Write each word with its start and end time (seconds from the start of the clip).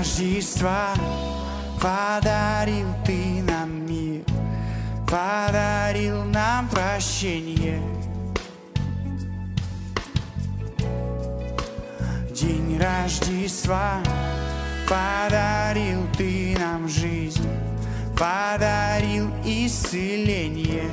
Рождества 0.00 0.94
подарил 1.78 2.86
ты 3.04 3.42
нам 3.42 3.84
мир, 3.84 4.24
подарил 5.06 6.24
нам 6.24 6.70
прощение. 6.70 7.82
День 12.34 12.80
Рождества 12.80 14.00
подарил 14.88 16.06
ты 16.16 16.56
нам 16.58 16.88
жизнь, 16.88 17.46
подарил 18.18 19.28
исцеление. 19.44 20.88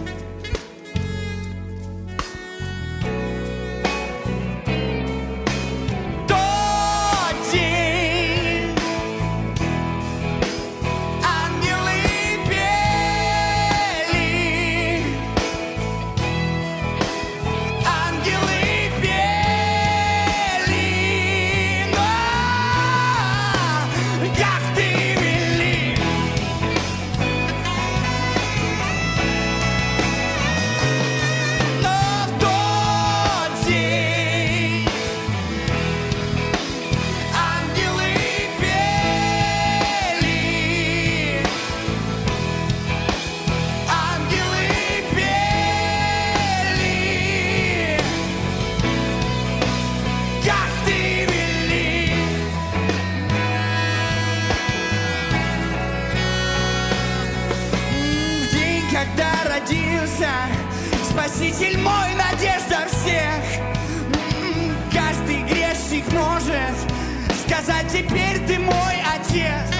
Сказать 67.77 67.91
Теперь 67.91 68.39
ты 68.47 68.59
мой 68.59 68.95
отец. 69.15 69.73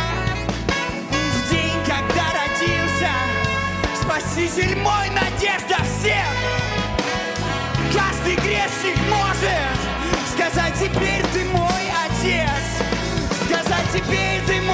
В 1.10 1.52
день, 1.52 1.74
когда 1.86 2.26
родился 2.34 3.12
Спаситель 4.02 4.78
мой, 4.78 5.10
надежда 5.10 5.78
всех. 5.84 6.26
Каждый 7.94 8.36
грешник 8.36 8.98
может 9.10 9.78
сказать 10.34 10.74
Теперь 10.76 11.24
ты 11.34 11.46
мой 11.46 11.92
отец 12.06 12.50
Сказать 13.46 13.88
теперь 13.94 14.42
ты 14.46 14.62
мой 14.62 14.67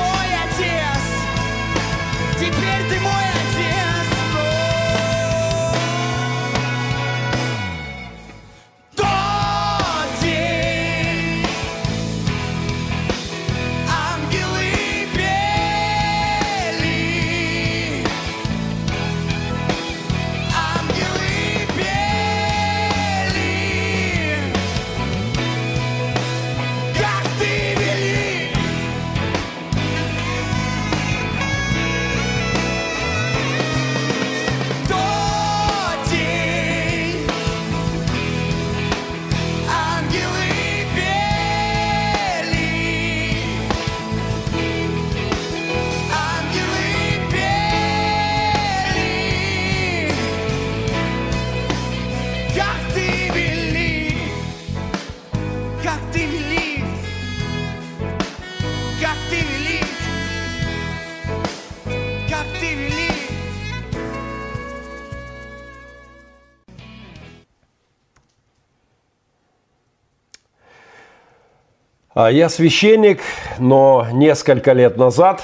я 72.29 72.49
священник, 72.49 73.21
но 73.59 74.07
несколько 74.11 74.73
лет 74.73 74.97
назад, 74.97 75.43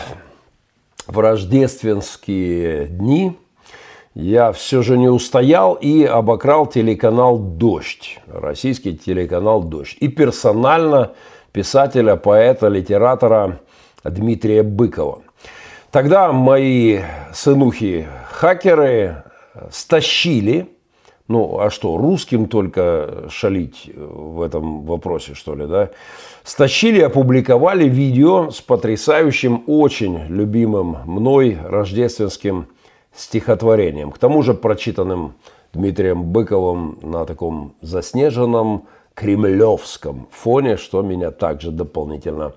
в 1.07 1.19
рождественские 1.19 2.88
дни, 2.88 3.38
я 4.13 4.51
все 4.51 4.81
же 4.81 4.97
не 4.97 5.07
устоял 5.07 5.75
и 5.75 6.03
обокрал 6.03 6.67
телеканал 6.67 7.38
«Дождь», 7.38 8.19
российский 8.28 8.97
телеканал 8.97 9.63
«Дождь». 9.63 9.97
И 10.00 10.07
персонально 10.07 11.13
писателя, 11.51 12.16
поэта, 12.16 12.67
литератора 12.67 13.59
Дмитрия 14.03 14.63
Быкова. 14.63 15.22
Тогда 15.91 16.31
мои 16.31 17.00
сынухи-хакеры 17.34 19.23
стащили 19.72 20.69
ну, 21.29 21.59
а 21.59 21.69
что, 21.69 21.95
русским 21.95 22.47
только 22.47 23.28
шалить 23.29 23.91
в 23.95 24.41
этом 24.41 24.81
вопросе, 24.81 25.35
что 25.35 25.53
ли, 25.53 25.67
да? 25.67 25.91
Стащили 26.44 27.00
опубликовали 27.01 27.88
видео 27.88 28.50
с 28.50 28.62
потрясающим, 28.62 29.63
очень 29.67 30.25
любимым 30.28 30.97
мной 31.06 31.56
рождественским 31.63 32.66
стихотворением. 33.16 34.12
К 34.12 34.17
тому 34.17 34.41
же 34.41 34.56
прочитанным 34.56 35.35
Дмитрием 35.72 36.23
Быковым 36.23 36.97
на 37.03 37.25
таком 37.25 37.75
заснеженном 37.81 38.88
кремлевском 39.13 40.28
фоне, 40.31 40.78
что 40.78 41.03
меня 41.03 41.29
также 41.29 41.69
дополнительно 41.69 42.53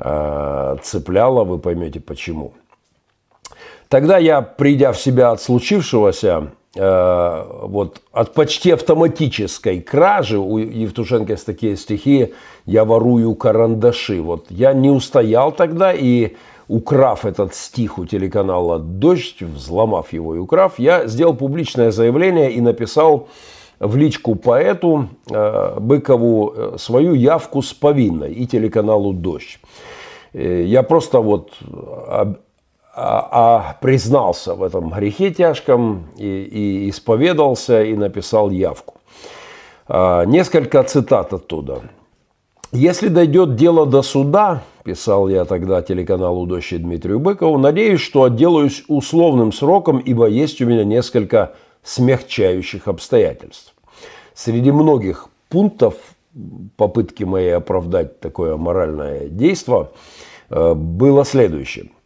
э, 0.00 0.76
цепляло, 0.82 1.44
вы 1.44 1.60
поймете 1.60 2.00
почему. 2.00 2.52
Тогда 3.88 4.18
я, 4.18 4.42
придя 4.42 4.90
в 4.90 4.98
себя 4.98 5.30
от 5.30 5.40
случившегося, 5.40 6.48
Э, 6.48 6.61
вот 6.74 8.00
от 8.12 8.32
почти 8.32 8.70
автоматической 8.70 9.80
кражи, 9.82 10.38
у 10.38 10.56
Евтушенко 10.56 11.32
есть 11.32 11.44
такие 11.44 11.76
стихи 11.76 12.32
«Я 12.64 12.84
ворую 12.84 13.34
карандаши». 13.34 14.22
Вот 14.22 14.46
я 14.48 14.72
не 14.72 14.90
устоял 14.90 15.52
тогда 15.52 15.92
и 15.92 16.34
украв 16.68 17.26
этот 17.26 17.54
стих 17.54 17.98
у 17.98 18.06
телеканала 18.06 18.78
«Дождь», 18.78 19.42
взломав 19.42 20.12
его 20.12 20.34
и 20.34 20.38
украв, 20.38 20.78
я 20.78 21.06
сделал 21.06 21.34
публичное 21.34 21.90
заявление 21.90 22.50
и 22.52 22.60
написал 22.60 23.28
в 23.78 23.96
личку 23.96 24.36
поэту 24.36 25.08
э, 25.30 25.78
Быкову 25.80 26.54
э, 26.56 26.76
свою 26.78 27.14
явку 27.14 27.62
с 27.62 27.74
повинной 27.74 28.32
и 28.32 28.46
телеканалу 28.46 29.12
«Дождь». 29.12 29.58
Я 30.34 30.82
просто 30.82 31.20
вот 31.20 31.52
а, 32.94 33.28
а 33.30 33.76
признался 33.80 34.54
в 34.54 34.62
этом 34.62 34.90
грехе 34.90 35.30
тяжком 35.30 36.08
и, 36.18 36.26
и 36.26 36.90
исповедался 36.90 37.82
и 37.82 37.94
написал 37.94 38.50
явку. 38.50 38.96
А, 39.88 40.24
несколько 40.24 40.82
цитат 40.82 41.32
оттуда. 41.32 41.82
Если 42.70 43.08
дойдет 43.08 43.56
дело 43.56 43.86
до 43.86 44.02
суда, 44.02 44.62
писал 44.84 45.28
я 45.28 45.44
тогда 45.44 45.82
телеканалу 45.82 46.46
«Дождь» 46.46 46.76
Дмитрию 46.76 47.18
Быкову, 47.18 47.58
надеюсь, 47.58 48.00
что 48.00 48.24
отделаюсь 48.24 48.84
условным 48.88 49.52
сроком, 49.52 49.98
ибо 49.98 50.26
есть 50.26 50.60
у 50.60 50.66
меня 50.66 50.84
несколько 50.84 51.54
смягчающих 51.82 52.88
обстоятельств. 52.88 53.74
Среди 54.34 54.70
многих 54.70 55.28
пунктов 55.48 55.94
попытки 56.76 57.24
моей 57.24 57.56
оправдать 57.56 58.20
такое 58.20 58.56
моральное 58.56 59.28
действие 59.28 59.88
э, 60.50 60.74
было 60.74 61.24
следующее– 61.24 61.90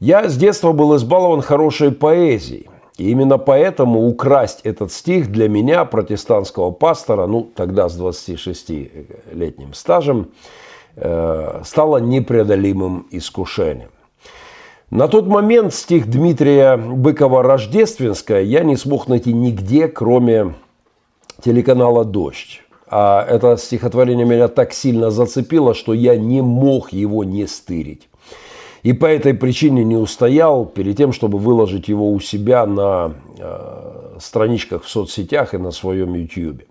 я 0.00 0.28
с 0.28 0.36
детства 0.36 0.72
был 0.72 0.96
избалован 0.96 1.42
хорошей 1.42 1.92
поэзией. 1.92 2.68
И 2.96 3.10
именно 3.10 3.38
поэтому 3.38 4.06
украсть 4.08 4.60
этот 4.64 4.92
стих 4.92 5.30
для 5.30 5.48
меня, 5.48 5.84
протестантского 5.84 6.72
пастора, 6.72 7.26
ну 7.26 7.48
тогда 7.54 7.88
с 7.88 7.98
26-летним 7.98 9.72
стажем, 9.72 10.30
э, 10.96 11.60
стало 11.64 11.98
непреодолимым 11.98 13.06
искушением. 13.12 13.90
На 14.90 15.06
тот 15.06 15.26
момент 15.26 15.74
стих 15.74 16.08
Дмитрия 16.08 16.76
Быкова 16.76 17.42
«Рождественская» 17.42 18.42
я 18.42 18.64
не 18.64 18.74
смог 18.74 19.06
найти 19.06 19.32
нигде, 19.32 19.86
кроме 19.86 20.54
телеканала 21.44 22.04
«Дождь». 22.04 22.62
А 22.90 23.22
это 23.28 23.58
стихотворение 23.58 24.24
меня 24.24 24.48
так 24.48 24.72
сильно 24.72 25.10
зацепило, 25.10 25.74
что 25.74 25.92
я 25.92 26.16
не 26.16 26.40
мог 26.40 26.90
его 26.92 27.22
не 27.22 27.46
стырить. 27.46 28.08
И 28.82 28.92
по 28.92 29.06
этой 29.06 29.34
причине 29.34 29.84
не 29.84 29.96
устоял 29.96 30.64
перед 30.64 30.96
тем, 30.96 31.12
чтобы 31.12 31.38
выложить 31.38 31.88
его 31.88 32.12
у 32.12 32.20
себя 32.20 32.66
на 32.66 33.14
э, 33.38 34.16
страничках 34.20 34.84
в 34.84 34.88
соцсетях 34.88 35.54
и 35.54 35.58
на 35.58 35.70
своем 35.70 36.14
YouTube. 36.14 36.62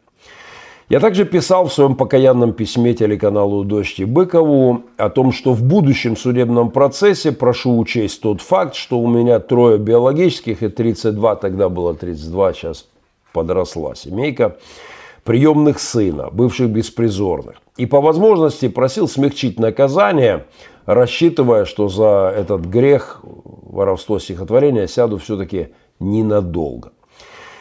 Я 0.89 1.01
также 1.01 1.25
писал 1.25 1.67
в 1.67 1.73
своем 1.73 1.95
покаянном 1.95 2.53
письме 2.53 2.93
телеканалу 2.93 3.65
«Дождь» 3.65 3.99
и 3.99 4.05
Быкову 4.05 4.83
о 4.95 5.09
том, 5.09 5.33
что 5.33 5.51
в 5.51 5.61
будущем 5.61 6.15
судебном 6.15 6.71
процессе 6.71 7.33
прошу 7.33 7.77
учесть 7.77 8.21
тот 8.21 8.39
факт, 8.39 8.73
что 8.73 8.97
у 8.97 9.07
меня 9.07 9.39
трое 9.39 9.77
биологических 9.77 10.63
и 10.63 10.69
32, 10.69 11.35
тогда 11.35 11.67
было 11.67 11.93
32, 11.93 12.53
сейчас 12.53 12.85
подросла 13.33 13.95
семейка, 13.95 14.55
приемных 15.25 15.79
сына, 15.79 16.29
бывших 16.31 16.69
беспризорных. 16.69 17.57
И 17.75 17.85
по 17.85 17.99
возможности 17.99 18.69
просил 18.69 19.09
смягчить 19.09 19.59
наказание, 19.59 20.45
рассчитывая, 20.87 21.65
что 21.65 21.89
за 21.89 22.33
этот 22.35 22.61
грех, 22.61 23.19
воровство 23.23 24.17
стихотворения, 24.17 24.87
сяду 24.87 25.17
все-таки 25.19 25.69
ненадолго. 25.99 26.93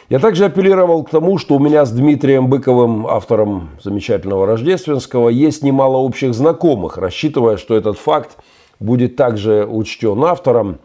Я 0.09 0.19
также 0.19 0.45
апеллировал 0.45 1.03
к 1.03 1.09
тому, 1.09 1.37
что 1.37 1.55
у 1.55 1.59
меня 1.59 1.85
с 1.85 1.91
Дмитрием 1.91 2.47
Быковым, 2.47 3.05
автором 3.05 3.71
замечательного 3.83 4.47
рождественского, 4.47 5.27
есть 5.27 5.63
немало 5.63 5.97
общих 5.97 6.33
знакомых, 6.33 6.97
рассчитывая, 6.97 7.57
что 7.57 7.75
этот 7.75 7.99
факт 7.99 8.37
будет 8.79 9.17
также 9.17 9.65
учтен 9.65 10.23
автором, 10.23 10.79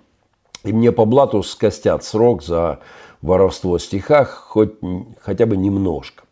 и 0.65 0.73
мне 0.73 0.91
по 0.91 1.05
блату 1.05 1.45
скостят 1.45 2.03
срок 2.03 2.43
за 2.43 2.81
воровство 3.21 3.79
стиха 3.79 4.25
хоть 4.25 4.73
хотя 5.21 5.47
бы 5.47 5.57
немножко. 5.57 6.25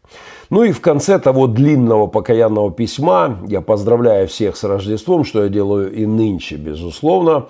Ну 0.51 0.65
и 0.65 0.73
в 0.73 0.81
конце 0.81 1.21
того 1.21 1.47
длинного 1.47 2.09
покаянного 2.09 2.73
письма 2.73 3.39
я 3.47 3.61
поздравляю 3.61 4.27
всех 4.27 4.57
с 4.57 4.65
Рождеством, 4.65 5.25
что 5.25 5.45
я 5.45 5.49
делаю 5.49 5.93
и 5.93 6.05
нынче, 6.07 6.57
безусловно. 6.57 7.47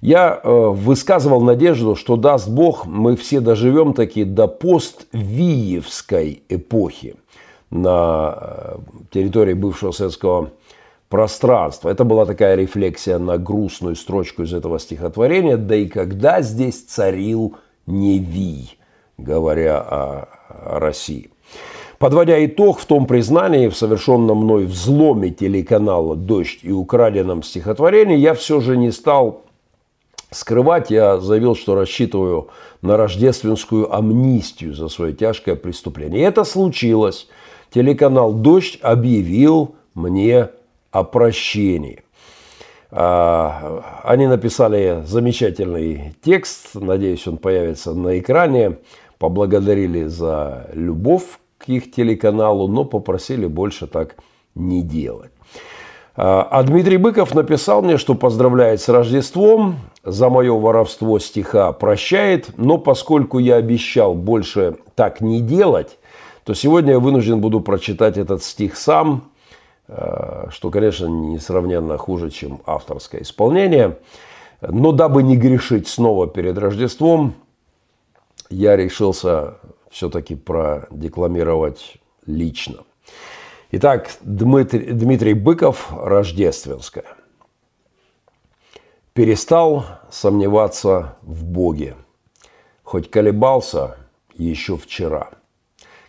Я 0.00 0.40
э, 0.42 0.48
высказывал 0.48 1.40
надежду, 1.40 1.96
что 1.96 2.14
даст 2.16 2.48
Бог, 2.48 2.86
мы 2.86 3.16
все 3.16 3.40
доживем 3.40 3.92
таки 3.92 4.22
до 4.22 4.46
поствиевской 4.46 6.44
эпохи 6.48 7.16
на 7.70 8.38
э, 8.40 8.76
территории 9.10 9.54
бывшего 9.54 9.90
советского 9.90 10.52
пространства. 11.08 11.88
Это 11.88 12.04
была 12.04 12.24
такая 12.24 12.54
рефлексия 12.54 13.18
на 13.18 13.38
грустную 13.38 13.96
строчку 13.96 14.44
из 14.44 14.54
этого 14.54 14.78
стихотворения. 14.78 15.56
Да 15.56 15.74
и 15.74 15.88
когда 15.88 16.42
здесь 16.42 16.84
царил 16.84 17.56
Невий, 17.86 18.78
говоря 19.16 19.80
о 19.80 20.28
России. 20.78 21.30
Подводя 21.98 22.44
итог 22.44 22.78
в 22.78 22.86
том 22.86 23.06
признании, 23.06 23.66
в 23.66 23.76
совершенном 23.76 24.38
мной 24.38 24.66
взломе 24.66 25.30
телеканала 25.30 26.14
«Дождь» 26.14 26.60
и 26.62 26.70
украденном 26.70 27.42
стихотворении, 27.42 28.16
я 28.16 28.34
все 28.34 28.60
же 28.60 28.76
не 28.76 28.92
стал 28.92 29.42
скрывать. 30.30 30.92
Я 30.92 31.18
заявил, 31.18 31.56
что 31.56 31.74
рассчитываю 31.74 32.48
на 32.82 32.96
рождественскую 32.96 33.92
амнистию 33.92 34.74
за 34.74 34.88
свое 34.88 35.12
тяжкое 35.12 35.56
преступление. 35.56 36.20
И 36.20 36.24
это 36.24 36.44
случилось. 36.44 37.28
Телеканал 37.74 38.32
«Дождь» 38.32 38.78
объявил 38.80 39.74
мне 39.94 40.50
о 40.92 41.02
прощении. 41.02 42.04
А, 42.92 44.00
они 44.04 44.28
написали 44.28 45.02
замечательный 45.04 46.14
текст, 46.22 46.74
надеюсь, 46.74 47.26
он 47.26 47.38
появится 47.38 47.92
на 47.92 48.20
экране. 48.20 48.78
Поблагодарили 49.18 50.04
за 50.04 50.70
любовь 50.74 51.24
к 51.58 51.68
их 51.68 51.90
телеканалу, 51.90 52.68
но 52.68 52.84
попросили 52.84 53.46
больше 53.46 53.86
так 53.86 54.16
не 54.54 54.82
делать. 54.82 55.30
А, 56.16 56.42
а 56.50 56.62
Дмитрий 56.62 56.96
Быков 56.96 57.34
написал 57.34 57.82
мне, 57.82 57.96
что 57.96 58.14
поздравляет 58.14 58.80
с 58.80 58.88
Рождеством, 58.88 59.76
за 60.02 60.28
мое 60.28 60.52
воровство 60.52 61.18
стиха 61.18 61.72
прощает, 61.72 62.50
но 62.56 62.78
поскольку 62.78 63.38
я 63.38 63.56
обещал 63.56 64.14
больше 64.14 64.78
так 64.94 65.20
не 65.20 65.40
делать, 65.40 65.98
то 66.44 66.54
сегодня 66.54 66.94
я 66.94 66.98
вынужден 66.98 67.40
буду 67.40 67.60
прочитать 67.60 68.16
этот 68.16 68.42
стих 68.42 68.76
сам, 68.76 69.30
а, 69.86 70.48
что, 70.50 70.70
конечно, 70.70 71.06
несравненно 71.06 71.98
хуже, 71.98 72.30
чем 72.30 72.62
авторское 72.66 73.22
исполнение. 73.22 73.98
Но 74.60 74.90
дабы 74.90 75.22
не 75.22 75.36
грешить 75.36 75.86
снова 75.86 76.26
перед 76.26 76.58
Рождеством, 76.58 77.34
я 78.50 78.76
решился 78.76 79.58
все-таки 79.90 80.34
продекламировать 80.34 81.98
лично. 82.26 82.84
Итак, 83.70 84.10
Дмитрий, 84.22 84.92
Дмитрий 84.92 85.34
Быков, 85.34 85.92
Рождественская. 85.92 87.04
Перестал 89.12 89.84
сомневаться 90.10 91.16
в 91.22 91.44
Боге, 91.44 91.96
хоть 92.82 93.10
колебался 93.10 93.96
еще 94.34 94.76
вчера. 94.76 95.30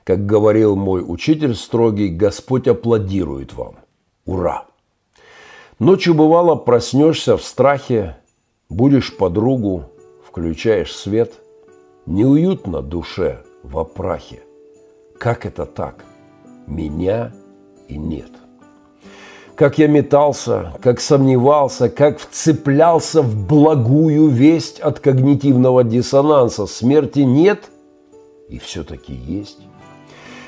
Как 0.03 0.25
говорил 0.25 0.75
мой 0.75 1.03
учитель 1.05 1.55
строгий, 1.55 2.09
Господь 2.09 2.67
аплодирует 2.67 3.53
вам. 3.53 3.75
Ура! 4.25 4.65
Ночью 5.79 6.13
бывало 6.13 6.55
проснешься 6.55 7.37
в 7.37 7.43
страхе, 7.43 8.17
будешь 8.69 9.15
подругу, 9.15 9.85
включаешь 10.25 10.95
свет, 10.95 11.33
неуютно 12.05 12.81
душе– 12.81 13.43
в 13.63 13.77
опрахе. 13.77 14.41
Как 15.17 15.45
это 15.45 15.65
так? 15.65 16.05
Меня 16.67 17.31
и 17.87 17.97
нет. 17.97 18.31
Как 19.55 19.77
я 19.77 19.87
метался, 19.87 20.73
как 20.81 21.01
сомневался, 21.01 21.89
как 21.89 22.19
вцеплялся 22.19 23.21
в 23.21 23.47
благую 23.47 24.29
весть 24.29 24.79
от 24.79 24.99
когнитивного 24.99 25.83
диссонанса. 25.83 26.65
Смерти 26.65 27.19
нет 27.19 27.69
и 28.47 28.57
все-таки 28.57 29.13
есть. 29.13 29.59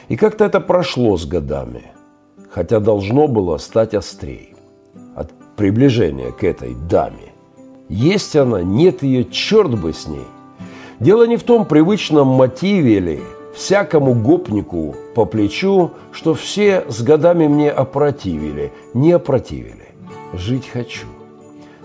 И 0.08 0.16
как-то 0.16 0.46
это 0.46 0.62
прошло 0.62 1.18
с 1.18 1.26
годами, 1.26 1.92
хотя 2.50 2.80
должно 2.80 3.28
было 3.28 3.58
стать 3.58 3.94
острей 3.94 4.56
от 5.16 5.32
приближения 5.58 6.32
к 6.32 6.44
этой 6.44 6.76
даме. 6.90 7.34
Есть 7.90 8.38
она, 8.38 8.62
нет 8.62 9.04
ее, 9.04 9.26
черт 9.26 9.78
бы 9.80 9.92
с 9.92 10.08
ней– 10.08 10.26
Дело 11.02 11.26
не 11.26 11.36
в 11.36 11.42
том 11.42 11.66
привычном 11.66 12.28
мотиве 12.28 13.00
ли, 13.00 13.20
всякому 13.56 14.14
гопнику 14.14 14.96
по 15.16 15.26
плечу, 15.26 15.90
что 16.12 16.36
все 16.36 16.86
с 16.90 17.02
годами 17.02 17.48
мне 17.48 17.72
опротивили, 17.72 18.72
не 18.94 19.12
опротивили. 19.12 19.96
Жить 20.32 20.70
хочу. 20.72 21.08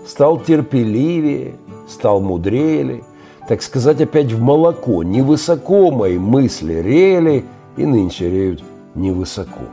Стал 0.05 0.39
терпеливее, 0.39 1.55
стал 1.87 2.21
мудрее, 2.21 3.03
так 3.49 3.63
сказать, 3.63 3.99
опять 4.01 4.31
в 4.31 4.39
молоко. 4.39 5.01
Невысоко 5.01 5.89
мои 5.89 6.19
мысли 6.19 6.75
рели 6.75 7.43
и 7.75 7.87
нынче 7.87 8.29
реют 8.29 8.63
невысоко. 8.93 9.65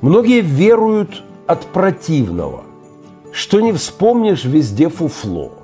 Многие 0.00 0.40
веруют 0.40 1.24
от 1.48 1.66
противного, 1.66 2.62
что 3.32 3.60
не 3.60 3.72
вспомнишь 3.72 4.44
везде 4.44 4.88
фуфло– 4.88 5.50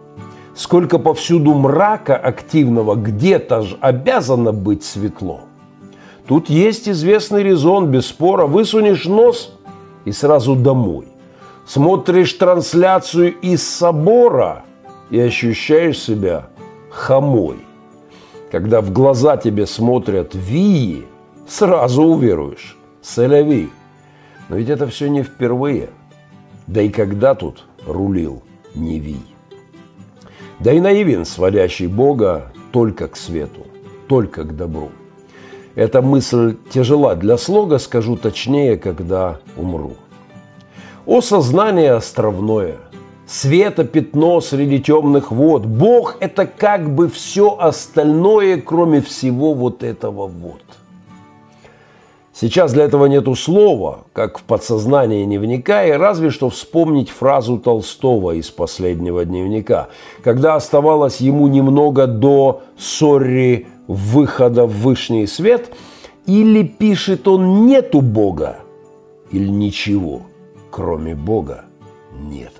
сколько 0.58 0.98
повсюду 0.98 1.54
мрака 1.54 2.16
активного, 2.16 2.96
где-то 2.96 3.62
же 3.62 3.78
обязано 3.80 4.52
быть 4.52 4.82
светло. 4.82 5.42
Тут 6.26 6.50
есть 6.50 6.88
известный 6.88 7.44
резон, 7.44 7.86
без 7.86 8.06
спора. 8.06 8.46
Высунешь 8.46 9.06
нос 9.06 9.56
и 10.04 10.10
сразу 10.10 10.56
домой. 10.56 11.06
Смотришь 11.64 12.32
трансляцию 12.32 13.38
из 13.40 13.62
собора 13.62 14.64
и 15.10 15.20
ощущаешь 15.20 16.00
себя 16.00 16.48
хомой. 16.90 17.58
Когда 18.50 18.80
в 18.80 18.92
глаза 18.92 19.36
тебе 19.36 19.64
смотрят 19.64 20.34
вии, 20.34 21.06
сразу 21.46 22.02
уверуешь. 22.02 22.76
Соляви. 23.00 23.70
Но 24.48 24.56
ведь 24.56 24.70
это 24.70 24.88
все 24.88 25.08
не 25.08 25.22
впервые. 25.22 25.90
Да 26.66 26.82
и 26.82 26.88
когда 26.88 27.36
тут 27.36 27.64
рулил 27.86 28.42
не 28.74 28.98
вий. 28.98 29.37
Да 30.60 30.72
и 30.72 30.80
наивен, 30.80 31.24
сводящий 31.24 31.86
Бога 31.86 32.52
только 32.72 33.08
к 33.08 33.16
свету, 33.16 33.66
только 34.08 34.42
к 34.42 34.56
добру. 34.56 34.90
Эта 35.76 36.02
мысль 36.02 36.56
тяжела 36.70 37.14
для 37.14 37.38
слога, 37.38 37.78
скажу 37.78 38.16
точнее, 38.16 38.76
когда 38.76 39.38
умру. 39.56 39.92
О 41.06 41.20
сознание 41.20 41.92
островное, 41.92 42.78
света 43.26 43.84
пятно 43.84 44.40
среди 44.40 44.80
темных 44.80 45.30
вод. 45.30 45.64
Бог– 45.64 46.16
это 46.20 46.46
как 46.46 46.92
бы 46.92 47.08
все 47.08 47.56
остальное, 47.56 48.60
кроме 48.60 49.00
всего 49.00 49.54
вот 49.54 49.84
этого 49.84 50.26
вот. 50.26 50.62
Сейчас 52.40 52.72
для 52.72 52.84
этого 52.84 53.06
нету 53.06 53.34
слова, 53.34 54.04
как 54.12 54.38
в 54.38 54.44
подсознании 54.44 55.24
не 55.24 55.38
вникая, 55.38 55.98
разве 55.98 56.30
что 56.30 56.50
вспомнить 56.50 57.10
фразу 57.10 57.58
Толстого 57.58 58.36
из 58.36 58.48
последнего 58.48 59.24
дневника, 59.24 59.88
когда 60.22 60.54
оставалось 60.54 61.20
ему 61.20 61.48
немного 61.48 62.06
до 62.06 62.62
«сорри» 62.78 63.66
выхода 63.88 64.66
в 64.66 64.72
вышний 64.82 65.26
свет, 65.26 65.74
или 66.26 66.62
пишет 66.62 67.26
он 67.26 67.66
«нету 67.66 68.02
Бога», 68.02 68.60
или 69.32 69.48
«ничего, 69.48 70.22
кроме 70.70 71.16
Бога, 71.16 71.64
нет». 72.12 72.52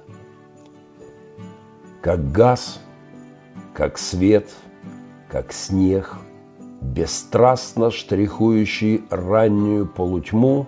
Как 2.01 2.33
газ, 2.33 2.81
как 3.75 3.97
свет, 3.97 4.49
как 5.31 5.53
снег– 5.53 6.17
бесстрастно 6.81 7.91
штрихующий 7.91 9.03
раннюю 9.11 9.87
полутьму, 9.87 10.67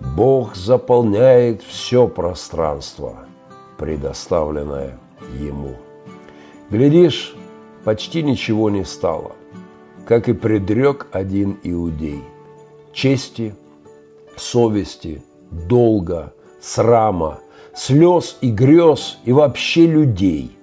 Бог 0.00 0.54
заполняет 0.54 1.62
все 1.62 2.06
пространство, 2.06 3.16
предоставленное 3.78 4.98
Ему. 5.40 5.74
Глядишь, 6.70 7.34
почти 7.84 8.22
ничего 8.22 8.70
не 8.70 8.84
стало, 8.84 9.32
как 10.06 10.28
и 10.28 10.32
предрек 10.32 11.08
один 11.12 11.58
иудей. 11.64 12.22
Чести, 12.92 13.54
совести, 14.36 15.22
долга, 15.50 16.32
срама, 16.60 17.40
слез 17.74 18.38
и 18.40 18.50
грез 18.50 19.18
и 19.24 19.32
вообще 19.32 19.86
людей. 19.86 20.56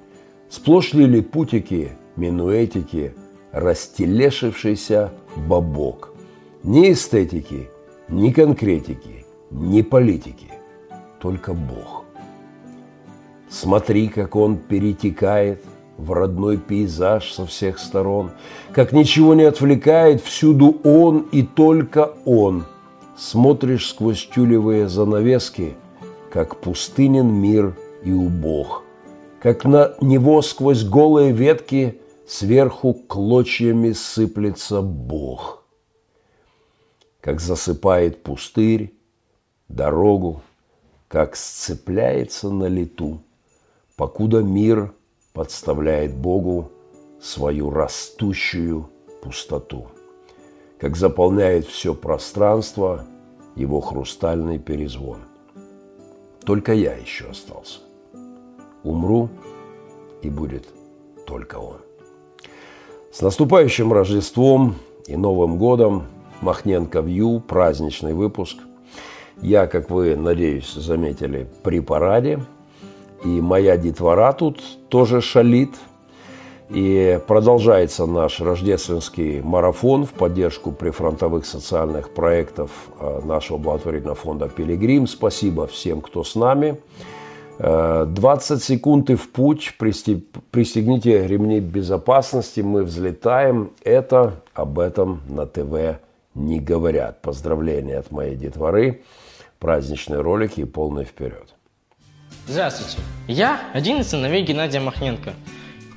Сплошь 0.49 0.93
ли 0.93 1.05
липутики, 1.05 1.91
минуэтики– 2.15 3.13
растелешившийся 3.55 5.11
бабок. 5.37 6.11
Ни 6.63 6.91
эстетики, 6.91 7.69
ни 8.09 8.31
конкретики, 8.31 9.25
ни 9.49 9.81
политики, 9.81 10.51
только 11.21 11.53
Бог. 11.53 12.03
Смотри, 13.49 14.09
как 14.09 14.35
он 14.35 14.57
перетекает 14.57 15.63
в 15.97 16.11
родной 16.11 16.57
пейзаж 16.57 17.31
со 17.31 17.45
всех 17.45 17.79
сторон, 17.79 18.31
как 18.73 18.91
ничего 18.91 19.33
не 19.33 19.43
отвлекает, 19.43 20.21
всюду 20.21 20.81
он 20.83 21.19
и 21.31 21.41
только 21.41 22.13
он. 22.25 22.65
Смотришь 23.17 23.87
сквозь 23.87 24.27
тюлевые 24.27 24.89
занавески, 24.89 25.75
как 26.29 26.57
пустынен 26.57 27.31
мир 27.33 27.73
и 28.03 28.11
убог, 28.11 28.83
как 29.41 29.63
на 29.63 29.93
него 30.01 30.41
сквозь 30.41 30.83
голые 30.83 31.31
ветки– 31.31 32.01
сверху 32.27 32.93
клочьями 32.93 33.91
сыплется 33.91 34.81
Бог. 34.81 35.63
Как 37.21 37.39
засыпает 37.39 38.23
пустырь, 38.23 38.93
дорогу, 39.67 40.41
как 41.07 41.35
сцепляется 41.35 42.49
на 42.49 42.65
лету, 42.65 43.21
покуда 43.95 44.41
мир 44.41 44.93
подставляет 45.33 46.15
Богу 46.15 46.71
свою 47.21 47.69
растущую 47.69 48.89
пустоту, 49.21 49.87
как 50.79 50.95
заполняет 50.95 51.65
все 51.65 51.95
пространство 51.95 53.05
его 53.55 53.81
хрустальный 53.81 54.59
перезвон. 54.59 55.19
Только 56.45 56.73
я 56.73 56.93
еще 56.93 57.29
остался. 57.29 57.79
Умру, 58.83 59.29
и 60.21 60.29
будет 60.29 60.67
только 61.25 61.55
он. 61.55 61.84
С 63.15 63.21
наступающим 63.21 63.93
Рождеством 63.93 64.75
и 65.07 65.15
Новым 65.15 65.57
годом! 65.57 66.03
Махненко 66.41 66.99
Вью, 66.99 67.39
праздничный 67.39 68.13
выпуск. 68.13 68.57
Я, 69.41 69.67
как 69.67 69.89
вы, 69.89 70.17
надеюсь, 70.17 70.73
заметили, 70.73 71.47
при 71.63 71.79
параде. 71.79 72.41
И 73.23 73.39
моя 73.39 73.77
детвора 73.77 74.33
тут 74.33 74.61
тоже 74.89 75.21
шалит. 75.21 75.69
И 76.69 77.17
продолжается 77.25 78.05
наш 78.05 78.41
рождественский 78.41 79.39
марафон 79.39 80.05
в 80.05 80.11
поддержку 80.11 80.73
прифронтовых 80.73 81.45
социальных 81.45 82.13
проектов 82.13 82.69
э, 82.99 83.21
нашего 83.23 83.57
благотворительного 83.57 84.17
фонда 84.17 84.49
«Пилигрим». 84.49 85.07
Спасибо 85.07 85.67
всем, 85.67 86.01
кто 86.01 86.25
с 86.25 86.35
нами. 86.35 86.81
20 87.57 88.61
секунд 88.61 89.09
и 89.09 89.15
в 89.15 89.31
путь, 89.31 89.75
пристегните 89.77 91.25
ремни 91.25 91.59
безопасности, 91.59 92.59
мы 92.59 92.83
взлетаем. 92.83 93.71
Это 93.83 94.41
об 94.53 94.79
этом 94.79 95.21
на 95.29 95.45
ТВ 95.45 95.99
не 96.33 96.59
говорят. 96.59 97.21
Поздравления 97.21 97.97
от 97.97 98.11
моей 98.11 98.35
детворы, 98.35 99.03
праздничные 99.59 100.19
ролики 100.19 100.61
и 100.61 100.65
полный 100.65 101.05
вперед. 101.05 101.55
Здравствуйте, 102.47 102.97
я 103.27 103.61
один 103.73 104.01
из 104.01 104.09
сыновей 104.09 104.43
Геннадия 104.43 104.81
Махненко. 104.81 105.33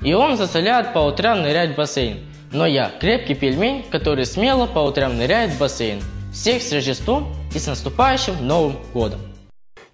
И 0.01 0.13
он 0.13 0.37
заставляет 0.37 0.93
по 0.93 0.99
утрам 0.99 1.41
нырять 1.41 1.73
в 1.73 1.75
бассейн. 1.75 2.19
Но 2.53 2.65
я 2.65 2.89
крепкий 2.99 3.35
пельмень, 3.35 3.83
который 3.91 4.25
смело 4.25 4.65
по 4.65 4.79
утрам 4.79 5.17
ныряет 5.17 5.51
в 5.51 5.59
бассейн. 5.59 5.99
Всех 6.31 6.63
с 6.63 6.71
Рождеством 6.71 7.27
и 7.53 7.59
с 7.59 7.67
наступающим 7.67 8.33
Новым 8.41 8.77
Годом! 8.93 9.19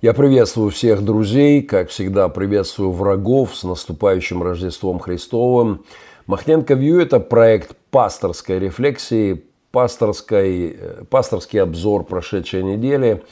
Я 0.06 0.14
приветствую 0.14 0.70
всех 0.70 1.04
друзей, 1.04 1.64
как 1.64 1.90
всегда 1.90 2.30
приветствую 2.30 2.92
врагов 2.92 3.56
с 3.56 3.64
наступающим 3.64 4.44
Рождеством 4.44 5.00
Христовым. 5.00 5.84
Махненко 6.28 6.76
Вью– 6.76 7.00
это 7.02 7.20
проект 7.20 7.76
пасторской 7.90 8.60
рефлексии, 8.60 9.44
пасторской, 9.72 10.78
э, 10.80 11.04
пасторский 11.10 11.60
обзор 11.60 12.04
прошедшей 12.04 12.62
недели. 12.62 13.24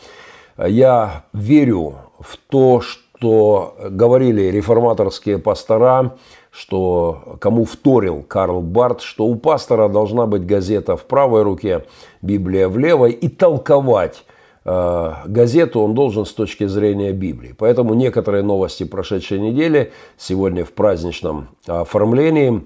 Я 0.58 1.26
верю 1.32 1.98
в 2.20 2.38
то, 2.50 2.82
что 2.82 3.78
говорили 3.92 4.42
реформаторские 4.46 5.38
пастора, 5.38 6.16
что 6.50 7.38
кому 7.40 7.66
вторил 7.66 8.24
Карл 8.24 8.64
Барт, 8.64 9.02
что 9.02 9.28
у 9.28 9.36
пастора 9.36 9.90
должна 9.90 10.26
быть 10.26 10.48
газета 10.48 10.98
в 10.98 11.04
правой 11.04 11.44
руке, 11.44 11.86
Библия 12.24 12.68
в 12.68 12.80
левой, 12.80 13.12
и 13.12 13.28
толковать 13.28 14.24
газету 14.66 15.82
он 15.82 15.94
должен 15.94 16.26
с 16.26 16.32
точки 16.32 16.68
зрения 16.68 17.12
Библии. 17.12 17.54
Поэтому 17.58 17.94
некоторые 17.94 18.44
новости 18.44 18.86
прошедшей 18.86 19.40
недели 19.40 19.92
сегодня 20.18 20.64
в 20.64 20.72
праздничном 20.72 21.50
оформлении 21.68 22.62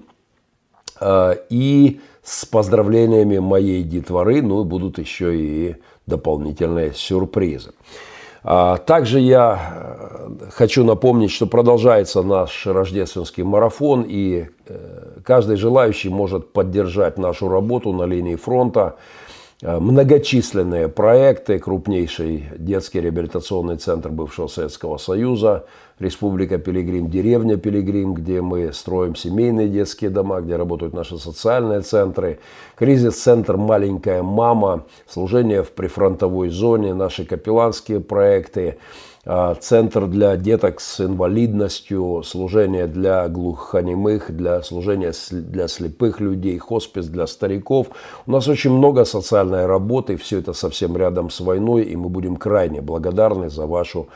э, 1.00 1.36
и 1.50 2.00
с 2.22 2.44
поздравлениями 2.44 3.38
моей 3.38 3.82
детворы, 3.82 4.42
ну 4.42 4.62
и 4.62 4.64
будут 4.64 4.98
еще 4.98 5.36
и 5.36 5.76
дополнительные 6.06 6.92
сюрпризы. 6.94 7.72
А 8.44 8.76
также 8.76 9.18
я 9.18 9.58
э, 9.58 10.50
хочу 10.52 10.84
напомнить, 10.84 11.32
что 11.32 11.46
продолжается 11.46 12.22
наш 12.22 12.64
рождественский 12.64 13.42
марафон, 13.42 14.04
и 14.06 14.46
каждый 15.24 15.56
желающий 15.56 16.10
может 16.10 16.52
поддержать 16.52 17.18
нашу 17.18 17.48
работу 17.48 17.92
на 17.92 18.04
линии 18.04 18.36
фронта. 18.36 18.96
Э, 19.60 19.80
многочисленные 19.80 20.88
проекты, 20.88 21.58
крупнейший 21.58 22.44
детский 22.58 23.00
реабилитационный 23.00 23.76
центр 23.76 24.08
бывшего 24.08 24.46
Советского 24.46 24.98
Союза, 24.98 25.66
Республика 25.98 26.58
Пилигрим, 26.58 27.10
деревня 27.10 27.56
Пилигрим, 27.56 28.14
где 28.14 28.40
мы 28.40 28.72
строим 28.72 29.16
семейные 29.16 29.68
детские 29.68 30.10
дома, 30.10 30.40
где 30.42 30.54
работают 30.54 30.94
наши 30.94 31.18
социальные 31.18 31.80
центры, 31.80 32.38
кризис-центр 32.76 33.56
«Маленькая 33.56 34.22
мама», 34.22 34.84
служение 35.08 35.64
в 35.64 35.72
прифронтовой 35.72 36.50
зоне, 36.50 36.94
наши 36.94 37.24
капелланские 37.24 37.98
проекты– 37.98 38.78
центр 39.60 40.06
для 40.06 40.36
деток 40.36 40.80
с 40.80 41.00
инвалидностью, 41.00 42.22
служение 42.24 42.86
для 42.86 43.28
глухонемых, 43.28 44.34
для 44.34 44.62
служения 44.62 45.12
для 45.30 45.68
слепых 45.68 46.20
людей, 46.20 46.56
хоспис 46.58 47.08
для 47.08 47.26
стариков. 47.26 47.88
У 48.26 48.32
нас 48.32 48.48
очень 48.48 48.70
много 48.70 49.04
социальной 49.04 49.66
работы, 49.66 50.16
все 50.16 50.38
это 50.38 50.54
совсем 50.54 50.96
рядом 50.96 51.28
с 51.28 51.40
войной, 51.40 51.82
и 51.82 51.94
мы 51.94 52.08
будем 52.08 52.36
крайне 52.36 52.80
благодарны 52.80 53.50
за 53.50 53.66
вашу 53.66 54.08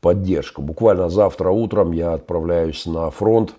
поддержку. 0.00 0.62
Буквально 0.62 1.08
завтра 1.08 1.50
утром 1.50 1.90
я 1.90 2.12
отправляюсь 2.12 2.86
на 2.86 3.10
фронт 3.10 3.54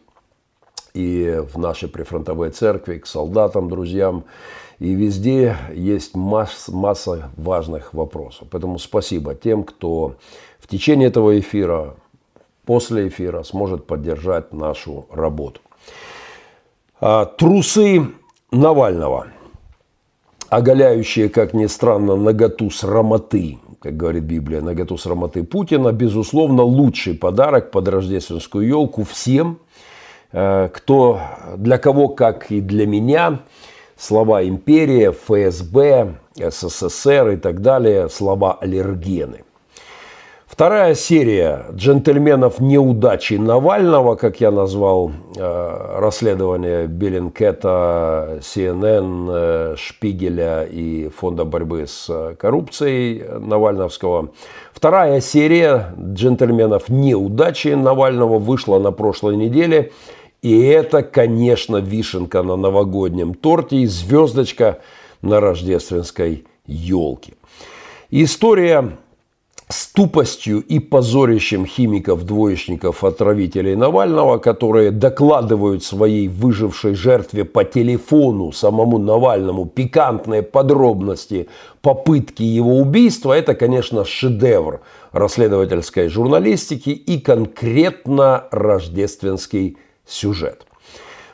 и 0.93 1.41
в 1.53 1.57
наши 1.57 1.87
прифронтовые 1.87 2.51
церкви 2.51 2.99
к 2.99 3.07
солдатам, 3.07 3.69
друзьям. 3.69 4.23
И 4.79 4.93
везде 4.93 5.55
есть 5.73 6.15
масс, 6.15 6.67
масса 6.67 7.31
важных 7.37 7.93
вопросов. 7.93 8.47
Поэтому 8.51 8.79
спасибо 8.79 9.33
тем, 9.35 9.63
кто 9.63 10.15
течение 10.73 11.09
этого 11.09 11.39
эфира, 11.39 11.95
после 12.65 13.07
эфира 13.07 13.43
сможет 13.43 13.85
поддержать 13.85 14.53
нашу 14.53 15.05
работу. 15.11 15.61
А, 16.99 17.25
трусы 17.25 18.07
Навального, 18.51 19.27
оголяющие, 20.49 21.29
как 21.29 21.53
ни 21.53 21.67
странно, 21.67 22.15
наготу 22.15 22.71
срамоты, 22.71 23.59
как 23.79 23.95
говорит 23.97 24.23
Библия, 24.23 24.61
наготу 24.61 24.97
срамоты 24.97 25.43
Путина, 25.43 25.91
безусловно, 25.91 26.63
лучший 26.63 27.13
подарок 27.13 27.69
под 27.69 27.87
рождественскую 27.87 28.67
елку 28.67 29.03
всем, 29.03 29.59
э, 30.31 30.69
кто, 30.73 31.21
для 31.57 31.77
кого, 31.77 32.07
как 32.07 32.49
и 32.49 32.61
для 32.61 32.87
меня, 32.87 33.41
слова 33.95 34.43
империя, 34.43 35.11
ФСБ, 35.11 36.15
СССР 36.35 37.29
и 37.29 37.37
так 37.37 37.61
далее, 37.61 38.09
слова 38.09 38.57
аллергены. 38.59 39.43
Вторая 40.53 40.93
серия 40.93 41.65
джентльменов 41.73 42.59
неудачи 42.59 43.33
Навального, 43.33 44.13
как 44.13 44.39
я 44.39 44.51
назвал 44.51 45.11
э, 45.35 45.97
расследование 45.97 46.85
Беллинкета, 46.85 48.37
CNN, 48.39 49.29
э, 49.31 49.75
Шпигеля 49.75 50.61
и 50.61 51.09
Фонда 51.09 51.43
борьбы 51.43 51.87
с 51.87 52.35
коррупцией 52.37 53.23
Навальновского. 53.39 54.29
Вторая 54.73 55.21
серия 55.21 55.95
джентльменов 55.99 56.87
неудачи 56.87 57.69
Навального 57.69 58.37
вышла 58.37 58.77
на 58.77 58.91
прошлой 58.91 59.37
неделе. 59.37 59.91
И 60.43 60.55
это, 60.67 61.01
конечно, 61.01 61.77
вишенка 61.77 62.43
на 62.43 62.57
новогоднем 62.57 63.33
торте 63.33 63.77
и 63.77 63.87
звездочка 63.87 64.81
на 65.23 65.39
рождественской 65.39 66.45
елке. 66.67 67.33
История 68.11 68.91
с 69.73 69.87
тупостью 69.87 70.61
и 70.61 70.77
позорищем 70.77 71.65
химиков-двоечников, 71.65 73.03
отравителей 73.03 73.75
Навального, 73.75 74.37
которые 74.37 74.91
докладывают 74.91 75.83
своей 75.83 76.27
выжившей 76.27 76.93
жертве 76.93 77.43
по 77.43 77.63
телефону 77.63 78.51
самому 78.51 78.99
Навальному 78.99 79.65
пикантные 79.65 80.43
подробности 80.43 81.47
попытки 81.81 82.43
его 82.43 82.77
убийства, 82.77 83.33
это, 83.33 83.55
конечно, 83.55 84.05
шедевр 84.05 84.81
расследовательской 85.11 86.07
журналистики 86.07 86.91
и 86.91 87.19
конкретно 87.19 88.43
рождественский 88.51 89.77
сюжет. 90.05 90.67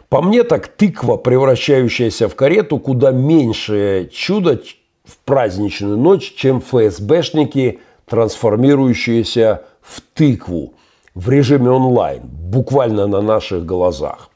По 0.08 0.22
мне 0.22 0.44
так 0.44 0.70
тыква, 0.70 1.18
превращающаяся 1.18 2.30
в 2.30 2.36
карету, 2.36 2.80
куда 2.80 3.12
меньшее 3.12 4.08
чудо 4.08 4.62
в 5.04 5.18
праздничную 5.26 5.98
ночь, 5.98 6.34
чем 6.38 6.62
ФСБшники– 6.62 7.82
трансформирующаяся 8.10 9.64
в 9.82 10.02
тыкву 10.14 10.74
в 11.16 11.30
режиме 11.30 11.70
онлайн, 11.70 12.22
буквально 12.24 13.08
на 13.08 13.22
наших 13.22 13.66
глазах. 13.66 14.30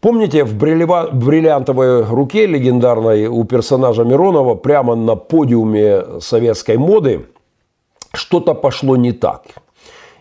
Помните, 0.00 0.44
в 0.44 0.58
бриллиантовой 0.58 2.04
руке 2.04 2.46
легендарной 2.46 3.26
у 3.26 3.44
персонажа 3.44 4.04
Миронова 4.04 4.54
прямо 4.54 4.94
на 4.94 5.16
подиуме 5.16 6.20
советской 6.20 6.76
моды 6.76 7.26
что-то 8.12 8.54
пошло 8.54 8.96
не 8.96 9.12
так. 9.12 9.44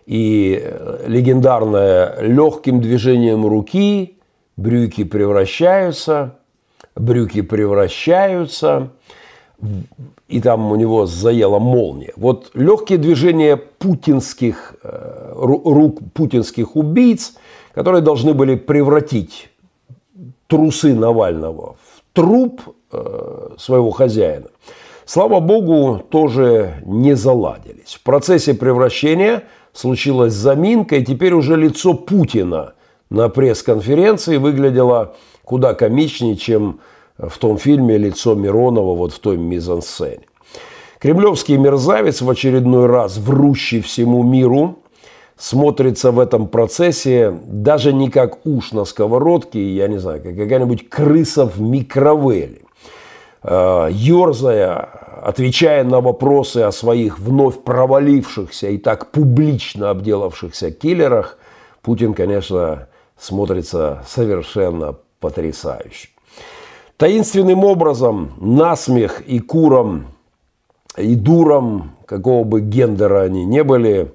И 0.06 0.74
легендарное 1.06 2.18
легким 2.22 2.80
движением 2.82 3.46
руки 3.46 4.20
брюки 4.56 5.04
превращаются, 5.04 6.40
брюки 6.96 7.42
превращаются– 7.42 8.92
и 10.28 10.42
там 10.42 10.72
у 10.72 10.76
него 10.76 11.06
заела 11.06 11.60
молния. 11.60 12.14
Вот 12.16 12.52
легкие 12.54 12.98
движения 12.98 13.56
путинских, 13.56 14.76
э, 14.84 15.32
рук 15.36 16.00
путинских 16.14 16.76
убийц, 16.76 17.36
которые 17.74 18.02
должны 18.02 18.34
были 18.34 18.56
превратить 18.56 19.50
трусы 20.48 20.94
Навального 20.94 21.76
в 21.82 22.04
труп 22.14 22.62
э, 22.92 23.50
своего 23.58 23.92
хозяина, 23.92 24.48
слава 25.06 25.40
богу, 25.40 26.04
тоже 26.10 26.82
не 26.86 27.16
заладились. 27.16 27.96
В 27.96 28.04
процессе 28.04 28.54
превращения 28.54 29.44
случилась 29.72 30.34
заминка, 30.34 30.98
и 30.98 31.06
теперь 31.06 31.34
уже 31.34 31.56
лицо 31.56 31.94
Путина 31.94 32.74
на 33.10 33.30
пресс-конференции 33.30 34.38
выглядело 34.38 35.16
куда 35.44 35.74
комичнее, 35.74 36.36
чем 36.36 36.80
в 37.18 37.38
том 37.38 37.58
фильме 37.58 37.98
лицо 37.98 38.36
Миронова 38.36 38.96
вот 38.96 39.14
в 39.14 39.20
той 39.20 39.38
мизансцене. 39.38 40.24
Кремлевский 41.00 41.58
мерзавец 41.58 42.22
в 42.22 42.30
очередной 42.30 42.86
раз, 42.86 43.18
врущий 43.18 43.82
всему 43.82 44.24
миру, 44.24 44.80
смотрится 45.36 46.12
в 46.12 46.20
этом 46.20 46.48
процессе 46.48 47.38
даже 47.46 47.92
не 47.92 48.10
как 48.10 48.46
уж 48.46 48.72
на 48.72 48.86
сковородке, 48.86 49.76
я 49.76 49.88
не 49.88 49.98
знаю, 49.98 50.22
как 50.22 50.38
какая-нибудь 50.38 50.90
крыса 50.90 51.46
в 51.46 51.60
микровелле. 51.60 52.62
Э, 53.44 53.90
Ёрзая, 53.92 54.78
отвечая 55.24 55.84
на 55.84 56.00
вопросы 56.00 56.60
о 56.60 56.72
своих 56.72 57.20
вновь 57.20 57.62
провалившихся 57.64 58.70
и 58.70 58.78
так 58.78 59.12
публично 59.12 59.90
обделавшихся 59.90 60.72
киллерах, 60.72 61.38
Путин, 61.82 62.14
конечно, 62.14 62.88
смотрится 63.18 64.04
совершенно 64.08 64.96
потрясающе 65.20 66.13
таинственным 66.98 67.64
образом 67.64 68.34
насмех 68.40 69.22
и 69.22 69.40
курам, 69.40 70.08
и 70.98 71.16
дурам, 71.16 71.92
какого 72.06 72.44
бы 72.44 72.62
гендера 72.62 73.24
они 73.24 73.46
не 73.46 73.64
были, 73.64 74.14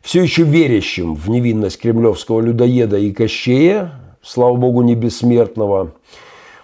все 0.00 0.22
еще 0.22 0.42
верящим 0.42 1.14
в 1.14 1.28
невинность 1.28 1.80
кремлевского 1.80 2.40
людоеда 2.40 2.98
и 2.98 3.12
Кощея, 3.12 3.92
слава 4.22 4.56
богу, 4.56 4.82
не 4.82 4.94
бессмертного, 4.94 5.92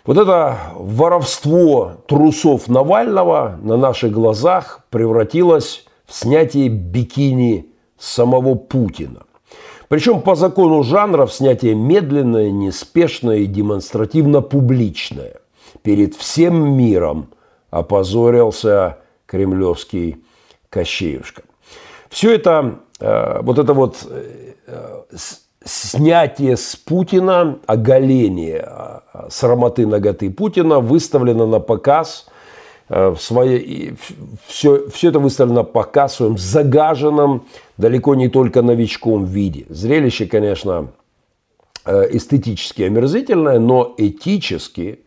вот 0.07 0.19
это 0.19 0.59
воровство 0.75 1.93
трусов 2.07 2.69
Навального 2.69 3.59
на 3.63 3.77
наших 3.77 4.13
глазах 4.13 4.85
превратилось 4.91 5.85
в 6.07 6.15
снятие 6.15 6.69
бикини 6.69 7.67
самого 7.99 8.55
Путина. 8.55 9.25
Причем 9.90 10.22
по 10.22 10.37
закону 10.37 10.85
жанров 10.85 11.33
снятие 11.33 11.74
медленное, 11.74 12.53
неспешное 12.53 13.38
и 13.38 13.46
демонстративно 13.46 14.40
публичное 14.40 15.40
перед 15.83 16.14
всем 16.14 16.76
миром 16.76 17.31
опозорился 17.70 18.98
кремлевский 19.26 20.22
Кощеюшка. 20.68 21.42
Все 22.09 22.33
это, 22.37 22.76
э, 23.00 23.40
вот 23.42 23.59
это 23.59 23.74
вот 23.74 24.07
э, 24.09 25.03
снятие 25.64 26.57
с 26.57 26.76
Путина, 26.76 27.59
оголение 27.66 28.64
э, 28.64 29.00
срамоты 29.29 29.88
ноготы 29.88 30.31
Путина 30.31 30.79
выставлено 30.79 31.46
на 31.46 31.59
показ 31.59 32.29
в 32.90 33.16
своей, 33.16 33.94
все, 34.46 34.88
все 34.90 35.09
это 35.09 35.18
выставлено 35.18 35.61
на 35.61 35.64
показ 35.64 36.20
в 36.20 36.38
загаженном, 36.38 37.46
далеко 37.79 38.14
не 38.14 38.29
только 38.29 38.61
новичком 38.61 39.24
виде. 39.24 39.64
Зрелище, 39.68 40.26
конечно, 40.26 40.88
эстетически 41.87 42.83
омерзительное, 42.83 43.59
но 43.59 43.94
этически 43.96 45.00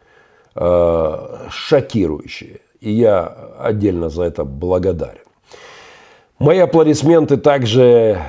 Э, 0.56 1.48
шокирующие. 1.50 2.60
И 2.80 2.91
я 2.91 3.26
отдельно 3.60 4.10
за 4.10 4.24
это 4.24 4.43
благодарен. 4.43 5.24
Мои 6.38 6.60
аплодисменты 6.60 7.38
также 7.38 8.22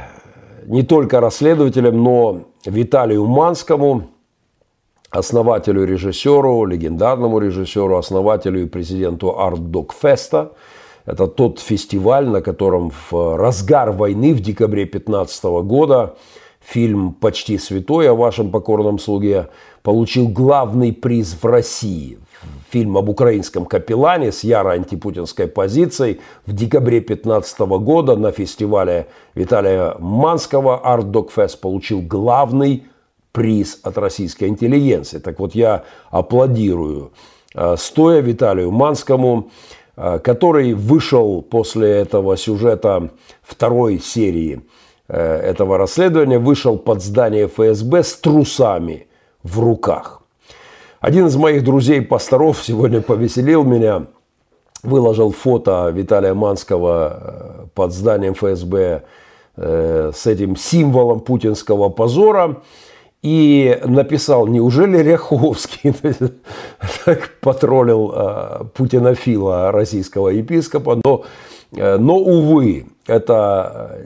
не 0.65 0.85
только 0.85 1.21
расследователям, 1.21 2.03
но 2.03 2.45
Виталию 2.65 3.27
Манскому, 3.27 4.05
основателю, 5.15 5.85
режиссеру, 5.85 6.67
легендарному 6.67 7.39
режиссеру, 7.39 7.97
основателю 7.97 8.63
и 8.63 8.67
президенту 8.67 9.29
Art 9.29 9.71
Dog 9.71 9.91
Festa. 10.03 10.51
Это 11.07 11.27
тот 11.27 11.61
фестиваль, 11.61 12.29
на 12.29 12.41
котором 12.41 12.91
в 12.91 13.37
разгар 13.37 13.93
войны 13.93 14.35
в 14.35 14.41
декабре 14.41 14.85
2015 14.85 15.45
года 15.63 16.15
фильм 16.61 17.13
«Почти 17.13 17.59
святой» 17.59 18.09
о 18.11 18.15
вашем 18.15 18.51
покорном 18.51 18.99
слуге 18.99 19.49
получил 19.83 20.29
главный 20.29 20.93
приз 20.93 21.37
в 21.41 21.47
России. 21.47 22.19
Фильм 22.71 22.97
об 22.97 23.09
украинском 23.09 23.67
капеллане 23.67 24.33
с 24.33 24.43
яро 24.43 24.71
антипутинской 24.71 25.47
позицией 25.47 26.21
в 26.47 26.53
декабре 26.53 26.99
2015 27.01 27.61
года 27.61 28.17
на 28.17 28.33
фестивале 28.33 29.07
Виталия 29.35 29.95
Манского 30.01 30.81
Art 30.85 31.11
Dog 31.11 31.31
Fest 31.35 31.59
получил 31.61 32.01
главный 32.01 32.85
приз 33.35 33.81
от 33.83 33.99
российской 33.99 34.49
интеллигенции. 34.49 35.19
Так 35.19 35.41
вот, 35.41 35.55
я 35.55 35.83
аплодирую 36.11 37.11
э, 37.55 37.75
стоя 37.77 38.21
Виталию 38.21 38.71
Манскому, 38.71 39.51
э, 39.97 40.21
который 40.21 40.73
вышел 40.73 41.43
после 41.43 41.91
этого 41.91 42.37
сюжета 42.37 43.11
второй 43.43 43.99
серии 43.99 44.63
э, 45.09 45.19
этого 45.19 45.79
расследования, 45.79 46.39
вышел 46.39 46.79
под 46.79 47.03
здание 47.03 47.49
ФСБ 47.49 48.05
с 48.05 48.15
трусами– 48.15 49.09
в 49.45 49.61
руках. 49.61 50.23
Один 51.01 51.27
из 51.27 51.37
моих 51.37 51.63
друзей-пасторов 51.65 52.65
сегодня 52.65 53.03
повеселил 53.03 53.63
меня, 53.63 54.07
выложил 54.83 55.31
фото 55.33 55.91
Виталия 55.93 56.35
Манского 56.35 57.69
под 57.75 57.93
зданием 57.93 58.35
ФСБ 58.35 59.03
с 59.57 60.27
этим 60.27 60.57
символом 60.57 61.21
путинского 61.21 61.89
позора 61.89 62.63
и 63.25 63.81
написал, 63.85 64.47
неужели 64.47 64.99
Ряховский 64.99 65.95
так 67.07 67.31
потроллил 67.41 68.13
э, 68.15 68.65
путинофила 68.75 69.73
российского 69.73 70.29
епископа, 70.29 71.01
но, 71.03 71.25
но 71.73 72.19
увы, 72.19 72.85
это 73.07 73.99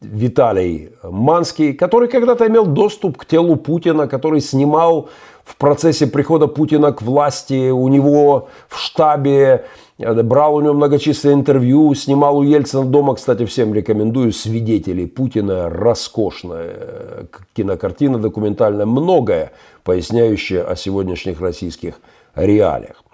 Виталий 0.00 0.90
Манский, 1.04 1.74
который 1.74 2.08
когда-то 2.08 2.48
имел 2.48 2.66
доступ 2.66 3.18
к 3.18 3.24
телу 3.24 3.54
Путина, 3.54 4.08
который 4.08 4.40
снимал 4.40 5.10
в 5.44 5.56
процессе 5.56 6.08
прихода 6.08 6.48
Путина 6.48 6.92
к 6.92 7.02
власти, 7.02 7.70
у 7.70 7.86
него 7.86 8.48
в 8.68 8.78
штабе, 8.80 9.38
э, 9.38 9.64
брал 9.98 10.56
у 10.56 10.60
него 10.60 10.74
многочисленные 10.74 11.34
интервью, 11.34 11.94
снимал 11.94 12.38
у 12.38 12.42
Ельцина 12.42 12.84
дома, 12.84 13.14
кстати, 13.14 13.44
всем 13.44 13.72
рекомендую, 13.72 14.32
свидетелей 14.32 15.06
Путина, 15.06 15.70
роскошная 15.70 16.72
э, 16.74 17.24
кинокартина 17.54 18.18
документальная, 18.18 18.86
многое 18.86 19.52
поясняющее 19.84 20.62
о 20.62 20.74
сегодняшних 20.74 21.40
российских 21.40 21.94
реалиях. 22.34 23.04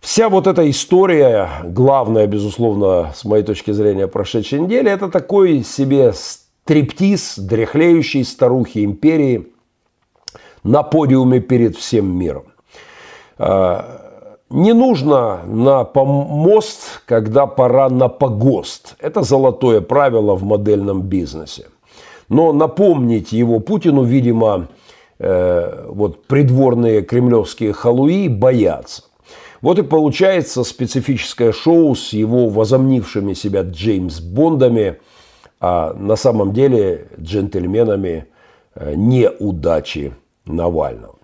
Вся 0.00 0.28
вот 0.28 0.46
эта 0.46 0.68
история, 0.70 1.48
главная, 1.64 2.26
безусловно, 2.26 3.12
с 3.14 3.24
моей 3.24 3.44
точки 3.44 3.72
зрения, 3.72 4.06
прошедшей 4.06 4.60
недели, 4.60 4.90
это 4.90 5.08
такой 5.08 5.62
себе 5.62 6.12
стриптиз 6.12 7.38
дряхлеющей 7.38 8.24
старухи 8.24 8.84
империи 8.84 9.52
на 10.62 10.82
подиуме 10.82 11.40
перед 11.40 11.76
всем 11.76 12.16
миром. 12.16 12.44
Не 14.50 14.72
нужно 14.72 15.42
на 15.44 15.84
помост, 15.84 17.02
когда 17.04 17.46
пора 17.46 17.90
на 17.90 18.08
погост. 18.08 18.96
Это 18.98 19.22
золотое 19.22 19.82
правило 19.82 20.34
в 20.36 20.42
модельном 20.42 21.02
бизнесе. 21.02 21.66
Но 22.30 22.52
напомнить 22.52 23.32
его 23.32 23.60
Путину, 23.60 24.04
видимо, 24.04 24.68
э, 25.18 25.86
вот 25.88 26.24
придворные 26.26 27.02
кремлевские 27.02 27.74
халуи 27.74 28.28
боятся. 28.28 29.02
Вот 29.60 29.78
и 29.78 29.82
получается 29.82 30.64
специфическое 30.64 31.52
шоу 31.52 31.94
с 31.94 32.14
его 32.14 32.48
возомнившими 32.48 33.34
себя 33.34 33.62
Джеймс 33.62 34.20
Бондами, 34.20 34.98
а 35.60 35.92
на 35.92 36.16
самом 36.16 36.54
деле 36.54 37.08
джентльменами 37.20 38.26
э, 38.74 38.94
неудачи 38.94 40.14
Навального. 40.46 41.16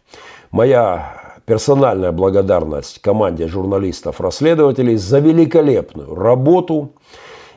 Моя 0.50 1.23
персональная 1.46 2.12
благодарность 2.12 3.00
команде 3.00 3.48
журналистов-расследователей 3.48 4.96
за 4.96 5.18
великолепную 5.18 6.14
работу. 6.14 6.92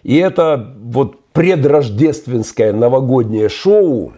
И 0.03 0.15
это 0.17 0.73
вот 0.81 1.19
предрождественское 1.33 2.73
новогоднее 2.73 3.49
шоу, 3.49 4.13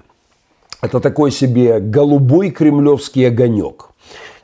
это 0.82 1.00
такой 1.00 1.32
себе 1.32 1.80
голубой 1.80 2.52
кремлевский 2.52 3.28
огонек 3.28 3.90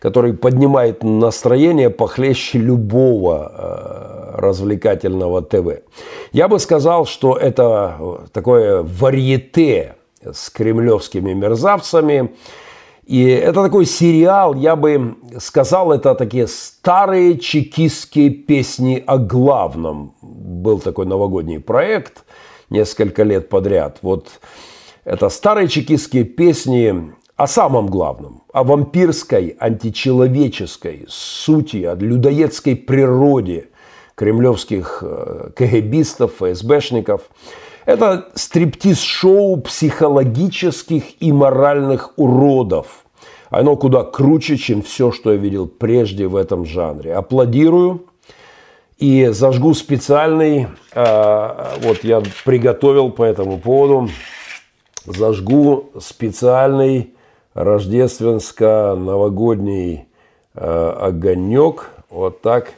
который 0.05 0.33
поднимает 0.33 1.03
настроение 1.03 1.89
похлеще 1.89 2.59
любого 2.59 3.51
э, 3.51 4.39
развлекательного 4.39 5.41
ТВ. 5.41 5.81
Я 6.31 6.47
бы 6.47 6.59
сказал, 6.59 7.07
что 7.07 7.35
это 7.35 7.95
э, 7.99 8.17
такое 8.31 8.83
варьете 8.83 9.95
с 10.21 10.51
кремлевскими 10.51 11.33
мерзавцами. 11.33 12.35
И 13.05 13.23
это 13.23 13.61
такой 13.61 13.85
сериал, 13.85 14.55
я 14.55 14.75
бы 14.75 15.15
сказал, 15.39 15.91
это 15.91 16.15
такие 16.15 16.47
старые 16.47 17.37
чекистские 17.37 18.31
песни 18.31 19.03
о 19.05 19.17
главном. 19.17 20.15
Был 20.21 20.79
такой 20.79 21.05
новогодний 21.05 21.59
проект 21.59 22.23
несколько 22.71 23.21
лет 23.21 23.47
подряд. 23.49 23.99
Вот 24.01 24.39
это 25.03 25.29
старые 25.29 25.67
чекистские 25.67 26.23
песни 26.23 27.13
о 27.35 27.47
самом 27.47 27.87
главном, 27.87 28.43
о 28.51 28.63
вампирской, 28.63 29.55
античеловеческой 29.59 31.05
сути, 31.07 31.83
о 31.83 31.93
людоедской 31.95 32.75
природе 32.75 33.67
кремлевских 34.15 35.03
э, 35.05 35.49
КГБистов, 35.55 36.37
ФСБшников. 36.39 37.21
Это 37.85 38.29
стриптиз-шоу 38.33 39.57
психологических 39.57 41.21
и 41.21 41.31
моральных 41.31 42.17
уродов. 42.17 43.05
Оно 43.51 43.75
куда 43.75 44.03
круче, 44.03 44.57
чем 44.57 44.81
все, 44.81 45.11
что 45.11 45.31
я 45.31 45.37
видел 45.37 45.67
прежде 45.67 46.25
в 46.27 46.35
этом 46.35 46.65
жанре. 46.65 47.13
Аплодирую 47.13 48.07
и 48.97 49.27
зажгу 49.27 49.75
специальный, 49.75 50.69
э, 50.93 51.75
вот 51.83 52.03
я 52.03 52.23
приготовил 52.43 53.11
по 53.11 53.23
этому 53.23 53.59
поводу, 53.59 54.09
зажгу 55.05 55.91
специальный 55.99 57.13
рождественско-новогодний 57.53 60.07
э, 60.55 60.95
огонек. 60.99 61.91
Вот 62.09 62.41
так. 62.41 62.73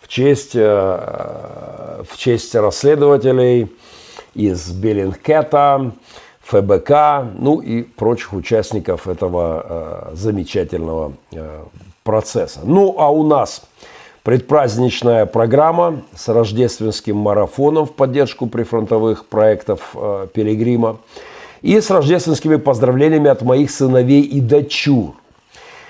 В 0.00 0.08
честь, 0.08 0.54
э, 0.54 2.04
в 2.08 2.18
честь 2.18 2.54
расследователей 2.54 3.70
из 4.36 4.70
Беллингкета, 4.70 5.92
ФБК, 6.42 6.90
ну 7.38 7.60
и 7.60 7.82
прочих 7.82 8.32
участников 8.32 9.08
этого 9.08 10.10
э, 10.12 10.14
замечательного 10.14 11.14
э, 11.32 11.64
процесса. 12.04 12.60
Ну, 12.62 12.94
а 12.98 13.10
у 13.10 13.26
нас 13.26 13.62
предпраздничная 14.22 15.26
программа 15.26 16.02
с 16.14 16.28
рождественским 16.28 17.16
марафоном 17.16 17.86
в 17.86 17.92
поддержку 17.92 18.46
прифронтовых 18.46 19.26
проектов 19.26 19.90
э, 19.94 20.28
«Пилигрима» 20.32 20.98
и 21.62 21.80
с 21.80 21.90
рождественскими 21.90 22.56
поздравлениями 22.56 23.28
от 23.28 23.42
моих 23.42 23.70
сыновей 23.70 24.22
и 24.22 24.40
дочур. 24.40 25.14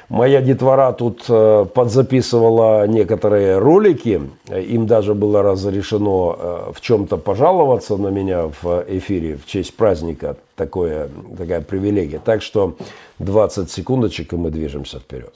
Моя 0.09 0.40
детвора 0.40 0.92
тут 0.92 1.25
э, 1.29 1.66
подзаписывала 1.75 2.87
некоторые 2.87 3.59
ролики, 3.59 4.21
им 4.49 4.87
даже 4.87 5.14
было 5.14 5.42
разрешено 5.42 6.37
э, 6.38 6.73
в 6.73 6.81
чем-то 6.81 7.16
пожаловаться 7.16 7.97
на 7.97 8.09
меня 8.09 8.51
в 8.62 8.85
эфире 8.88 9.37
в 9.37 9.47
честь 9.47 9.77
праздника, 9.77 10.37
такое, 10.55 11.09
такая 11.37 11.61
привилегия. 11.61 12.21
Так 12.25 12.42
что 12.42 12.77
20 13.19 13.69
секундочек, 13.69 14.33
и 14.33 14.37
мы 14.37 14.51
движемся 14.51 15.01
вперед. 15.01 15.35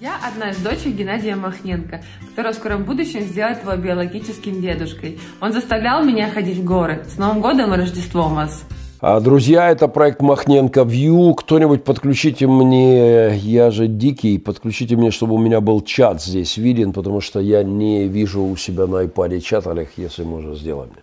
Я 0.00 0.16
одна 0.24 0.50
из 0.50 0.58
дочек 0.58 0.94
Геннадия 0.94 1.34
Махненко, 1.34 2.02
которая 2.30 2.52
в 2.52 2.56
скором 2.56 2.84
будущем 2.84 3.20
сделает 3.20 3.62
его 3.62 3.74
биологическим 3.74 4.60
дедушкой. 4.60 5.18
Он 5.40 5.52
заставлял 5.52 6.04
меня 6.04 6.30
ходить 6.30 6.58
в 6.58 6.64
горы. 6.64 7.04
С 7.08 7.18
Новым 7.18 7.40
годом 7.40 7.74
и 7.74 7.76
Рождеством 7.76 8.34
вас! 8.34 8.64
А, 9.04 9.18
друзья, 9.18 9.68
это 9.68 9.88
проект 9.88 10.22
Махненко 10.22 10.82
View. 10.82 11.34
Кто-нибудь 11.34 11.82
подключите 11.82 12.46
мне, 12.46 13.34
я 13.34 13.72
же 13.72 13.88
дикий, 13.88 14.38
подключите 14.38 14.94
мне, 14.94 15.10
чтобы 15.10 15.34
у 15.34 15.38
меня 15.38 15.60
был 15.60 15.80
чат 15.80 16.22
здесь 16.22 16.56
виден, 16.56 16.92
потому 16.92 17.20
что 17.20 17.40
я 17.40 17.64
не 17.64 18.06
вижу 18.06 18.44
у 18.44 18.56
себя 18.56 18.86
на 18.86 19.02
iPad 19.02 19.40
чат, 19.40 19.66
Олег, 19.66 19.90
если 19.96 20.22
можно, 20.22 20.54
сделать 20.54 20.90
мне. 20.92 21.02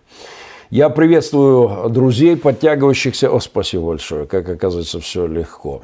Я 0.70 0.88
приветствую 0.88 1.90
друзей, 1.90 2.38
подтягивающихся. 2.38 3.30
О, 3.30 3.38
спасибо 3.38 3.88
большое, 3.88 4.24
как 4.24 4.48
оказывается, 4.48 4.98
все 5.00 5.26
легко. 5.26 5.82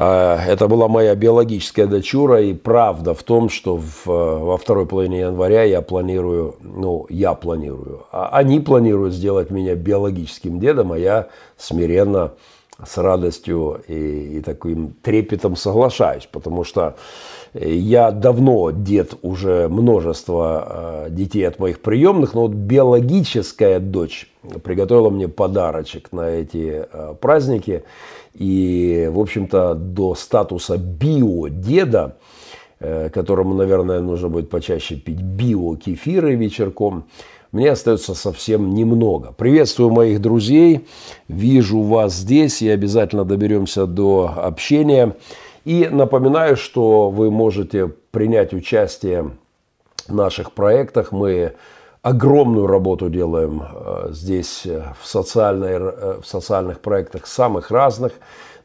А, 0.00 0.40
это 0.46 0.68
была 0.68 0.86
моя 0.86 1.16
биологическая 1.16 1.86
дочура, 1.86 2.40
и 2.40 2.54
правда 2.54 3.14
в 3.14 3.24
том, 3.24 3.48
что 3.48 3.76
в, 3.76 4.06
во 4.06 4.56
второй 4.56 4.86
половине 4.86 5.20
января 5.20 5.64
я 5.64 5.82
планирую, 5.82 6.54
ну, 6.60 7.06
я 7.08 7.34
планирую, 7.34 8.06
а 8.12 8.28
они 8.28 8.60
планируют 8.60 9.12
сделать 9.12 9.50
меня 9.50 9.74
биологическим 9.74 10.60
дедом, 10.60 10.92
а 10.92 10.98
я 10.98 11.26
смиренно, 11.56 12.34
с 12.86 12.96
радостью 12.96 13.82
и, 13.88 14.36
и 14.36 14.40
таким 14.40 14.94
трепетом 15.02 15.56
соглашаюсь, 15.56 16.28
потому 16.30 16.62
что 16.62 16.94
я 17.52 18.12
давно 18.12 18.70
дед 18.70 19.14
уже 19.22 19.66
множество 19.68 21.06
э, 21.08 21.10
детей 21.10 21.42
от 21.42 21.58
моих 21.58 21.80
приемных, 21.80 22.34
но 22.34 22.42
вот 22.42 22.52
биологическая 22.52 23.80
дочь 23.80 24.30
приготовила 24.62 25.10
мне 25.10 25.26
подарочек 25.26 26.12
на 26.12 26.30
эти 26.30 26.86
э, 26.88 27.14
праздники– 27.20 27.82
и, 28.34 29.08
в 29.12 29.18
общем-то, 29.18 29.74
до 29.74 30.14
статуса 30.14 30.76
био-деда, 30.78 32.16
э, 32.80 33.10
которому, 33.10 33.54
наверное, 33.54 34.00
нужно 34.00 34.28
будет 34.28 34.50
почаще 34.50 34.96
пить 34.96 35.20
био-кефиры 35.20 36.34
вечерком, 36.34 37.04
мне 37.50 37.70
остается 37.70 38.14
совсем 38.14 38.74
немного. 38.74 39.32
Приветствую 39.32 39.90
моих 39.90 40.20
друзей, 40.20 40.86
вижу 41.28 41.80
вас 41.80 42.14
здесь 42.14 42.60
и 42.60 42.68
обязательно 42.68 43.24
доберемся 43.24 43.86
до 43.86 44.30
общения. 44.36 45.16
И 45.64 45.88
напоминаю, 45.90 46.56
что 46.56 47.08
вы 47.10 47.30
можете 47.30 47.88
принять 48.10 48.52
участие 48.52 49.30
в 50.06 50.14
наших 50.14 50.52
проектах. 50.52 51.10
Мы 51.10 51.54
огромную 52.08 52.66
работу 52.66 53.10
делаем 53.10 53.62
э, 53.62 54.08
здесь 54.12 54.62
э, 54.64 54.82
в, 55.00 55.06
социальной, 55.06 55.74
э, 55.74 56.20
в 56.22 56.26
социальных 56.26 56.80
проектах 56.80 57.26
самых 57.26 57.70
разных 57.70 58.12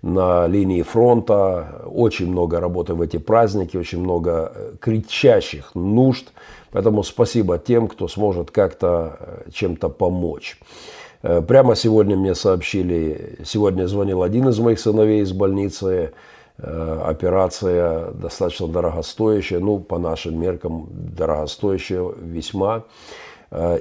на 0.02 0.48
линии 0.48 0.82
фронта. 0.82 1.82
Очень 1.86 2.32
много 2.32 2.60
работы 2.60 2.94
в 2.94 3.02
эти 3.02 3.18
праздники, 3.18 3.78
очень 3.78 4.00
много 4.00 4.54
кричащих 4.80 5.76
нужд. 5.76 6.32
Поэтому 6.72 7.04
спасибо 7.04 7.58
тем, 7.58 7.88
кто 7.88 8.08
сможет 8.08 8.50
как-то 8.52 9.44
чем-то 9.54 9.90
помочь. 9.90 10.58
Прямо 11.22 11.76
сегодня 11.76 12.18
мне 12.18 12.36
сообщили, 12.36 13.38
сегодня 13.46 13.88
звонил 13.88 14.24
один 14.24 14.50
из 14.50 14.60
моих 14.60 14.80
сыновей 14.80 15.22
из 15.22 15.32
больницы, 15.32 16.12
операция 16.58 18.12
достаточно 18.12 18.68
дорогостоящая, 18.68 19.60
ну, 19.60 19.80
по 19.80 20.00
нашим 20.00 20.38
меркам, 20.38 20.88
дорогостоящая 20.92 22.12
весьма. 22.20 22.84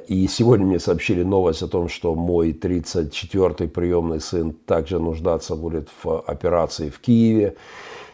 И 0.06 0.26
сегодня 0.28 0.66
мне 0.66 0.78
сообщили 0.78 1.22
новость 1.22 1.62
о 1.62 1.68
том, 1.68 1.88
что 1.88 2.14
мой 2.14 2.52
34-й 2.52 3.68
приемный 3.68 4.20
сын 4.20 4.52
также 4.52 4.98
нуждаться 4.98 5.56
будет 5.56 5.88
в 6.02 6.20
операции 6.20 6.90
в 6.90 6.98
Киеве. 7.00 7.56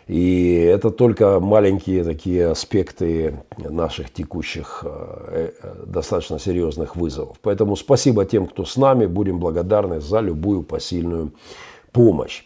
И 0.09 0.55
это 0.55 0.90
только 0.90 1.38
маленькие 1.38 2.03
такие 2.03 2.49
аспекты 2.49 3.42
наших 3.59 4.11
текущих 4.11 4.83
э, 4.83 5.51
э, 5.62 5.85
достаточно 5.87 6.38
серьезных 6.38 6.97
вызовов. 6.97 7.37
Поэтому 7.42 7.77
спасибо 7.77 8.25
тем, 8.25 8.47
кто 8.47 8.64
с 8.64 8.79
нами. 8.79 9.05
Будем 9.05 9.38
благодарны 9.38 10.01
за 10.01 10.21
любую 10.21 10.62
посильную 10.62 11.33
помощь. 11.92 12.44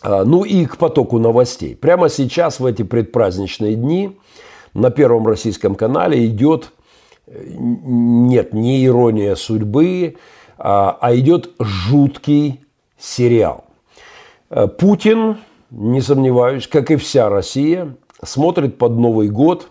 А, 0.00 0.24
ну 0.24 0.44
и 0.44 0.64
к 0.64 0.76
потоку 0.76 1.18
новостей. 1.18 1.74
Прямо 1.74 2.08
сейчас, 2.08 2.60
в 2.60 2.66
эти 2.66 2.84
предпраздничные 2.84 3.74
дни, 3.74 4.16
на 4.72 4.90
Первом 4.90 5.26
российском 5.26 5.74
канале 5.74 6.24
идет, 6.24 6.70
нет, 7.30 8.52
не 8.52 8.84
ирония 8.84 9.34
судьбы, 9.36 10.16
а, 10.58 10.98
а 11.00 11.14
идет 11.14 11.50
жуткий 11.58 12.64
сериал. 12.98 13.64
Путин 14.78 15.38
не 15.70 16.00
сомневаюсь, 16.00 16.66
как 16.66 16.90
и 16.90 16.96
вся 16.96 17.28
Россия, 17.28 17.96
смотрит 18.22 18.78
под 18.78 18.92
Новый 18.92 19.28
год 19.28 19.70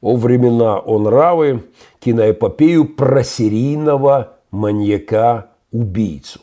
о 0.00 0.16
времена 0.16 0.78
о 0.78 0.98
нравы 0.98 1.64
киноэпопею 2.00 2.86
про 2.86 3.22
серийного 3.24 4.36
маньяка-убийцу 4.50 6.40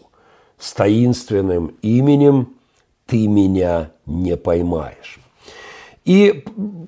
с 0.58 0.73
таинственным 0.73 1.76
именем 1.82 2.56
«Ты 3.06 3.28
меня 3.28 3.91
не 4.06 4.38
поймаешь». 4.38 5.22
И 6.05 6.43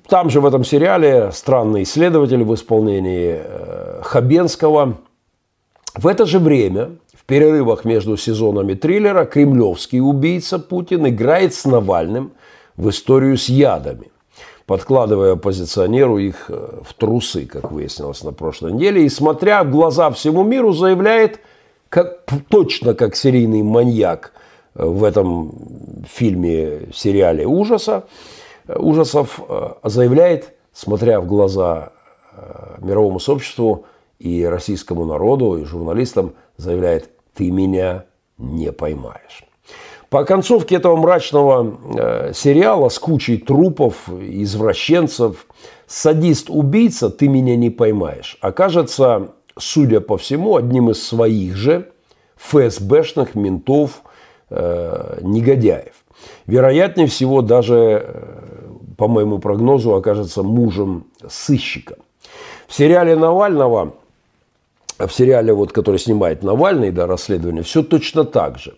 там 0.08 0.30
же 0.30 0.40
в 0.40 0.46
этом 0.46 0.64
сериале 0.64 1.30
странный 1.32 1.84
исследователь 1.84 2.44
в 2.44 2.54
исполнении 2.54 3.40
э, 3.42 4.00
Хабенского. 4.02 4.98
В 5.94 6.06
это 6.06 6.26
же 6.26 6.38
время 6.38 6.90
перерывах 7.26 7.84
между 7.84 8.16
сезонами 8.16 8.74
триллера 8.74 9.24
кремлевский 9.24 10.00
убийца 10.00 10.58
Путин 10.58 11.08
играет 11.08 11.54
с 11.54 11.64
Навальным 11.64 12.32
в 12.76 12.88
историю 12.88 13.36
с 13.36 13.48
ядами, 13.48 14.10
подкладывая 14.66 15.32
оппозиционеру 15.32 16.18
их 16.18 16.46
э, 16.48 16.80
в 16.82 16.94
трусы, 16.94 17.46
как 17.46 17.72
выяснилось 17.72 18.22
на 18.22 18.32
прошлой 18.32 18.72
неделе, 18.72 19.04
и 19.04 19.08
смотря 19.08 19.64
в 19.64 19.70
глаза 19.70 20.10
всему 20.10 20.44
миру, 20.44 20.72
заявляет, 20.72 21.40
как, 21.88 22.24
точно 22.48 22.94
как 22.94 23.16
серийный 23.16 23.62
маньяк 23.62 24.32
э, 24.74 24.84
в 24.84 25.02
этом 25.02 25.52
фильме, 26.08 26.88
сериале 26.94 27.46
ужаса, 27.46 28.04
ужасов, 28.68 29.40
заявляет, 29.82 30.54
смотря 30.72 31.20
в 31.20 31.26
глаза 31.26 31.92
мировому 32.78 33.20
сообществу 33.20 33.86
и 34.18 34.44
российскому 34.44 35.04
народу, 35.04 35.58
и 35.58 35.64
журналистам, 35.64 36.34
заявляет, 36.56 37.10
ты 37.34 37.50
меня 37.50 38.04
не 38.38 38.72
поймаешь. 38.72 39.46
По 40.08 40.24
концовке 40.24 40.76
этого 40.76 40.96
мрачного 40.96 41.78
э, 41.98 42.32
сериала 42.32 42.88
с 42.88 42.98
кучей 42.98 43.38
трупов, 43.38 44.08
извращенцев, 44.08 45.46
садист-убийца 45.88 47.10
«Ты 47.10 47.28
меня 47.28 47.56
не 47.56 47.70
поймаешь» 47.70 48.38
окажется, 48.40 49.32
судя 49.58 50.00
по 50.00 50.16
всему, 50.16 50.56
одним 50.56 50.90
из 50.90 51.02
своих 51.06 51.56
же 51.56 51.90
ФСБшных 52.36 53.34
ментов, 53.34 54.02
э, 54.50 55.18
негодяев. 55.22 55.94
Вероятнее 56.46 57.06
всего, 57.06 57.42
даже, 57.42 58.02
э, 58.04 58.68
по 58.96 59.08
моему 59.08 59.38
прогнозу, 59.38 59.94
окажется 59.94 60.42
мужем 60.42 61.06
сыщика. 61.28 61.96
В 62.68 62.74
сериале 62.74 63.16
Навального 63.16 63.94
в 64.98 65.10
сериале, 65.10 65.52
вот, 65.52 65.72
который 65.72 65.98
снимает 65.98 66.42
Навальный, 66.42 66.90
да, 66.90 67.06
расследование, 67.06 67.62
все 67.62 67.82
точно 67.82 68.24
так 68.24 68.58
же. 68.58 68.74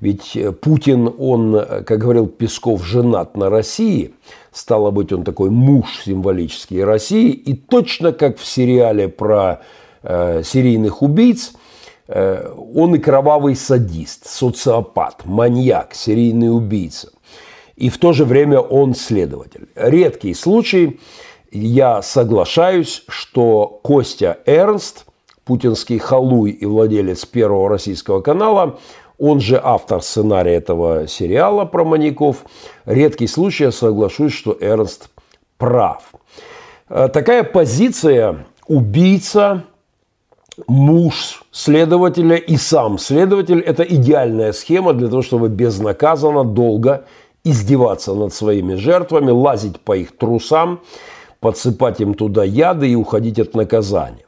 Ведь 0.00 0.36
э, 0.36 0.52
Путин, 0.52 1.12
он, 1.18 1.56
э, 1.56 1.82
как 1.82 2.00
говорил 2.00 2.26
Песков, 2.26 2.84
женат 2.84 3.36
на 3.36 3.48
России, 3.48 4.14
стало 4.52 4.90
быть, 4.90 5.12
он 5.12 5.24
такой 5.24 5.48
муж 5.50 6.02
символический 6.04 6.84
России, 6.84 7.30
и 7.30 7.54
точно 7.54 8.12
как 8.12 8.36
в 8.38 8.44
сериале 8.44 9.08
про 9.08 9.62
э, 10.02 10.42
серийных 10.44 11.00
убийц, 11.00 11.54
он 12.08 12.94
и 12.94 12.98
кровавый 12.98 13.56
садист, 13.56 14.28
социопат, 14.28 15.24
маньяк, 15.24 15.94
серийный 15.94 16.54
убийца. 16.54 17.10
И 17.76 17.88
в 17.88 17.98
то 17.98 18.12
же 18.12 18.24
время 18.24 18.60
он 18.60 18.94
следователь. 18.94 19.68
Редкий 19.74 20.34
случай, 20.34 21.00
я 21.50 22.02
соглашаюсь, 22.02 23.04
что 23.08 23.80
Костя 23.82 24.38
Эрнст– 24.46 25.06
путинский 25.44 25.98
халуй 25.98 26.50
и 26.50 26.66
владелец 26.66 27.24
первого 27.24 27.68
российского 27.68 28.20
канала, 28.20 28.78
он 29.18 29.40
же 29.40 29.60
автор 29.62 30.02
сценария 30.02 30.54
этого 30.54 31.06
сериала 31.06 31.64
про 31.64 31.84
маньяков. 31.84 32.44
Редкий 32.84 33.26
случай, 33.26 33.64
я 33.64 33.72
соглашусь, 33.72 34.32
что 34.32 34.56
Эрнст 34.60 35.10
прав. 35.56 36.02
Э, 36.88 37.08
такая 37.08 37.44
позиция 37.44 38.46
убийца, 38.66 39.64
муж 40.66 41.44
следователя 41.50 42.36
и 42.36 42.56
сам 42.56 42.98
следователь– 42.98 43.60
это 43.66 43.82
идеальная 43.82 44.52
схема 44.52 44.92
для 44.92 45.08
того, 45.08 45.22
чтобы 45.22 45.48
безнаказанно, 45.48 46.44
долго 46.44 47.04
издеваться 47.44 48.14
над 48.14 48.32
своими 48.32 48.74
жертвами, 48.74 49.30
лазить 49.30 49.80
по 49.80 49.96
их 49.96 50.16
трусам, 50.16 50.80
подсыпать 51.40 52.00
им 52.00 52.14
туда 52.14 52.44
яды 52.44 52.88
и 52.88 52.94
уходить 52.94 53.38
от 53.38 53.54
наказания. 53.54 54.24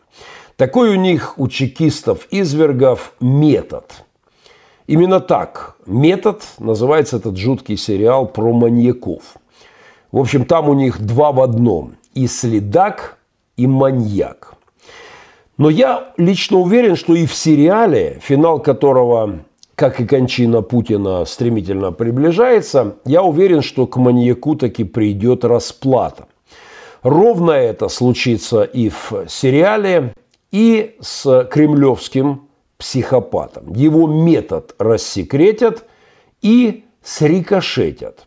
Такой 0.57 0.91
у 0.91 0.95
них, 0.95 1.39
у 1.39 1.49
чекистов-извергов, 1.49 3.13
метод. 3.21 4.05
Именно 4.87 5.21
так, 5.21 5.77
метод, 5.87 6.43
называется 6.59 7.17
этот 7.17 7.37
жуткий 7.37 7.77
сериал 7.77 8.27
про 8.27 8.53
маньяков. 8.53 9.23
В 10.13 10.19
общем, 10.19 10.45
там 10.45 10.69
у 10.69 10.75
них 10.75 11.01
два 11.01 11.33
в 11.33 11.41
одном. 11.41 11.97
И 12.15 12.27
следак, 12.27 13.19
и 13.57 13.67
маньяк. 13.67 14.56
Но 15.59 15.71
я 15.71 16.13
лично 16.19 16.59
уверен, 16.59 16.97
что 16.97 17.15
и 17.15 17.25
в 17.27 17.35
сериале, 17.35 18.19
финал 18.23 18.61
которого, 18.61 19.41
как 19.75 20.01
и 20.01 20.07
кончина 20.07 20.61
Путина, 20.61 21.25
стремительно 21.25 21.93
приближается, 21.93 22.97
я 23.05 23.23
уверен, 23.23 23.63
что 23.63 23.87
к 23.87 23.97
маньяку 23.97 24.55
таки 24.57 24.85
придет 24.85 25.45
расплата. 25.45 26.27
Ровно 27.03 27.53
это 27.53 27.89
случится 27.89 28.65
и 28.65 28.91
в 28.91 29.27
сериале, 29.29 30.15
и 30.51 30.97
с 31.01 31.49
кремлевским 31.51 32.49
психопатом. 32.79 33.73
Его 33.73 34.07
метод 34.07 34.75
рассекретят 34.79 35.85
и 36.43 36.85
срикошетят. 37.03 38.26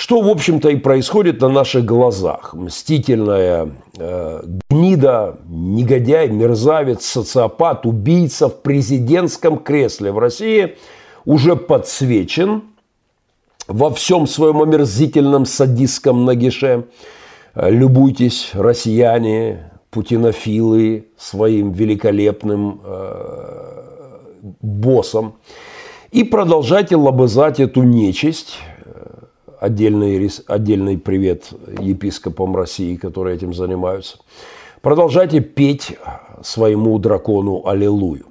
Что, 0.00 0.22
в 0.22 0.28
общем-то, 0.30 0.70
и 0.70 0.76
происходит 0.76 1.42
на 1.42 1.50
наших 1.50 1.84
глазах. 1.84 2.54
Мстительная 2.54 3.68
э, 3.98 4.42
гнида, 4.70 5.36
негодяй, 5.46 6.30
мерзавец, 6.30 7.04
социопат, 7.04 7.84
убийца 7.84 8.48
в 8.48 8.62
президентском 8.62 9.58
кресле 9.58 10.10
в 10.10 10.18
России 10.18 10.78
уже 11.26 11.54
подсвечен 11.54 12.62
во 13.68 13.90
всем 13.90 14.26
своем 14.26 14.62
омерзительном 14.62 15.44
садистском 15.44 16.24
нагише. 16.24 16.86
Любуйтесь, 17.54 18.52
россияне, 18.54 19.70
путинофилы 19.90 21.08
своим 21.18 21.72
великолепным 21.72 22.80
э, 22.82 23.80
боссом. 24.62 25.34
И 26.10 26.24
продолжайте 26.24 26.96
лобызать 26.96 27.60
эту 27.60 27.82
нечисть. 27.82 28.60
Отдельный, 29.60 30.30
отдельный 30.46 30.98
привет 30.98 31.50
епископам 31.78 32.56
России, 32.56 32.96
которые 32.96 33.36
этим 33.36 33.54
занимаются. 33.54 34.18
Продолжайте 34.80 35.40
петь 35.40 35.96
своему 36.42 36.98
дракону 36.98 37.62
Аллилуйю. 37.66 38.24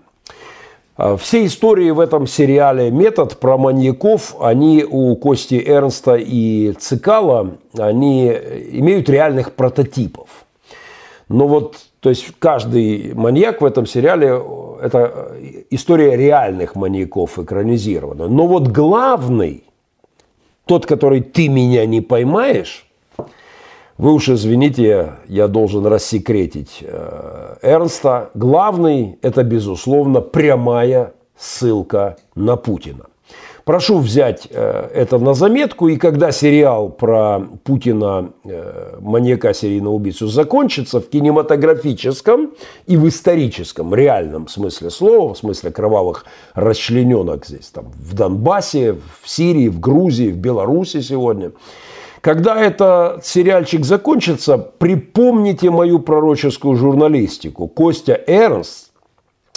А 0.97 1.15
все 1.15 1.45
истории 1.45 1.91
в 1.91 1.99
этом 1.99 2.27
сериале 2.27 2.91
«Метод» 2.91 3.39
про 3.39 3.57
маньяков, 3.57 4.35
они 4.41 4.83
у 4.83 5.15
Кости 5.15 5.63
Эрнста 5.65 6.15
и 6.15 6.73
Цикала, 6.73 7.57
они 7.77 8.27
имеют 8.27 9.07
реальных 9.07 9.53
прототипов– 9.53 10.27
но 11.29 11.47
вот, 11.47 11.77
то 11.99 12.09
есть 12.09 12.33
каждый 12.39 13.13
маньяк 13.13 13.61
в 13.61 13.65
этом 13.65 13.85
сериале– 13.85 14.41
это 14.81 15.31
история 15.69 16.17
реальных 16.17 16.75
маньяков 16.75 17.37
экранизирована. 17.37 18.27
Но 18.27 18.47
вот 18.47 18.67
главный, 18.69 19.63
тот, 20.69 20.85
который 20.85 21.21
ты 21.21 21.49
меня 21.49 21.87
не 21.87 21.99
поймаешь, 21.99 22.85
вы 23.97 24.13
уж 24.13 24.29
извините, 24.29 25.13
я 25.27 25.47
должен 25.47 25.87
рассекретить 25.87 26.77
э, 26.81 27.55
Эрнста. 27.63 28.29
Главный– 28.35 29.17
это, 29.23 29.43
безусловно, 29.43 30.21
прямая 30.21 31.13
ссылка 31.35 32.17
на 32.35 32.55
Путина. 32.55 33.07
Прошу 33.69 33.99
взять 33.99 34.47
э, 34.49 34.89
это 34.95 35.19
на 35.19 35.35
заметку, 35.35 35.89
и 35.89 35.97
когда 35.97 36.31
сериал 36.31 36.89
про 36.89 37.41
Путина, 37.63 38.31
э, 38.43 38.97
маньяка 38.99 39.53
серийного 39.53 39.93
убийцу, 39.93 40.27
закончится 40.27 40.99
в 40.99 41.07
кинематографическом 41.07 42.49
и 42.87 42.97
в 42.97 43.07
историческом, 43.07 43.93
реальном 43.93 44.47
смысле 44.47 44.89
слова, 44.89 45.35
в 45.35 45.37
смысле 45.37 45.69
кровавых 45.69 46.25
расчлененок 46.55 47.45
здесь, 47.45 47.67
там, 47.67 47.91
в 47.95 48.15
Донбассе, 48.15 48.93
в 48.93 49.29
Сирии, 49.29 49.67
в 49.67 49.79
Грузии, 49.79 50.31
в 50.31 50.37
Беларуси 50.37 51.01
сегодня, 51.01 51.51
Когда 52.21 52.59
этот 52.59 53.23
сериальчик 53.23 53.85
закончится, 53.85 54.57
припомните 54.57 55.69
мою 55.69 55.99
пророческую 55.99 56.75
журналистику. 56.75 57.67
Костя 57.67 58.19
Эрнст 58.25 58.88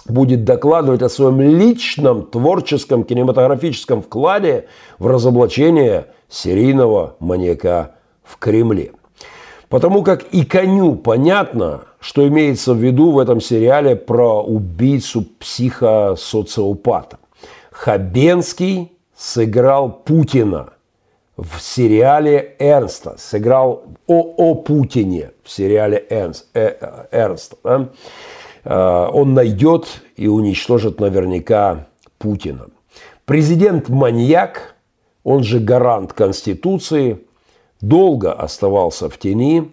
будет 0.06 0.44
докладывать 0.44 1.02
о 1.02 1.08
своем 1.08 1.40
личном 1.40 2.26
творческом 2.26 3.04
кинематографическом 3.04 4.02
вкладе 4.02 4.66
в 4.98 5.06
разоблачение 5.06 6.06
серийного 6.28 7.16
маньяка 7.20 7.92
в 8.24 8.38
Кремле. 8.38 8.92
Потому 9.68 10.02
как 10.02 10.24
и 10.32 10.44
коню 10.44 10.96
понятно, 10.96 11.82
что 11.98 12.26
имеется 12.28 12.74
в 12.74 12.78
виду 12.78 13.12
в 13.12 13.18
этом 13.18 13.40
сериале 13.40 13.96
про 13.96 14.42
убийцу 14.42 15.24
психосоциопата. 15.38 17.18
Хабенский 17.70 18.92
сыграл 19.16 19.90
Путина 19.90 20.70
в 21.36 21.60
сериале 21.60 22.54
Эрнста, 22.58 23.16
сыграл 23.18 23.84
о, 24.06 24.34
о 24.36 24.54
Путине 24.56 25.30
в 25.42 25.50
сериале 25.50 26.04
Эрнст, 26.10 26.48
э, 26.54 27.06
Эрнста. 27.10 27.56
Да? 27.64 27.88
Э, 28.64 29.08
он 29.12 29.34
найдет 29.34 30.02
и 30.16 30.28
уничтожит 30.28 31.00
наверняка 31.00 31.86
Путина. 32.18 32.68
Президент-маньяк, 33.24 34.74
он 35.24 35.42
же 35.42 35.60
гарант 35.60 36.12
Конституции, 36.12 37.24
долго 37.80 38.32
оставался 38.32 39.08
в 39.08 39.18
тени, 39.18 39.72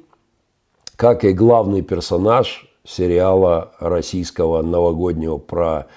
как 0.96 1.24
и 1.24 1.34
главный 1.34 1.82
персонаж 1.82 2.68
сериала 2.84 3.72
российского 3.80 4.62
новогоднего 4.62 5.38
про 5.38 5.88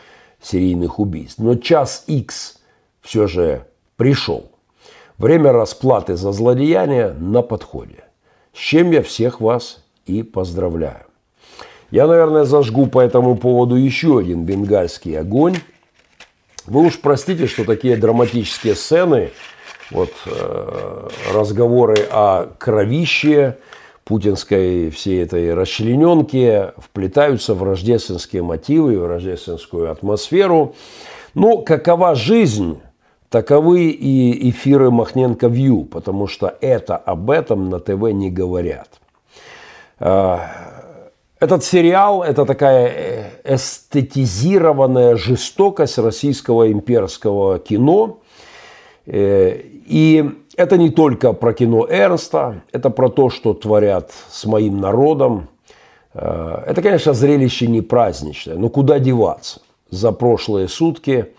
серийных 0.40 0.98
убийств. 0.98 1.38
Но 1.38 1.54
час 1.56 2.04
X 2.06 2.60
все 3.00 3.26
же 3.26 3.66
пришел. 3.96 4.50
Время 5.18 5.52
расплаты 5.52 6.16
за 6.16 6.32
злодеяние 6.32 7.12
на 7.12 7.42
подходе. 7.42 8.04
С 8.52 8.58
чем 8.58 8.90
я 8.90 9.02
всех 9.02 9.40
вас 9.40 9.84
и 10.04 10.22
поздравляю. 10.22 11.11
Я, 11.92 12.06
наверное, 12.06 12.44
зажгу 12.44 12.86
по 12.86 13.00
этому 13.00 13.36
поводу 13.36 13.76
еще 13.76 14.18
один 14.18 14.44
бенгальский 14.46 15.18
огонь. 15.18 15.56
Вы 16.64 16.86
уж 16.86 16.98
простите, 16.98 17.46
что 17.46 17.66
такие 17.66 17.98
драматические 17.98 18.74
сцены, 18.76 19.30
вот 19.90 20.10
э, 20.24 21.08
разговоры 21.34 21.96
о 22.10 22.46
кровище, 22.58 23.58
путинской 24.04 24.88
всей 24.88 25.22
этой 25.22 25.52
расчлененки 25.52 26.72
вплетаются 26.78 27.52
в 27.52 27.62
рождественские 27.62 28.42
мотивы, 28.42 28.98
в 28.98 29.06
рождественскую 29.06 29.92
атмосферу. 29.92 30.74
Но 31.34 31.58
какова 31.58 32.14
жизнь, 32.14 32.80
таковы 33.28 33.90
и 33.90 34.48
эфиры 34.48 34.90
Махненко 34.90 35.46
Вью, 35.46 35.84
потому 35.84 36.26
что 36.26 36.56
это 36.62 36.96
об 36.96 37.30
этом 37.30 37.68
на 37.68 37.80
ТВ 37.80 38.12
не 38.12 38.30
говорят. 38.30 38.88
Этот 41.42 41.64
сериал– 41.64 42.22
это 42.22 42.46
такая 42.46 42.86
э, 42.86 43.54
эстетизированная 43.56 45.16
жестокость 45.16 45.98
российского 45.98 46.70
имперского 46.70 47.58
кино. 47.58 48.20
Э, 49.06 49.60
и 49.60 50.24
это 50.56 50.76
не 50.76 50.90
только 50.90 51.32
про 51.32 51.52
кино 51.52 51.84
Эрнста, 51.90 52.62
это 52.70 52.90
про 52.90 53.08
то, 53.08 53.28
что 53.28 53.54
творят 53.54 54.12
с 54.30 54.44
моим 54.44 54.80
народом. 54.80 55.48
Э, 56.14 56.62
это, 56.64 56.80
конечно, 56.80 57.12
зрелище 57.12 57.66
не 57.66 57.80
праздничное, 57.80 58.54
но 58.54 58.68
куда 58.68 59.00
деваться? 59.00 59.62
За 59.90 60.12
прошлые 60.12 60.68
сутки 60.68 61.32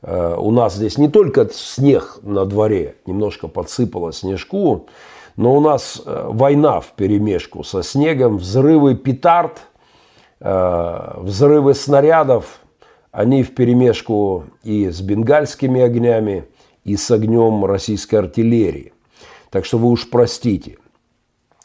у 0.00 0.50
нас 0.50 0.74
здесь 0.74 0.96
не 0.96 1.08
только 1.08 1.48
снег 1.52 2.18
на 2.22 2.46
дворе, 2.46 2.96
немножко 3.06 3.48
подсыпало 3.48 4.14
снежку, 4.14 4.86
но 5.36 5.56
у 5.56 5.60
нас 5.60 6.02
э, 6.04 6.26
война 6.28 6.80
в 6.80 6.92
перемешку 6.92 7.64
со 7.64 7.82
снегом, 7.82 8.38
взрывы 8.38 8.94
петард, 8.94 9.62
э, 10.40 11.14
взрывы 11.18 11.74
снарядов, 11.74 12.60
они 13.10 13.42
в 13.42 13.54
перемешку 13.54 14.44
и 14.62 14.90
с 14.90 15.00
бенгальскими 15.00 15.80
огнями, 15.80 16.46
и 16.84 16.96
с 16.96 17.10
огнем 17.10 17.64
российской 17.64 18.16
артиллерии. 18.16 18.92
Так 19.50 19.64
что 19.64 19.78
вы 19.78 19.88
уж 19.88 20.08
простите. 20.10 20.78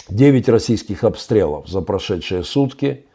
Девять 0.10 0.48
российских 0.48 1.04
обстрелов 1.04 1.68
за 1.68 1.82
прошедшие 1.82 2.44
сутки. 2.44 3.06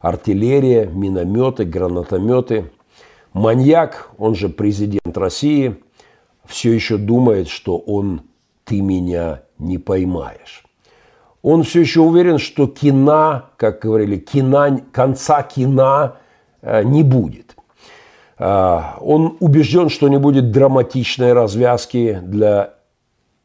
Артиллерия, 0.00 0.86
минометы, 0.86 1.64
гранатометы. 1.64 2.70
Маньяк, 3.32 4.10
он 4.16 4.34
же 4.34 4.48
президент 4.48 5.16
России, 5.18 5.76
все 6.46 6.72
еще 6.72 6.96
думает, 6.96 7.48
что 7.48 7.76
он 7.76 8.22
«ты 8.64 8.80
меня 8.80 9.42
не 9.58 9.78
поймаешь. 9.78 10.64
Он 11.42 11.62
все 11.62 11.80
еще 11.80 12.00
уверен, 12.00 12.38
что 12.38 12.66
кино, 12.66 13.44
как 13.56 13.80
говорили, 13.80 14.16
кино, 14.16 14.80
конца 14.92 15.42
кино 15.42 16.16
э, 16.62 16.82
не 16.82 17.02
будет. 17.02 17.56
А, 18.38 18.96
он 19.00 19.36
убежден, 19.40 19.88
что 19.88 20.08
не 20.08 20.18
будет 20.18 20.50
драматичной 20.50 21.32
развязки 21.32 22.20
для 22.22 22.74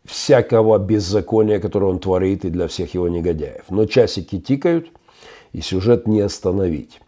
всякого 0.05 0.79
беззакония, 0.79 1.59
которое 1.59 1.85
он 1.85 1.99
творит, 1.99 2.45
и 2.45 2.49
для 2.49 2.67
всех 2.67 2.93
его 2.93 3.07
негодяев. 3.07 3.63
Но 3.69 3.85
часики 3.85 4.39
тикают, 4.39 4.87
и 5.51 5.61
сюжет 5.61 6.07
не 6.07 6.21
остановить. 6.21 6.99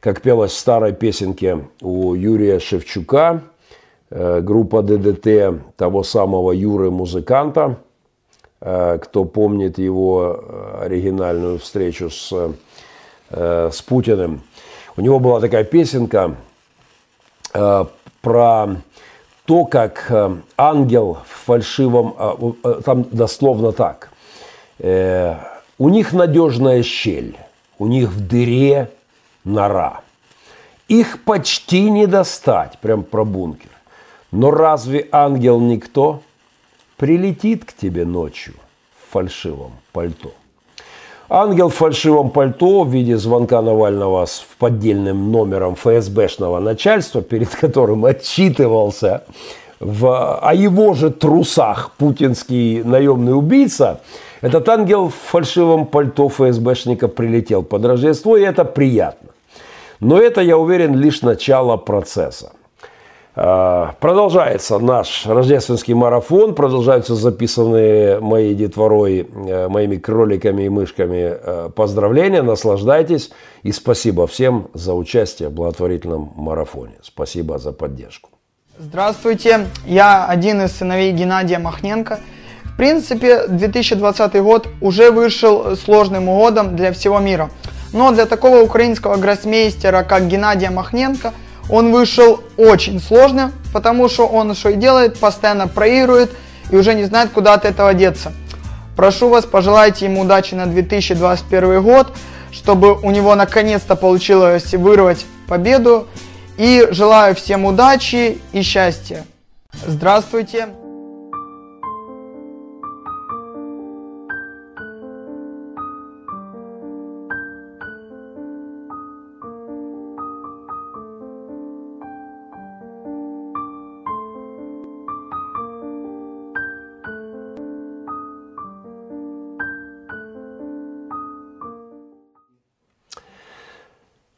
Как 0.00 0.20
пелось 0.20 0.52
в 0.52 0.58
старой 0.58 0.92
песенке 0.92 1.66
у 1.80 2.14
Юрия 2.14 2.60
Шевчука, 2.60 3.42
э, 4.10 4.42
группа 4.42 4.82
ДДТ 4.82 5.76
того 5.76 6.02
самого 6.02 6.52
Юры 6.52 6.90
музыканта– 6.90 7.78
Э, 7.85 7.85
кто 8.66 9.24
помнит 9.24 9.78
его 9.78 10.40
э, 10.40 10.84
оригинальную 10.86 11.60
встречу 11.60 12.10
с, 12.10 12.32
э, 13.30 13.70
с 13.72 13.80
Путиным. 13.82 14.42
У 14.96 15.02
него 15.02 15.20
была 15.20 15.40
такая 15.40 15.62
песенка 15.62 16.34
про 17.52 18.66
то, 19.44 19.64
как 19.66 20.12
ангел 20.56 21.18
в 21.28 21.44
фальшивом, 21.46 22.56
там 22.84 23.04
дословно 23.10 23.72
так, 23.72 24.10
у 24.78 25.88
них 25.88 26.12
надежная 26.12 26.82
щель, 26.82 27.36
у 27.78 27.86
них 27.86 28.10
в 28.10 28.26
дыре 28.26 28.90
нора. 29.44 30.00
Их 30.88 31.22
почти 31.24 31.90
не 31.90 32.06
достать, 32.06 32.78
прям 32.78 33.04
про 33.04 33.24
бункер. 33.24 33.70
Но 34.32 34.50
разве 34.50 35.08
ангел 35.12 35.60
никто? 35.60 36.22
Прилетит 36.96 37.64
к 37.64 37.72
тебе 37.72 38.04
ночью 38.04 38.54
в 39.06 39.12
фальшивом 39.12 39.72
пальто. 39.92 40.32
Ангел 41.28 41.70
в 41.70 41.74
фальшивом 41.74 42.30
пальто 42.30 42.84
в 42.84 42.88
виде 42.88 43.16
звонка 43.16 43.60
Навального 43.60 44.26
с 44.26 44.46
поддельным 44.58 45.32
номером 45.32 45.74
ФСБшного 45.74 46.60
начальства, 46.60 47.20
перед 47.20 47.48
которым 47.48 48.04
отчитывался 48.04 49.24
в, 49.80 50.38
о 50.38 50.54
его 50.54 50.94
же 50.94 51.10
трусах 51.10 51.90
путинский 51.98 52.82
наемный 52.84 53.36
убийца, 53.36 54.00
этот 54.40 54.68
ангел 54.68 55.08
в 55.08 55.14
фальшивом 55.14 55.86
пальто 55.86 56.28
ФСБшника 56.28 57.08
прилетел 57.08 57.62
под 57.62 57.84
Рождество, 57.84 58.36
и 58.36 58.42
это 58.42 58.64
приятно. 58.64 59.30
Но 59.98 60.20
это, 60.20 60.42
я 60.42 60.56
уверен, 60.58 60.94
лишь 60.94 61.22
начало 61.22 61.76
процесса. 61.76 62.52
А, 63.38 63.94
продолжается 64.00 64.78
наш 64.78 65.26
рождественский 65.26 65.92
марафон, 65.92 66.54
продолжаются 66.54 67.14
записанные 67.14 68.18
моей 68.18 68.54
детворой, 68.54 69.28
э, 69.30 69.68
моими 69.68 69.96
кроликами 69.96 70.62
и 70.62 70.68
мышками 70.70 71.36
э, 71.36 71.68
поздравления, 71.76 72.40
наслаждайтесь 72.40 73.30
и 73.62 73.72
спасибо 73.72 74.26
всем 74.26 74.68
за 74.72 74.94
участие 74.94 75.50
в 75.50 75.52
благотворительном 75.52 76.32
марафоне. 76.34 76.94
Спасибо 77.02 77.58
за 77.58 77.72
поддержку. 77.72 78.30
Здравствуйте, 78.78 79.66
я 79.84 80.24
один 80.24 80.62
из 80.62 80.72
сыновей 80.72 81.12
Геннадия 81.12 81.58
Махненко. 81.58 82.20
В 82.64 82.76
принципе, 82.78 83.46
2020 83.48 84.42
год 84.42 84.66
уже 84.80 85.10
вышел 85.10 85.76
сложным 85.76 86.24
годом 86.24 86.74
для 86.74 86.90
всего 86.90 87.18
мира. 87.18 87.50
Но 87.92 88.12
для 88.12 88.24
такого 88.24 88.62
украинского 88.62 89.16
гроссмейстера, 89.16 90.04
как 90.04 90.26
Геннадия 90.26 90.70
Махненко– 90.70 91.34
он 91.68 91.92
вышел 91.92 92.42
очень 92.56 93.00
сложно, 93.00 93.52
потому 93.72 94.08
что 94.08 94.26
он 94.26 94.54
что 94.54 94.70
и 94.70 94.74
делает, 94.74 95.18
постоянно 95.18 95.68
проигрывает 95.68 96.30
и 96.70 96.76
уже 96.76 96.94
не 96.94 97.04
знает, 97.04 97.30
куда 97.30 97.54
от 97.54 97.64
этого 97.64 97.94
деться. 97.94 98.32
Прошу 98.96 99.28
вас, 99.28 99.44
пожелайте 99.44 100.06
ему 100.06 100.22
удачи 100.22 100.54
на 100.54 100.66
2021 100.66 101.82
год, 101.82 102.12
чтобы 102.50 102.98
у 102.98 103.10
него 103.10 103.34
наконец-то 103.34 103.94
получилось 103.94 104.72
вырвать 104.72 105.26
победу. 105.46 106.08
И 106.56 106.88
желаю 106.90 107.34
всем 107.34 107.66
удачи 107.66 108.38
и 108.52 108.62
счастья. 108.62 109.26
Здравствуйте! 109.86 110.85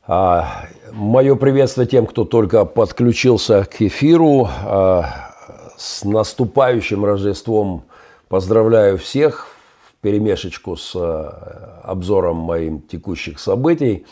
Мое 0.09 1.35
приветствие 1.35 1.87
тем, 1.87 2.07
кто 2.07 2.25
только 2.25 2.65
подключился 2.65 3.65
к 3.65 3.83
эфиру. 3.83 4.49
А, 4.65 5.29
с 5.77 6.03
наступающим 6.05 7.05
Рождеством 7.05 7.85
поздравляю 8.29 8.97
всех 8.99 9.49
в 9.87 10.03
перемешечку 10.03 10.77
с 10.77 10.97
а, 10.97 11.81
обзором 11.85 12.37
моим 12.37 12.81
текущих 12.81 13.39
событий. 13.39 14.07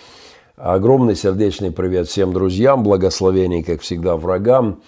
Огромный 0.56 1.16
сердечный 1.16 1.70
привет 1.70 2.08
всем 2.08 2.32
друзьям, 2.32 2.82
благословений, 2.82 3.62
как 3.62 3.80
всегда, 3.80 4.16
врагам. 4.16 4.82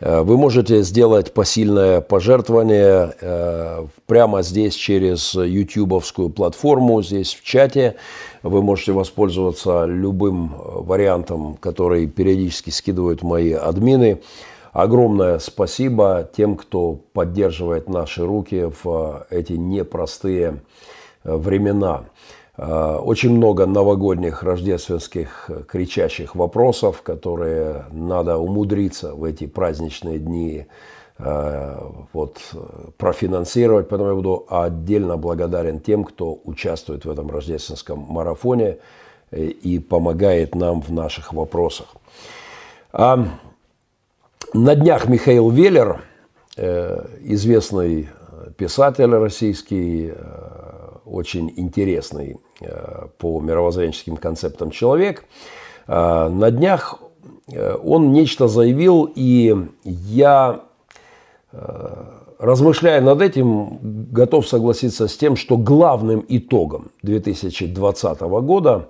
Э, 0.00 0.22
вы 0.22 0.36
можете 0.36 0.82
сделать 0.82 1.32
посильное 1.32 2.00
пожертвование 2.00 3.14
э, 3.20 3.86
прямо 4.06 4.42
здесь 4.42 4.74
через 4.74 5.34
ютубовскую 5.34 6.30
платформу, 6.30 7.02
здесь 7.02 7.34
в 7.34 7.42
чате. 7.44 7.96
Вы 8.42 8.62
можете 8.62 8.92
воспользоваться 8.92 9.84
любым 9.84 10.54
э, 10.54 10.58
вариантом, 10.80 11.56
который 11.56 12.06
периодически 12.06 12.70
скидывают 12.70 13.22
мои 13.22 13.52
админы. 13.52 14.20
Огромное 14.72 15.38
спасибо 15.38 16.28
тем, 16.36 16.56
кто 16.56 16.98
поддерживает 17.12 17.88
наши 17.88 18.26
руки 18.26 18.70
в 18.82 19.24
эти 19.30 19.52
непростые 19.52 20.62
времена. 21.22 22.06
Э, 22.56 22.98
очень 23.02 23.36
много 23.36 23.66
новогодних, 23.66 24.42
рождественских, 24.42 25.46
э, 25.48 25.62
кричащих 25.66 26.36
вопросов, 26.36 27.02
которые 27.02 27.86
надо 27.90 28.38
умудриться 28.38 29.14
в 29.14 29.24
эти 29.24 29.46
праздничные 29.46 30.18
дни 30.18 30.66
э, 31.18 31.78
вот, 32.12 32.38
профинансировать. 32.96 33.88
Поэтому 33.88 34.10
я 34.10 34.14
буду 34.14 34.46
отдельно 34.48 35.16
благодарен 35.16 35.80
тем, 35.80 36.04
кто 36.04 36.40
участвует 36.44 37.04
в 37.04 37.10
этом 37.10 37.28
рождественском 37.30 37.98
марафоне 37.98 38.78
и 39.32 39.80
помогает 39.80 40.54
нам 40.54 40.80
в 40.80 40.92
наших 40.92 41.32
вопросах. 41.32 41.88
А 42.92 43.26
на 44.52 44.76
днях 44.76 45.08
Михаил 45.08 45.50
Веллер, 45.50 46.02
известный 46.56 48.08
писатель 48.56 49.12
российский, 49.12 50.12
очень 51.04 51.52
интересный 51.56 52.38
по 53.18 53.40
мировоззренческим 53.40 54.16
концептам 54.16 54.70
человек. 54.70 55.24
Э, 55.86 56.28
на 56.28 56.50
днях 56.50 57.00
э, 57.48 57.76
он 57.76 58.12
нечто 58.12 58.48
заявил, 58.48 59.10
и 59.14 59.56
я, 59.84 60.60
размышляя 62.38 63.00
над 63.00 63.22
этим, 63.22 63.78
готов 64.10 64.48
согласиться 64.48 65.06
с 65.06 65.16
тем, 65.16 65.36
что 65.36 65.56
главным 65.56 66.24
итогом 66.28 66.90
2020 67.02 68.20
года 68.20 68.88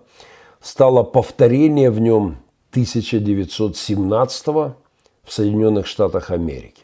стало 0.62 1.03
повторение 1.03 1.91
в 1.91 2.01
нем 2.01 2.39
1917 2.71 4.47
в 4.47 4.75
Соединенных 5.29 5.87
Штатах 5.87 6.31
Америки. 6.31 6.83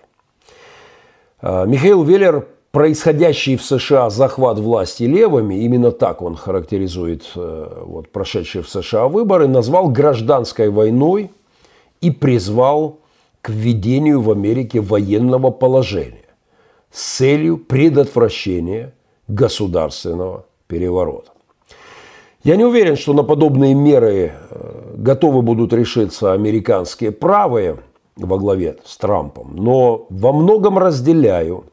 Михаил 1.42 2.04
Веллер 2.04 2.46
происходящий 2.70 3.56
в 3.56 3.64
США 3.64 4.10
захват 4.10 4.58
власти 4.58 5.04
левыми, 5.04 5.56
именно 5.56 5.90
так 5.90 6.22
он 6.22 6.36
характеризует 6.36 7.24
э, 7.34 7.82
вот, 7.84 8.10
прошедшие 8.10 8.62
в 8.62 8.68
США 8.68 9.08
выборы, 9.08 9.48
назвал 9.48 9.88
гражданской 9.88 10.70
войной 10.70 11.30
и 12.00 12.10
призвал 12.10 12.98
к 13.42 13.48
введению 13.48 14.20
в 14.20 14.30
Америке 14.30 14.80
военного 14.80 15.50
положения 15.50 16.24
с 16.90 17.16
целью 17.16 17.56
предотвращения 17.58 18.92
государственного 19.28 20.44
переворота. 20.66 21.30
Я 22.42 22.56
не 22.56 22.64
уверен, 22.64 22.96
что 22.96 23.12
на 23.12 23.22
подобные 23.22 23.74
меры 23.74 24.32
э, 24.32 24.94
готовы 24.96 25.42
будут 25.42 25.72
решиться 25.72 26.32
американские 26.32 27.10
правые 27.10 27.78
во 28.16 28.38
главе 28.38 28.76
с 28.84 28.96
Трампом, 28.96 29.56
но 29.56 30.06
во 30.08 30.32
многом 30.32 30.78
разделяю 30.78 31.64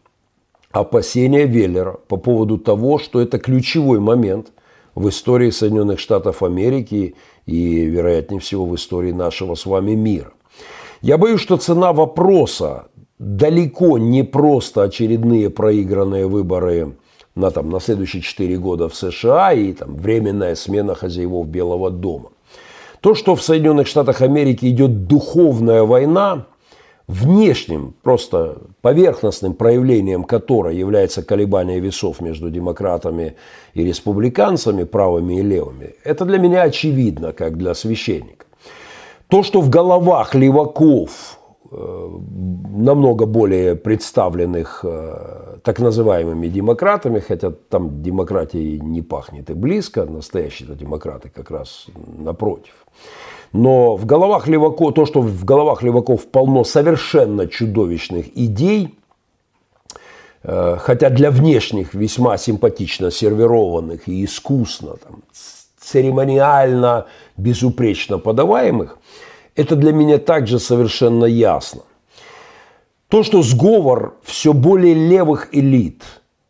опасения 0.80 1.46
Веллера 1.46 1.98
по 2.08 2.18
поводу 2.18 2.58
того, 2.58 3.00
что 3.00 3.22
это 3.22 3.40
ключевой 3.40 4.00
момент 4.00 4.52
в 4.96 5.10
истории 5.10 5.50
Соединенных 5.50 6.00
Штатов 6.00 6.44
Америки 6.44 7.16
и, 7.46 7.86
вероятнее 7.86 8.40
всего, 8.40 8.66
в 8.66 8.76
истории 8.76 9.12
нашего 9.12 9.56
с 9.56 9.66
вами 9.66 9.92
мира. 9.92 10.32
Я 11.02 11.18
боюсь, 11.18 11.42
что 11.42 11.58
цена 11.58 11.94
вопроса 11.94 12.88
далеко 13.20 13.98
не 13.98 14.24
просто 14.24 14.84
очередные 14.84 15.50
проигранные 15.50 16.28
выборы 16.28 16.96
на, 17.36 17.52
там, 17.52 17.70
на 17.70 17.80
следующие 17.80 18.22
4 18.22 18.58
года 18.58 18.90
в 18.90 18.96
США 18.96 19.54
и 19.54 19.74
там, 19.74 19.96
временная 19.96 20.56
смена 20.56 20.96
хозяевов 20.96 21.48
Белого 21.48 21.92
дома. 21.92 22.30
То, 23.02 23.14
что 23.14 23.36
в 23.36 23.44
Соединенных 23.44 23.88
Штатах 23.88 24.22
Америки 24.22 24.66
идет 24.66 25.08
духовная 25.08 25.84
война– 25.84 26.46
внешним, 27.08 27.94
просто 28.04 28.58
поверхностным 28.82 29.54
проявлением 29.54 30.24
которой 30.24 30.76
является 30.76 31.24
колебание 31.24 31.80
весов 31.80 32.22
между 32.22 32.50
демократами 32.50 33.36
и 33.74 33.84
республиканцами, 33.84 34.84
правыми 34.84 35.40
и 35.40 35.42
левыми, 35.42 35.96
это 36.04 36.26
для 36.26 36.38
меня 36.38 36.64
очевидно, 36.64 37.32
как 37.32 37.58
для 37.58 37.74
священника. 37.74 38.46
То, 39.30 39.44
что 39.44 39.62
в 39.62 39.70
головах 39.70 40.36
леваков, 40.36 41.40
э, 41.72 42.10
намного 42.76 43.26
более 43.26 43.76
представленных 43.76 44.82
э, 44.84 45.58
так 45.64 45.80
называемыми 45.80 46.48
демократами, 46.48 47.20
хотя 47.20 47.52
там 47.52 48.02
демократии 48.02 48.80
не 48.84 49.02
пахнет 49.02 49.50
и 49.50 49.54
близко, 49.54 50.06
настоящие 50.06 50.76
демократы 50.76 51.30
как 51.34 51.52
раз 51.52 51.88
напротив– 52.18 52.74
но 53.54 53.96
в 53.96 54.06
головах 54.06 54.48
леваков, 54.48 54.94
то, 54.94 55.06
что 55.06 55.22
в 55.22 55.46
головах 55.46 55.84
леваков 55.84 56.28
полно 56.28 56.64
совершенно 56.64 57.48
чудовищных 57.48 58.38
идей, 58.38 58.96
э, 60.44 60.78
хотя 60.80 61.10
для 61.10 61.32
внешних 61.32 61.94
весьма 61.94 62.38
симпатично 62.38 63.12
сервированных 63.12 64.08
и 64.08 64.26
искусно, 64.26 64.98
там, 64.98 65.24
церемониально, 65.80 67.06
безупречно 67.38 68.18
подаваемых, 68.18 68.98
это 69.56 69.76
для 69.76 69.94
меня 69.94 70.18
также 70.18 70.60
совершенно 70.60 71.26
ясно. 71.26 71.82
То, 73.08 73.24
что 73.24 73.42
сговор 73.42 74.16
все 74.24 74.52
более 74.52 74.94
левых 74.94 75.48
элит 75.54 76.04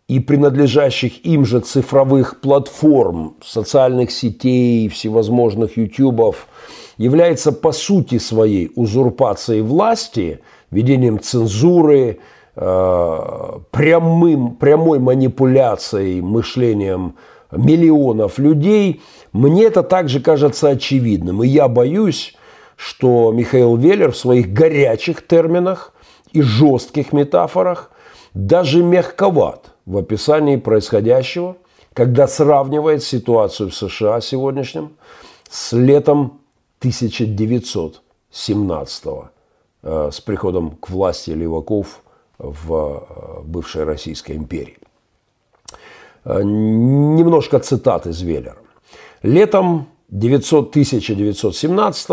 и 0.07 0.19
принадлежащих 0.19 1.23
им 1.23 1.45
же 1.45 1.59
цифровых 1.59 2.41
платформ, 2.41 3.35
социальных 3.45 4.09
сетей, 4.09 4.89
всевозможных 4.89 5.77
ютубов– 5.77 6.47
является 6.97 7.51
по 7.51 7.71
сути 7.71 8.17
своей 8.17 8.71
узурпацией 8.75 9.61
власти, 9.61 10.41
ведением 10.71 11.19
цензуры, 11.19 12.19
э, 12.55 13.59
прямым, 13.71 14.55
прямой 14.55 14.99
манипуляцией 14.99 16.21
мышлением 16.21 17.15
миллионов 17.51 18.39
людей, 18.39 19.01
мне 19.31 19.65
это 19.65 19.83
также 19.83 20.19
кажется 20.19 20.69
очевидным. 20.69 21.43
И 21.43 21.47
я 21.47 21.67
боюсь, 21.67 22.35
что 22.75 23.31
Михаил 23.31 23.75
Веллер 23.75 24.11
в 24.11 24.17
своих 24.17 24.51
горячих 24.51 25.25
терминах 25.25 25.93
и 26.31 26.41
жестких 26.41 27.13
метафорах 27.13 27.91
даже 28.33 28.83
мягковат 28.83 29.71
в 29.85 29.97
описании 29.97 30.57
происходящего, 30.57 31.57
когда 31.93 32.27
сравнивает 32.27 33.03
ситуацию 33.03 33.69
в 33.69 33.75
США 33.75 34.21
сегодняшнем 34.21 34.91
с 35.49 35.71
летом 35.73 36.41
1917 36.79 39.03
э, 39.83 40.09
с 40.11 40.21
приходом 40.21 40.71
к 40.71 40.89
власти 40.89 41.31
леваков 41.31 42.01
в 42.37 42.73
э, 42.73 42.99
бывшей 43.43 43.83
Российской 43.83 44.33
империи. 44.33 44.77
Э, 46.23 46.43
немножко 46.43 47.59
цитат 47.59 48.05
из 48.05 48.21
Веллера. 48.21 48.57
Летом 49.23 49.87
900, 50.09 50.69
1917 50.69 52.09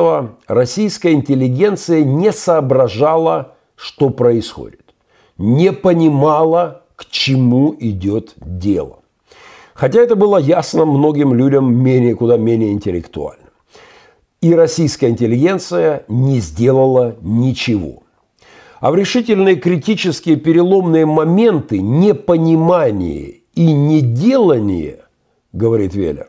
российская 0.46 1.12
интеллигенция 1.12 2.02
не 2.02 2.32
соображала, 2.32 3.56
что 3.76 4.08
происходит, 4.08 4.94
не 5.36 5.72
понимала, 5.72 6.84
к 6.96 7.04
чему 7.10 7.76
идет 7.78 8.32
дело. 8.36 9.00
Хотя 9.74 10.00
это 10.00 10.16
было 10.16 10.38
ясно 10.38 10.86
многим 10.86 11.34
людям 11.34 11.74
менее, 11.74 12.14
куда 12.14 12.38
менее 12.38 12.72
интеллектуально 12.72 13.43
и 14.44 14.54
российская 14.54 15.08
интеллигенция 15.08 16.04
не 16.06 16.38
сделала 16.38 17.16
ничего. 17.22 18.02
А 18.78 18.90
в 18.90 18.94
решительные 18.94 19.56
критические 19.56 20.36
переломные 20.36 21.06
моменты 21.06 21.78
непонимание 21.78 23.36
и 23.54 23.72
неделание, 23.72 24.98
говорит 25.54 25.94
Веллер, 25.94 26.28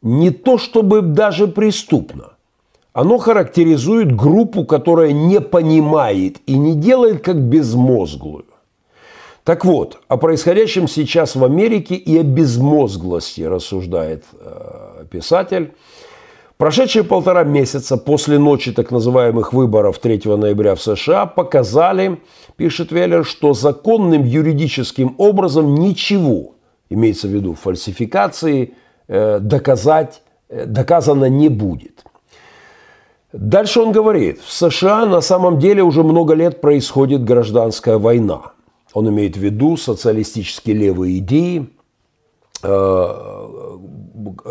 не 0.00 0.30
то 0.30 0.58
чтобы 0.58 1.02
даже 1.02 1.48
преступно. 1.48 2.34
Оно 2.92 3.18
характеризует 3.18 4.14
группу, 4.14 4.64
которая 4.64 5.10
не 5.10 5.40
понимает 5.40 6.36
и 6.46 6.56
не 6.56 6.76
делает 6.76 7.24
как 7.24 7.36
безмозглую. 7.36 8.44
Так 9.42 9.64
вот, 9.64 9.98
о 10.06 10.18
происходящем 10.18 10.86
сейчас 10.86 11.34
в 11.34 11.42
Америке 11.42 11.96
и 11.96 12.16
о 12.16 12.22
безмозглости 12.22 13.40
рассуждает 13.40 14.24
э, 14.38 15.04
писатель 15.10 15.72
Прошедшие 16.58 17.04
полтора 17.04 17.44
месяца 17.44 17.98
после 17.98 18.38
ночи 18.38 18.72
так 18.72 18.90
называемых 18.90 19.52
выборов 19.52 19.98
3 19.98 20.22
ноября 20.24 20.74
в 20.74 20.80
США 20.80 21.26
показали, 21.26 22.18
пишет 22.56 22.92
Веллер, 22.92 23.26
что 23.26 23.52
законным 23.52 24.24
юридическим 24.24 25.14
образом 25.18 25.74
ничего, 25.74 26.54
имеется 26.88 27.28
в 27.28 27.30
виду 27.30 27.54
фальсификации, 27.54 28.72
э, 29.06 29.38
доказать, 29.38 30.22
э, 30.48 30.64
доказано 30.64 31.26
не 31.26 31.50
будет. 31.50 32.04
Дальше 33.34 33.80
он 33.80 33.92
говорит, 33.92 34.40
в 34.40 34.50
США 34.50 35.04
на 35.04 35.20
самом 35.20 35.58
деле 35.58 35.82
уже 35.82 36.02
много 36.02 36.32
лет 36.32 36.62
происходит 36.62 37.22
гражданская 37.22 37.98
война. 37.98 38.52
Он 38.94 39.10
имеет 39.10 39.36
в 39.36 39.40
виду 39.40 39.76
социалистические 39.76 40.74
левые 40.74 41.18
идеи, 41.18 41.68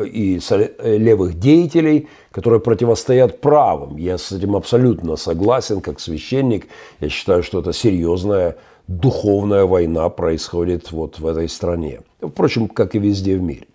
и 0.04 0.40
левых 0.84 1.40
деятелей, 1.40 2.08
которые 2.32 2.60
противостоят 2.60 3.42
правым. 3.42 3.98
Я 3.98 4.18
с 4.18 4.32
этим 4.32 4.56
абсолютно 4.56 5.16
согласен, 5.16 5.82
как 5.82 6.00
священник. 6.00 6.68
Я 7.00 7.10
считаю, 7.10 7.44
что 7.44 7.60
это 7.60 7.74
серьезная 7.74 8.58
духовная 8.88 9.66
война 9.66 10.10
происходит 10.10 10.92
вот 10.92 11.20
в 11.20 11.26
этой 11.26 11.50
стране. 11.50 12.02
Впрочем, 12.22 12.68
как 12.68 12.96
и 12.96 13.00
везде 13.00 13.38
в 13.38 13.42
мире. 13.42 13.68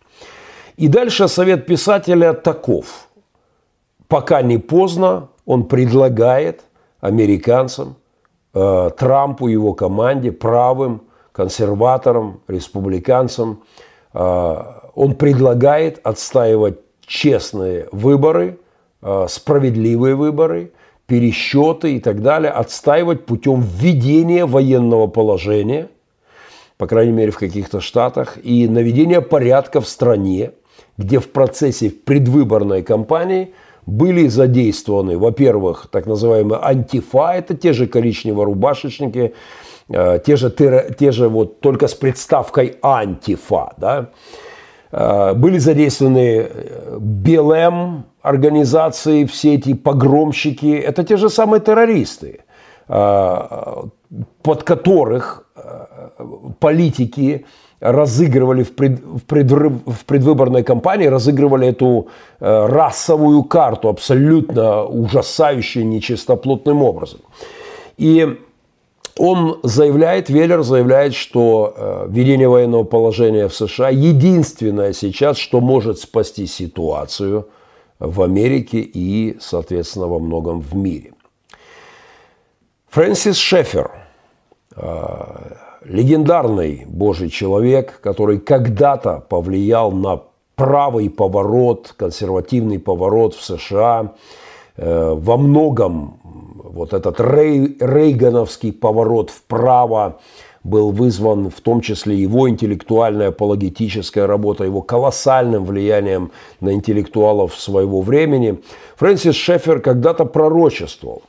И 0.77 0.89
дальше 0.89 1.29
совет 1.29 1.67
писателя 1.67 2.33
таков. 2.33 3.09
Пока 4.09 4.43
не 4.43 4.59
поздно, 4.59 5.29
он 5.45 5.65
предлагает 5.65 6.63
американцам, 7.01 7.97
э, 8.55 8.91
Трампу 8.97 9.49
его 9.49 9.75
команде, 9.75 10.33
правым, 10.33 11.03
консерваторам, 11.33 12.41
республиканцам, 12.49 13.63
э, 13.63 13.90
он 14.13 15.15
предлагает 15.15 16.01
отстаивать 16.03 16.79
честные 17.07 17.89
выборы, 17.93 18.59
э, 19.03 19.27
справедливые 19.29 20.15
выборы, 20.15 20.73
пересчеты 21.07 21.97
и 21.97 22.01
так 22.01 22.23
далее, 22.23 22.53
отстаивать 22.53 23.27
путем 23.27 23.61
введения 23.63 24.47
военного 24.47 25.09
положения, 25.09 25.89
по 26.79 26.87
крайней 26.87 27.13
мере 27.13 27.33
в 27.33 27.39
каких-то 27.39 27.81
штатах, 27.81 28.39
и 28.43 28.69
наведения 28.69 29.21
порядка 29.21 29.81
в 29.81 29.89
стране, 29.89 30.53
где 30.97 31.19
в 31.19 31.31
процессе 31.31 31.91
предвыборной 31.91 32.83
кампании 32.83 33.53
были 33.87 34.29
задействованы, 34.29 35.19
во-первых, 35.19 35.89
так 35.91 36.07
называемые 36.07 36.61
антифа, 36.63 37.33
это 37.35 37.55
те 37.57 37.73
же 37.73 37.87
коричнево-рубашечники, 37.87 39.35
э, 39.89 40.21
те 40.25 40.37
же, 40.37 40.51
те 40.99 41.13
же 41.13 41.29
вот 41.29 41.61
только 41.61 41.89
с 41.89 41.95
приставкой 41.95 42.77
антифа, 42.83 43.73
да, 43.77 44.11
Э, 44.93 45.35
были 45.35 45.59
задействованы 45.59 46.49
э, 46.49 46.99
БЛМ 46.99 48.05
организации, 48.23 49.25
все 49.25 49.55
эти 49.55 49.75
погромщики. 49.75 50.75
Это 50.75 51.05
те 51.05 51.17
же 51.17 51.31
самые 51.31 51.61
террористы, 51.61 52.41
под 52.87 54.63
которых 54.65 55.47
политики 56.59 57.47
разыгрывали 57.81 58.63
в, 58.63 58.75
пред, 58.75 59.01
в, 59.01 59.21
предрыв, 59.21 59.73
в 59.87 60.05
предвыборной 60.05 60.63
кампании, 60.63 61.07
разыгрывали 61.07 61.69
эту 61.69 62.09
расовую 62.39 63.43
карту 63.45 63.89
абсолютно 63.89 64.85
ужасающей, 64.85 65.83
нечистоплотным 65.83 66.83
образом. 66.83 67.21
И 67.97 68.39
он 69.21 69.61
заявляет, 69.63 70.31
Веллер 70.31 70.63
заявляет, 70.63 71.15
что 71.15 71.75
э, 71.77 72.07
введение 72.09 72.49
военного 72.49 72.85
положения 72.85 73.49
в 73.49 73.55
США 73.55 73.91
единственное 73.91 74.95
сейчас, 74.95 75.37
что 75.37 75.61
может 75.61 75.99
спасти 75.99 76.47
ситуацию 76.47 77.49
в 77.99 78.23
Америке 78.23 78.81
и, 78.81 79.37
соответственно, 79.39 80.07
во 80.07 80.19
многом 80.19 80.61
в 80.63 80.75
мире. 80.75 81.13
Фрэнсис 82.89 83.37
Шефер, 83.37 83.91
э, 84.77 85.55
легендарный 85.85 86.85
божий 86.87 87.29
человек, 87.31 88.01
который 88.03 88.39
когда-то 88.39 89.25
повлиял 89.29 89.93
на 89.93 90.23
правый 90.57 91.09
поворот, 91.09 91.95
консервативный 91.97 92.79
поворот 92.79 93.35
в 93.35 93.43
США, 93.43 94.13
э, 94.77 95.15
во 95.17 95.37
многом 95.37 96.21
вот 96.23 96.93
этот 96.93 97.21
рей, 97.21 97.77
рейгановский 97.81 98.73
поворот 98.73 99.31
вправо 99.31 100.21
был 100.63 100.91
вызван 100.91 101.51
в 101.51 101.61
том 101.63 101.81
числе 101.81 102.17
его 102.17 102.49
интеллектуальная 102.49 103.29
апологетическая 103.29 104.27
работа, 104.27 104.65
его 104.65 104.83
колоссальным 104.83 105.65
влиянием 105.65 106.33
на 106.61 106.75
интеллектуалов 106.75 107.59
своего 107.59 108.03
времени. 108.03 108.61
Фрэнсис 108.97 109.35
Шефер 109.35 109.81
когда-то 109.81 110.27
пророчествовал, 110.27 111.23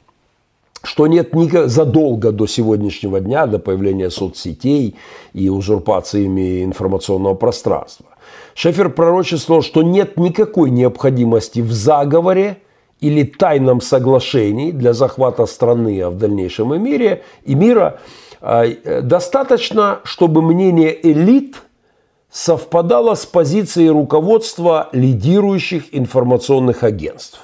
что 0.83 1.07
нет 1.07 1.33
никак, 1.35 1.69
задолго 1.69 2.31
до 2.31 2.47
сегодняшнего 2.47 3.19
дня, 3.19 3.45
до 3.45 3.59
появления 3.59 4.09
соцсетей 4.09 4.95
и 5.33 5.49
узурпациями 5.49 6.63
информационного 6.63 7.35
пространства. 7.35 8.07
Шефер 8.53 8.89
пророчествовал, 8.89 9.61
что 9.61 9.83
нет 9.83 10.17
никакой 10.17 10.69
необходимости 10.69 11.59
в 11.59 11.71
заговоре– 11.71 12.57
или 13.01 13.23
тайном 13.23 13.81
соглашении 13.81 14.71
для 14.71 14.93
захвата 14.93 15.47
страны, 15.47 15.99
а 16.01 16.09
в 16.09 16.17
дальнейшем 16.17 16.73
и, 16.73 16.77
мире, 16.77 17.23
и 17.43 17.55
мира, 17.55 17.99
а, 18.39 18.63
э, 18.63 19.01
достаточно, 19.01 19.99
чтобы 20.03 20.41
мнение 20.43 20.95
элит 21.11 21.63
совпадало 22.29 23.15
с 23.15 23.25
позицией 23.25 23.89
руководства 23.89 24.89
лидирующих 24.93 25.93
информационных 25.93 26.83
агентств. 26.83 27.41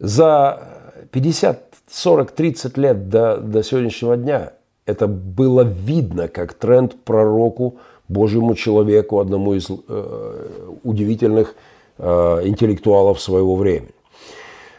За 0.00 0.77
50, 1.10 1.74
40, 1.90 2.30
30 2.32 2.78
лет 2.78 3.08
до, 3.08 3.38
до 3.38 3.62
сегодняшнего 3.62 4.16
дня 4.16 4.52
это 4.86 5.06
было 5.06 5.62
видно 5.62 6.28
как 6.28 6.54
тренд 6.54 6.96
пророку, 7.04 7.76
Божьему 8.08 8.54
человеку, 8.54 9.20
одному 9.20 9.54
из 9.54 9.68
э, 9.70 10.48
удивительных 10.82 11.54
Э, 12.00 12.42
интеллектуалов 12.44 13.20
своего 13.20 13.56
времени. 13.56 13.90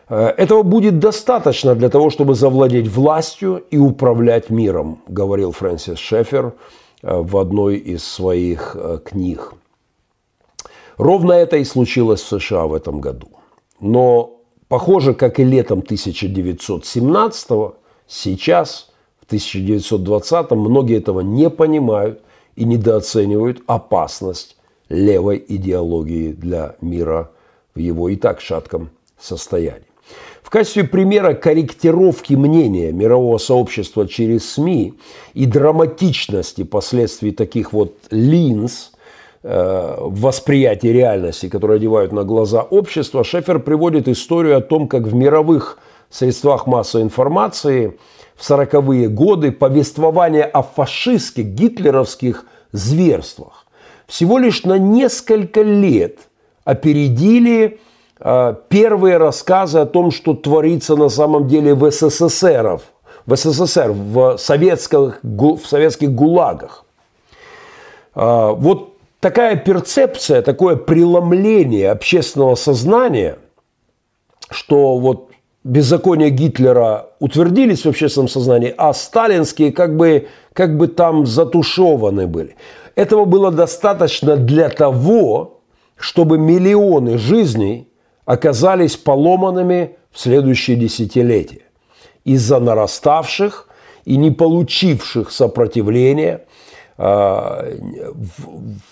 Э, 0.08 0.28
этого 0.38 0.64
будет 0.64 1.00
достаточно 1.00 1.76
для 1.76 1.90
того, 1.90 2.10
чтобы 2.10 2.34
завладеть 2.34 2.88
властью 2.88 3.62
и 3.72 3.78
управлять 3.78 4.50
миром, 4.50 5.02
говорил 5.10 5.52
Фрэнсис 5.52 5.98
Шефер 5.98 6.54
э, 7.04 7.22
в 7.22 7.36
одной 7.36 7.76
из 7.76 8.06
своих 8.06 8.78
книг. 9.04 9.54
Ровно 10.98 11.34
это 11.34 11.58
и 11.58 11.66
случилось 11.66 12.22
в 12.22 12.40
США 12.40 12.68
в 12.68 12.74
этом 12.74 13.02
году. 13.02 13.28
Но, 13.82 14.39
похоже, 14.70 15.14
как 15.14 15.40
и 15.40 15.44
летом 15.44 15.80
1917 15.80 17.50
сейчас, 18.08 18.92
в 19.20 19.26
1920 19.26 20.52
многие 20.52 20.98
этого 20.98 21.20
не 21.20 21.50
понимают 21.50 22.22
и 22.56 22.64
недооценивают 22.64 23.62
опасность 23.68 24.56
левой 24.88 25.44
идеологии 25.46 26.32
для 26.32 26.76
мира 26.82 27.32
в 27.76 27.80
его 27.80 28.08
и 28.10 28.16
так 28.16 28.40
шатком 28.40 28.90
состоянии. 29.20 29.84
В 30.42 30.50
качестве 30.50 30.84
примера 30.84 31.36
корректировки 31.36 32.34
мнения 32.34 32.92
мирового 32.92 33.38
сообщества 33.38 34.08
через 34.08 34.54
СМИ 34.54 34.96
и 35.36 35.46
драматичности 35.46 36.64
последствий 36.64 37.32
таких 37.32 37.72
вот 37.72 37.96
линз 38.10 38.89
э, 39.44 39.96
в 40.00 40.22
восприятии 40.22 40.88
реальности, 40.88 41.50
которые 41.50 41.78
одевают 41.78 42.12
на 42.12 42.24
глаза 42.24 42.62
общества, 42.62 43.24
Шефер 43.24 43.60
приводит 43.60 44.08
историю 44.08 44.58
о 44.58 44.62
том, 44.62 44.88
как 44.88 45.04
в 45.04 45.14
мировых 45.14 45.80
средствах 46.10 46.68
массовой 46.68 47.04
информации 47.04 47.98
в 48.36 48.50
40-е 48.50 49.10
годы 49.10 49.52
повествование 49.52 50.44
о 50.44 50.64
фашистских, 50.64 51.46
гитлеровских 51.46 52.46
зверствах 52.72 53.66
всего 54.10 54.40
лишь 54.40 54.64
на 54.64 54.78
несколько 54.78 55.62
лет 55.62 56.18
опередили 56.66 57.80
э, 58.20 58.56
первые 58.68 59.18
рассказы 59.18 59.80
о 59.80 59.86
том, 59.86 60.12
что 60.12 60.34
творится 60.34 60.96
на 60.96 61.10
самом 61.10 61.48
деле 61.48 61.76
в 61.76 61.90
СССР, 61.90 62.82
в 63.26 63.36
СССР, 63.36 63.92
в 63.92 64.38
советских, 64.38 65.20
в 65.22 65.64
советских 65.64 66.12
гулагах. 66.12 66.86
Э, 68.16 68.52
вот 68.56 68.96
такая 69.20 69.56
перцепция, 69.56 70.42
такое 70.42 70.76
преломление 70.76 71.92
общественного 71.92 72.56
сознания, 72.56 73.38
что 74.50 74.98
вот 74.98 75.30
беззакония 75.64 76.30
Гитлера 76.30 77.08
утвердились 77.20 77.86
в 77.86 77.90
общественном 77.90 78.28
сознании, 78.28 78.74
а 78.78 78.94
сталинские 78.94 79.72
как 79.72 79.96
бы, 79.96 80.28
как 80.54 80.78
бы 80.78 80.88
там 80.88 81.26
затушеваны 81.26 82.28
были. 82.28 82.56
Этого 82.96 83.26
было 83.26 83.52
достаточно 83.52 84.36
для 84.36 84.70
того, 84.70 85.62
чтобы 85.96 86.38
миллионы 86.38 87.18
жизней 87.18 87.90
оказались 88.26 88.96
поломанными 88.96 89.98
в 90.12 90.20
следующие 90.20 90.78
десятилетия 90.78 91.64
из-за 92.24 92.60
нараставших 92.60 93.68
и 94.06 94.18
не 94.18 94.32
получивших 94.32 95.32
сопротивления 95.32 96.46
в 97.00 97.64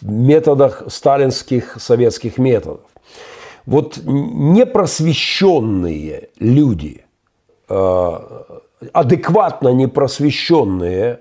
методах 0.01 0.83
сталинских 0.87 1.75
советских 1.77 2.37
методов. 2.37 2.85
вот 3.65 3.99
непросвещенные 4.05 6.29
люди, 6.39 7.03
э, 7.67 8.19
адекватно 8.93 9.73
непросвещенные 9.73 11.19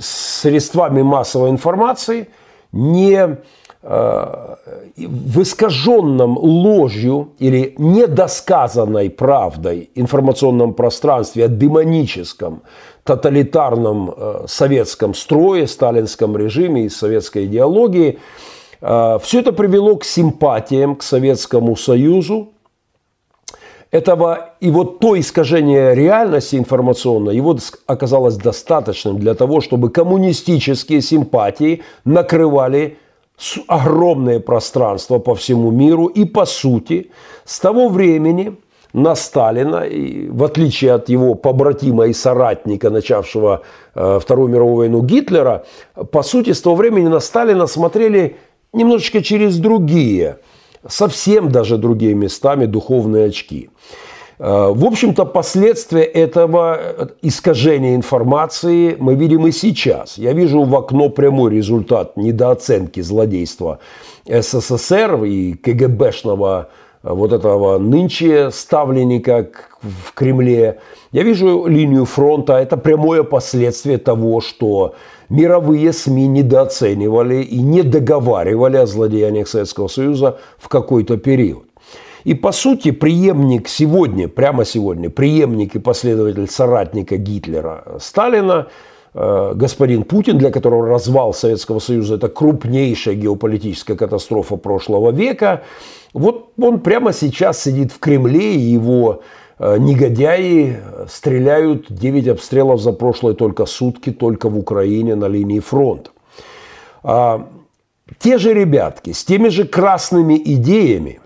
средствами 0.00 1.02
массовой 1.02 1.50
информации, 1.50 2.28
не 2.72 3.36
э, 3.82 4.56
в 4.96 5.42
искаженном 5.42 6.38
ложью 6.38 7.32
или 7.38 7.74
недосказанной 7.76 9.10
правдой 9.10 9.90
информационном 9.94 10.72
пространстве 10.72 11.44
о 11.44 11.48
демоническом, 11.48 12.62
тоталитарном 13.04 14.14
э, 14.16 14.44
советском 14.46 15.14
строе, 15.14 15.66
сталинском 15.66 16.36
режиме 16.36 16.86
и 16.86 16.88
советской 16.88 17.46
идеологии– 17.46 18.18
а, 18.82 19.18
Все 19.20 19.40
это 19.40 19.52
привело 19.52 19.96
к 19.96 20.04
симпатиям 20.04 20.96
к 20.96 21.02
Советскому 21.02 21.76
Союзу. 21.76 22.48
Этого 23.92 24.54
и 24.60 24.70
вот 24.70 25.00
то 25.00 25.18
искажение 25.20 25.94
реальности 25.94 26.56
информационной, 26.56 27.36
его 27.36 27.56
оказалось 27.86 28.36
достаточным 28.36 29.18
для 29.18 29.34
того, 29.34 29.60
чтобы 29.60 29.90
коммунистические 29.90 31.02
симпатии 31.02 31.82
накрывали 32.04 32.96
огромное 33.68 34.40
пространство 34.40 35.18
по 35.18 35.34
всему 35.34 35.70
миру. 35.70 36.06
И 36.06 36.24
по 36.24 36.46
сути, 36.46 37.10
с 37.44 37.60
того 37.60 37.88
времени 37.88 38.56
на 38.92 39.14
Сталина, 39.14 39.84
и 39.84 40.28
в 40.28 40.44
отличие 40.44 40.92
от 40.92 41.08
его 41.08 41.34
побратима 41.34 42.06
и 42.06 42.12
соратника, 42.12 42.90
начавшего 42.90 43.62
э, 43.94 44.18
Вторую 44.20 44.48
мировую 44.48 44.76
войну 44.76 45.02
Гитлера, 45.02 45.64
по 46.10 46.22
сути, 46.22 46.52
с 46.52 46.60
того 46.60 46.76
времени 46.76 47.08
на 47.08 47.20
Сталина 47.20 47.66
смотрели 47.66 48.36
немножечко 48.72 49.22
через 49.22 49.58
другие, 49.58 50.38
совсем 50.86 51.50
даже 51.50 51.78
другие 51.78 52.14
местами 52.14 52.66
духовные 52.66 53.26
очки. 53.26 53.70
Э, 54.38 54.72
в 54.74 54.84
общем-то, 54.84 55.24
последствия 55.24 56.02
этого 56.02 57.08
искажения 57.22 57.94
информации 57.94 58.94
мы 58.98 59.14
видим 59.14 59.46
и 59.46 59.52
сейчас. 59.52 60.18
Я 60.18 60.34
вижу 60.34 60.64
в 60.64 60.76
окно 60.76 61.08
прямой 61.08 61.54
результат 61.54 62.18
недооценки 62.18 63.00
злодейства 63.00 63.78
СССР 64.26 65.24
и 65.24 65.54
КГБшного 65.54 66.68
э, 66.68 66.81
вот 67.02 67.32
этого 67.32 67.78
нынче 67.78 68.50
ставленника 68.50 69.48
в 69.80 70.14
Кремле. 70.14 70.80
Я 71.10 71.22
вижу 71.22 71.66
линию 71.66 72.04
фронта. 72.04 72.54
Это 72.54 72.76
прямое 72.76 73.22
последствие 73.22 73.98
того, 73.98 74.40
что 74.40 74.94
мировые 75.28 75.92
СМИ 75.92 76.28
недооценивали 76.28 77.42
и 77.42 77.60
не 77.60 77.82
договаривали 77.82 78.76
о 78.76 78.86
злодеяниях 78.86 79.48
Советского 79.48 79.88
Союза 79.88 80.38
в 80.58 80.68
какой-то 80.68 81.16
период. 81.16 81.64
И 82.24 82.34
по 82.34 82.52
сути 82.52 82.92
преемник 82.92 83.68
сегодня, 83.68 84.28
прямо 84.28 84.64
сегодня, 84.64 85.10
преемник 85.10 85.74
и 85.74 85.80
последователь 85.80 86.48
соратника 86.48 87.16
Гитлера 87.16 87.98
Сталина, 87.98 88.68
э, 89.12 89.52
господин 89.56 90.04
Путин, 90.04 90.38
для 90.38 90.52
которого 90.52 90.86
развал 90.86 91.34
Советского 91.34 91.80
Союза– 91.80 92.14
это 92.16 92.28
крупнейшая 92.28 93.16
геополитическая 93.16 93.96
катастрофа 93.96 94.56
прошлого 94.56 95.10
века, 95.10 95.62
вот 96.12 96.52
он 96.58 96.80
прямо 96.80 97.12
сейчас 97.12 97.62
сидит 97.62 97.92
в 97.92 97.98
Кремле, 97.98 98.54
и 98.54 98.58
его 98.58 99.22
Э, 99.64 99.78
негодяи 99.78 100.78
стреляют 101.08 101.86
9 101.88 102.26
обстрелов 102.26 102.80
за 102.80 102.92
прошлые 102.92 103.36
только 103.36 103.64
сутки, 103.64 104.10
только 104.10 104.48
в 104.48 104.58
Украине 104.58 105.14
на 105.14 105.26
линии 105.26 105.60
фронта. 105.60 106.10
А, 107.04 107.48
те 108.18 108.38
же 108.38 108.52
ребятки 108.52 109.12
с 109.12 109.24
теми 109.24 109.50
же 109.50 109.64
красными 109.64 110.34
идеями, 110.34 111.20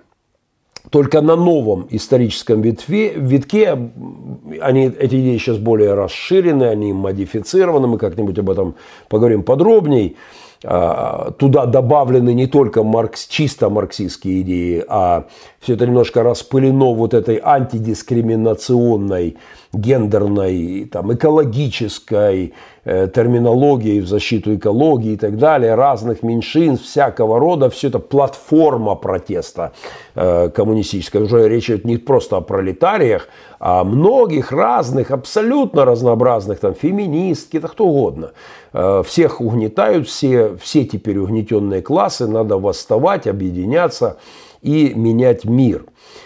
только 0.90 1.22
на 1.22 1.34
новом 1.34 1.86
историческом 1.88 2.60
ветве, 2.60 3.14
витке, 3.14 3.90
они, 4.60 4.86
эти 4.86 5.14
идеи 5.14 5.38
сейчас 5.38 5.56
более 5.56 5.94
расширены, 5.94 6.64
они 6.64 6.92
модифицированы, 6.92 7.86
мы 7.86 7.96
как-нибудь 7.96 8.38
об 8.38 8.50
этом 8.50 8.74
поговорим 9.08 9.44
подробнее. 9.44 10.16
А, 10.64 11.32
туда 11.32 11.66
добавлены 11.66 12.34
не 12.34 12.46
только 12.46 12.82
маркс, 12.82 13.26
чисто 13.26 13.68
марксистские 13.68 14.42
идеи, 14.42 14.84
а 14.88 15.26
все 15.66 15.74
это 15.74 15.84
немножко 15.84 16.22
распылено 16.22 16.94
вот 16.94 17.12
этой 17.12 17.40
антидискриминационной, 17.42 19.36
гендерной, 19.72 20.84
там, 20.84 21.12
экологической 21.12 22.54
э, 22.84 23.08
терминологией 23.12 23.98
в 23.98 24.06
защиту 24.06 24.54
экологии 24.54 25.14
и 25.14 25.16
так 25.16 25.38
далее, 25.38 25.74
разных 25.74 26.22
меньшинств, 26.22 26.86
всякого 26.86 27.40
рода. 27.40 27.68
Все 27.68 27.88
это 27.88 27.98
платформа 27.98 28.94
протеста 28.94 29.72
э, 30.14 30.50
коммунистическая. 30.50 31.22
Уже 31.22 31.48
речь 31.48 31.68
идет 31.68 31.84
не 31.84 31.96
просто 31.96 32.36
о 32.36 32.42
пролетариях, 32.42 33.28
а 33.58 33.80
о 33.80 33.84
многих 33.84 34.52
разных, 34.52 35.10
абсолютно 35.10 35.84
разнообразных, 35.84 36.60
там, 36.60 36.74
феминистки, 36.74 37.58
да 37.58 37.66
кто 37.66 37.86
угодно. 37.86 38.30
Э, 38.72 39.02
всех 39.04 39.40
угнетают, 39.40 40.06
все, 40.06 40.56
все 40.62 40.84
теперь 40.84 41.18
угнетенные 41.18 41.82
классы, 41.82 42.28
надо 42.28 42.56
восставать, 42.56 43.26
объединяться 43.26 44.16
и 44.62 44.92
менять 44.94 45.44
мир 45.44 45.84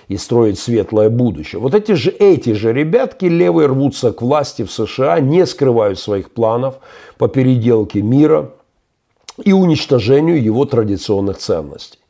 и 0.08 0.16
строить 0.16 0.58
светлое 0.58 1.08
будущее. 1.08 1.60
Вот 1.60 1.74
эти 1.74 1.92
же, 1.92 2.10
эти 2.10 2.52
же 2.52 2.72
ребятки 2.72 3.26
левые 3.26 3.68
рвутся 3.68 4.12
к 4.12 4.22
власти 4.22 4.64
в 4.64 4.72
США, 4.72 5.20
не 5.20 5.46
скрывают 5.46 5.98
своих 5.98 6.32
планов 6.32 6.78
по 7.16 7.28
переделке 7.28 8.02
мира 8.02 8.50
и 9.42 9.52
уничтожению 9.52 10.42
его 10.42 10.64
традиционных 10.64 11.38
ценностей. 11.38 12.00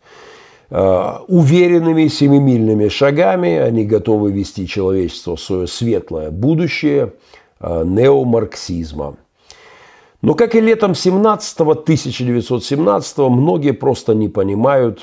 Э, 0.70 1.18
уверенными 1.26 2.06
семимильными 2.08 2.88
шагами 2.88 3.56
они 3.56 3.84
готовы 3.84 4.30
вести 4.30 4.66
человечество 4.68 5.36
в 5.36 5.40
свое 5.40 5.66
светлое 5.66 6.30
будущее 6.30 7.14
э, 7.60 7.82
неомарксизма. 7.84 9.16
Но 10.22 10.34
как 10.34 10.54
и 10.54 10.60
летом 10.60 10.94
17 10.94 11.60
1917 11.60 13.18
многие 13.18 13.72
просто 13.72 14.14
не 14.14 14.28
понимают, 14.28 15.00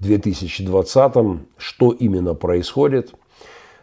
2020, 0.00 1.40
что 1.56 1.90
именно 1.92 2.34
происходит. 2.34 3.12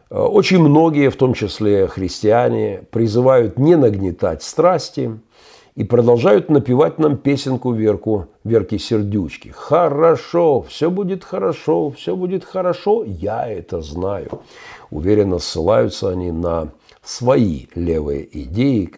Э, 0.09 0.19
очень 0.19 0.59
многие, 0.59 1.09
в 1.09 1.15
том 1.15 1.33
числе 1.33 1.87
христиане, 1.87 2.83
призывают 2.91 3.59
не 3.59 3.75
нагнетать 3.75 4.43
страсти 4.43 5.19
и 5.75 5.83
продолжают 5.83 6.49
напевать 6.49 6.99
нам 6.99 7.17
песенку 7.17 7.73
Верку, 7.73 8.27
Верки 8.43 8.77
Сердючки. 8.77 9.49
Хорошо, 9.49 10.61
все 10.61 10.89
будет 10.89 11.23
хорошо, 11.23 11.91
все 11.91 12.15
будет 12.15 12.45
хорошо, 12.45 13.03
я 13.03 13.47
это 13.47 13.81
знаю. 13.81 14.29
Уверенно 14.89 15.39
ссылаются 15.39 16.09
они 16.09 16.31
на 16.31 16.69
свои 17.03 17.67
левые 17.75 18.27
идеи, 18.43 18.93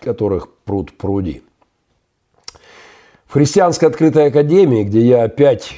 которых 0.00 0.48
пруд 0.64 0.92
пруди. 0.92 1.42
В 3.26 3.34
христианской 3.34 3.88
открытой 3.88 4.28
академии, 4.28 4.84
где 4.84 5.02
я 5.02 5.24
опять 5.24 5.76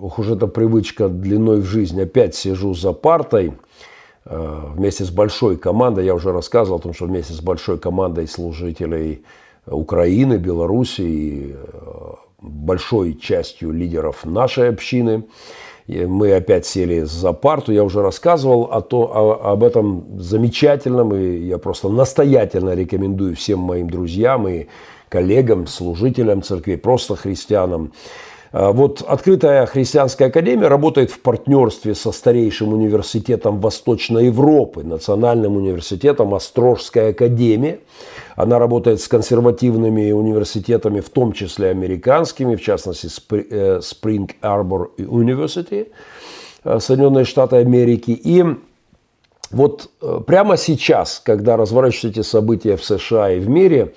ох 0.00 0.18
уж 0.18 0.28
эта 0.28 0.46
привычка 0.46 1.08
длиной 1.08 1.60
в 1.60 1.64
жизнь, 1.64 2.00
опять 2.00 2.34
сижу 2.34 2.74
за 2.74 2.92
партой 2.92 3.52
э, 4.24 4.60
вместе 4.74 5.04
с 5.04 5.10
большой 5.10 5.56
командой, 5.56 6.04
я 6.04 6.14
уже 6.14 6.32
рассказывал 6.32 6.78
о 6.78 6.82
том, 6.82 6.94
что 6.94 7.06
вместе 7.06 7.32
с 7.32 7.40
большой 7.40 7.78
командой 7.78 8.26
служителей 8.26 9.24
Украины, 9.66 10.34
Беларуси 10.34 11.02
и 11.02 11.54
э, 11.54 12.12
большой 12.40 13.14
частью 13.14 13.72
лидеров 13.72 14.24
нашей 14.24 14.70
общины, 14.70 15.24
мы 15.86 16.32
опять 16.34 16.66
сели 16.66 17.00
за 17.00 17.32
парту, 17.32 17.72
я 17.72 17.82
уже 17.82 18.00
рассказывал 18.00 18.64
о 18.70 18.80
то, 18.80 19.10
о, 19.12 19.52
об 19.52 19.64
этом 19.64 20.20
замечательном, 20.20 21.14
и 21.14 21.38
я 21.38 21.58
просто 21.58 21.88
настоятельно 21.88 22.74
рекомендую 22.74 23.34
всем 23.34 23.58
моим 23.58 23.90
друзьям 23.90 24.46
и 24.46 24.66
коллегам, 25.08 25.66
служителям 25.66 26.42
церкви, 26.42 26.76
просто 26.76 27.16
христианам, 27.16 27.92
вот 28.52 29.02
открытая 29.02 29.64
христианская 29.66 30.26
академия 30.26 30.66
работает 30.66 31.12
в 31.12 31.20
партнерстве 31.20 31.94
со 31.94 32.10
старейшим 32.10 32.72
университетом 32.72 33.60
Восточной 33.60 34.26
Европы, 34.26 34.82
Национальным 34.82 35.56
университетом 35.56 36.34
Острожская 36.34 37.10
академия. 37.10 37.78
Она 38.34 38.58
работает 38.58 39.00
с 39.00 39.08
консервативными 39.08 40.10
университетами, 40.12 41.00
в 41.00 41.10
том 41.10 41.32
числе 41.32 41.68
американскими, 41.68 42.56
в 42.56 42.62
частности 42.62 43.08
э, 43.30 43.80
Spring 43.80 44.30
Arbor 44.42 44.88
University, 44.96 45.88
э, 46.64 46.80
Соединенные 46.80 47.26
Штаты 47.26 47.56
Америки. 47.56 48.10
И 48.10 48.44
вот 49.50 49.90
э, 50.00 50.20
прямо 50.26 50.56
сейчас, 50.56 51.20
когда 51.24 51.56
разворачиваются 51.56 52.08
эти 52.08 52.26
события 52.26 52.76
в 52.76 52.84
США 52.84 53.32
и 53.32 53.40
в 53.40 53.48
мире, 53.48 53.94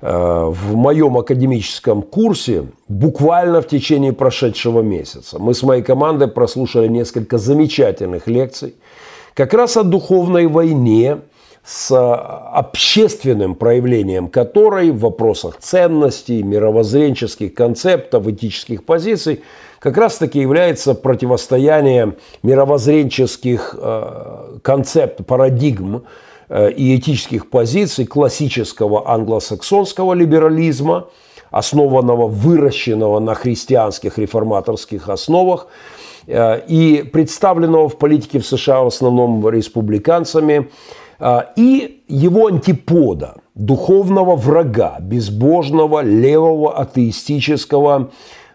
в 0.00 0.76
моем 0.76 1.18
академическом 1.18 2.00
курсе 2.02 2.66
буквально 2.88 3.60
в 3.60 3.68
течение 3.68 4.12
прошедшего 4.12 4.80
месяца. 4.80 5.38
Мы 5.38 5.52
с 5.52 5.62
моей 5.62 5.82
командой 5.82 6.28
прослушали 6.28 6.88
несколько 6.88 7.36
замечательных 7.36 8.26
лекций 8.26 8.74
как 9.34 9.52
раз 9.52 9.76
о 9.76 9.82
духовной 9.82 10.46
войне 10.46 11.18
с 11.62 11.94
общественным 11.94 13.54
проявлением 13.54 14.28
которой 14.28 14.90
в 14.90 15.00
вопросах 15.00 15.58
ценностей, 15.58 16.42
мировоззренческих 16.42 17.54
концептов, 17.54 18.26
этических 18.26 18.84
позиций 18.84 19.42
как 19.78 19.96
раз-таки 19.96 20.40
является 20.40 20.94
противостояние 20.94 22.16
мировоззренческих 22.42 23.74
э, 23.78 24.58
концептов, 24.62 25.26
парадигм 25.26 25.96
э, 25.96 26.00
и 26.70 26.96
этических 26.96 27.48
позиций 27.48 28.06
классического 28.06 29.08
англосаксонского 29.08 30.14
либерализма, 30.14 31.06
основанного, 31.50 32.26
выращенного 32.26 33.20
на 33.20 33.34
христианских 33.34 34.18
реформаторских 34.18 35.08
основах, 35.08 35.66
э, 36.26 36.60
и 36.66 37.02
представленного 37.02 37.88
в 37.88 37.98
политике 37.98 38.38
в 38.38 38.46
США 38.46 38.82
в 38.82 38.88
основном 38.88 39.48
республиканцами, 39.48 40.68
и 41.56 42.02
его 42.08 42.46
антипода, 42.46 43.34
духовного 43.54 44.36
врага, 44.36 44.96
безбожного, 45.00 46.00
левого, 46.00 46.78
атеистического, 46.78 48.08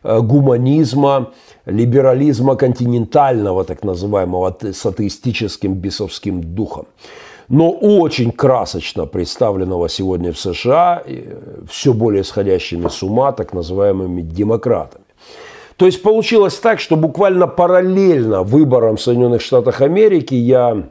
Э, 0.08 0.22
гуманизма, 0.22 1.32
либерализма 1.66 2.56
континентального, 2.56 3.64
так 3.64 3.84
называемого, 3.84 4.56
с 4.62 4.86
атеистическим 4.86 5.74
бесовским 5.74 6.44
духом. 6.44 6.86
Но 7.48 7.72
очень 7.72 8.32
красочно 8.32 9.06
представленного 9.06 9.88
сегодня 9.90 10.32
в 10.32 10.40
США 10.40 11.04
э, 11.06 11.64
все 11.70 11.94
более 11.94 12.24
сходящими 12.24 12.88
с 12.88 13.04
ума 13.04 13.32
так 13.32 13.54
называемыми 13.54 14.22
демократами. 14.22 15.06
То 15.78 15.86
есть 15.86 16.02
получилось 16.02 16.56
так, 16.56 16.80
что 16.80 16.96
буквально 16.96 17.48
параллельно 17.48 18.44
выборам 18.44 18.96
в 18.96 19.02
Соединенных 19.02 19.42
Штатах 19.42 19.82
Америки 19.82 20.34
я 20.34 20.88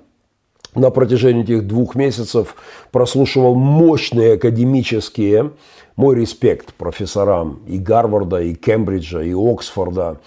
на 0.75 0.91
протяжении 0.91 1.43
этих 1.43 1.67
двух 1.67 1.95
месяцев 1.95 2.55
прослушивал 2.91 3.55
мощные 3.55 4.35
академические 4.35 5.53
мой 5.97 6.17
респект 6.17 6.75
профессорам 6.75 7.61
и 7.67 7.79
Гарварда, 7.79 8.43
и 8.43 8.55
Кембриджа, 8.55 9.23
и 9.23 9.33
Оксфорда, 9.33 10.19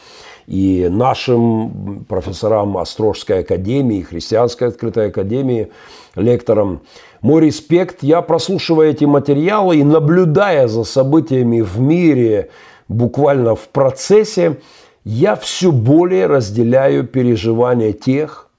и 0.48 0.88
нашим 0.89 2.06
профессорам 2.08 2.78
Острожской 2.78 3.39
академии, 3.39 4.02
Христианской 4.02 4.70
открытой 4.70 5.08
академии, 5.10 5.68
лекторам. 6.16 6.82
Мой 7.22 7.45
респект, 7.45 8.02
я 8.02 8.22
прослушивая 8.22 8.91
эти 8.91 9.06
материалы 9.06 9.78
и 9.78 9.84
наблюдая 9.84 10.68
за 10.68 10.84
событиями 10.84 11.62
в 11.62 11.80
мире, 11.80 12.50
буквально 12.88 13.56
в 13.56 13.68
процессе, 13.68 14.58
я 15.04 15.36
все 15.36 15.72
более 15.72 16.28
разделяю 16.28 17.06
переживания 17.06 17.93
тех, 17.93 18.50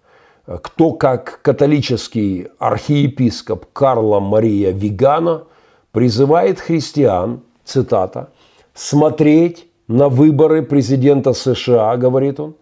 кто 0.47 0.93
как 0.93 1.41
католический 1.43 2.49
архиепископ 2.59 3.67
Карла 3.73 4.21
Мария 4.21 4.71
Вигана– 4.71 5.45
призывает 5.93 6.61
христиан, 6.61 7.41
цитата, 7.65 8.31
смотреть 8.75 9.68
на 9.89 10.09
выборы 10.09 10.63
президента 10.63 11.33
США, 11.33 11.97
говорит 11.97 12.39
он, 12.41 12.55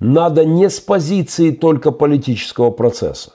надо 0.00 0.44
не 0.44 0.68
с 0.68 0.80
позиции 0.80 1.52
только 1.52 1.92
политического 1.92 2.70
процесса, 2.70 3.32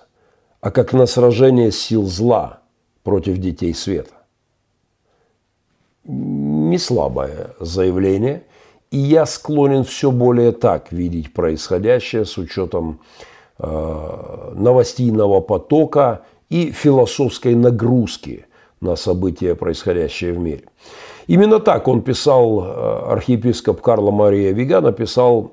а 0.62 0.70
как 0.70 0.94
на 0.94 1.06
сражение 1.06 1.72
сил 1.72 2.06
зла 2.06 2.60
против 3.04 3.38
детей 3.38 3.74
света. 3.74 4.14
Не 6.04 6.78
слабое 6.78 7.56
заявление, 7.60 8.44
и 8.92 8.98
я 8.98 9.26
склонен 9.26 9.84
все 9.84 10.12
более 10.12 10.52
так 10.52 10.92
видеть 10.92 11.34
происходящее 11.34 12.26
с 12.26 12.38
учетом 12.38 13.00
э, 13.60 14.54
новостейного 14.56 15.42
потока 15.42 16.22
и 16.50 16.72
философской 16.72 17.56
нагрузки– 17.56 18.46
на 18.82 18.96
события, 18.96 19.56
происходящие 19.56 20.34
в 20.34 20.40
мире. 20.40 20.64
Именно 21.28 21.60
так 21.60 21.88
он 21.88 22.02
писал, 22.02 22.64
э, 22.64 23.12
архиепископ 23.12 23.82
Карло 23.82 24.12
Мария 24.12 24.54
Вига 24.54 24.82
написал 24.82 25.52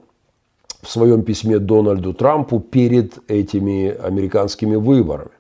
в 0.83 0.89
своем 0.91 1.23
письме 1.23 1.59
Дональду 1.59 2.15
Трампу 2.15 2.61
перед 2.61 3.19
этими 3.29 3.89
американскими 3.89 4.77
выборами. 4.77 5.31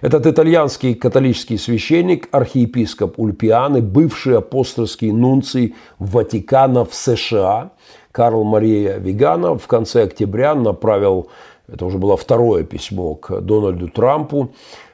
Этот 0.00 0.26
итальянский 0.26 0.94
католический 0.94 1.58
священник, 1.58 2.28
архиепископ 2.30 3.18
Ульпианы, 3.18 3.80
бывший 3.80 4.38
апостольский 4.38 5.10
нунций 5.10 5.74
Ватикана 5.98 6.84
в 6.84 6.94
США, 6.94 7.72
Карл 8.12 8.44
Мария 8.44 8.98
Вигана 8.98 9.58
в 9.58 9.66
конце 9.66 10.04
октября 10.04 10.54
направил, 10.54 11.28
это 11.68 11.84
уже 11.84 11.98
было 11.98 12.16
второе 12.16 12.62
письмо 12.62 13.14
к 13.14 13.40
Дональду 13.40 13.88
Трампу, 13.88 14.52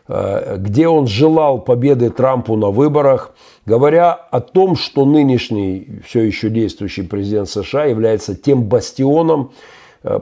где 0.09 0.88
он 0.88 1.07
желал 1.07 1.61
победы 1.61 2.11
Трампу 2.11 2.57
на 2.57 2.70
выборах, 2.70 3.32
говоря 3.66 4.12
о 4.12 4.40
том, 4.40 4.76
что 4.76 5.05
нынешний 5.05 6.00
все 6.05 6.22
еще 6.22 6.48
действующий 6.50 7.03
президент 7.03 7.48
США 7.48 7.84
является 7.84 8.34
тем 8.34 8.64
бастионом, 8.64 9.53
э, 10.03 10.18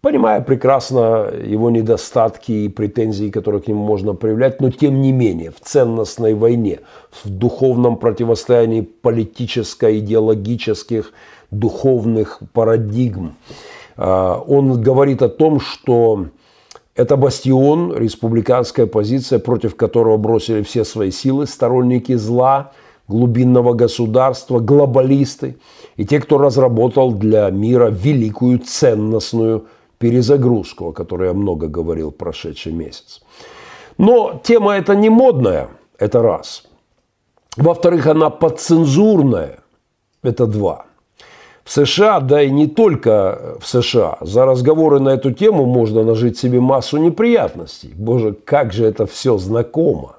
понимая 0.00 0.40
прекрасно 0.40 1.30
его 1.44 1.68
недостатки 1.70 2.52
и 2.52 2.68
претензии, 2.68 3.30
которые 3.30 3.60
к 3.62 3.68
нему 3.68 3.84
можно 3.84 4.14
проявлять, 4.14 4.60
но 4.60 4.70
тем 4.70 5.00
не 5.00 5.10
менее 5.12 5.50
в 5.50 5.58
ценностной 5.60 6.34
войне, 6.34 6.80
в 7.10 7.28
духовном 7.28 7.96
противостоянии 7.96 8.82
политическо-идеологических 8.82 11.12
духовных 11.50 12.40
парадигм. 12.52 13.34
Э, 13.96 14.36
он 14.46 14.80
говорит 14.80 15.22
о 15.22 15.28
том, 15.28 15.58
что 15.60 16.26
это 16.94 17.16
бастион, 17.16 17.96
республиканская 17.96 18.86
позиция, 18.86 19.38
против 19.38 19.74
которого 19.74 20.16
бросили 20.16 20.62
все 20.62 20.84
свои 20.84 21.10
силы 21.10 21.46
сторонники 21.46 22.14
зла, 22.14 22.72
глубинного 23.08 23.74
государства, 23.74 24.60
глобалисты 24.60 25.56
и 25.96 26.06
те, 26.06 26.20
кто 26.20 26.38
разработал 26.38 27.12
для 27.12 27.50
мира 27.50 27.90
великую 27.90 28.60
ценностную 28.60 29.66
перезагрузку, 29.98 30.88
о 30.88 30.92
которой 30.92 31.28
я 31.28 31.34
много 31.34 31.66
говорил 31.68 32.10
в 32.10 32.16
прошедший 32.16 32.72
месяц. 32.72 33.20
Но 33.98 34.40
тема 34.42 34.72
эта 34.76 34.94
не 34.94 35.10
модная, 35.10 35.68
это 35.98 36.22
раз. 36.22 36.64
Во-вторых, 37.56 38.06
она 38.06 38.30
подцензурная, 38.30 39.58
это 40.22 40.46
два– 40.46 40.86
в 41.64 41.70
США, 41.70 42.20
да 42.20 42.42
и 42.42 42.50
не 42.50 42.66
только 42.66 43.56
в 43.58 43.66
США, 43.66 44.18
за 44.20 44.44
разговоры 44.44 45.00
на 45.00 45.10
эту 45.10 45.32
тему 45.32 45.64
можно 45.64 46.04
нажить 46.04 46.38
себе 46.38 46.60
массу 46.60 46.98
неприятностей. 46.98 47.92
Боже, 47.96 48.36
как 48.44 48.72
же 48.72 48.84
это 48.84 49.06
все 49.06 49.38
знакомо. 49.38 50.16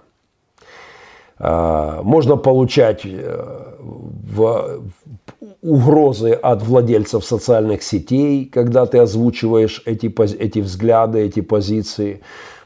А, 1.38 2.02
можно 2.02 2.38
получать 2.38 3.02
э, 3.06 3.46
угрозы 5.62 6.32
от 6.32 6.64
владельцев 6.64 7.24
социальных 7.24 7.84
сетей, 7.84 8.46
когда 8.46 8.88
ты 8.88 8.98
озвучиваешь 9.00 9.84
эти, 9.86 10.08
эти 10.39 10.60
взгляды, 10.60 11.20
эти 11.20 11.41
позиции. 11.41 12.22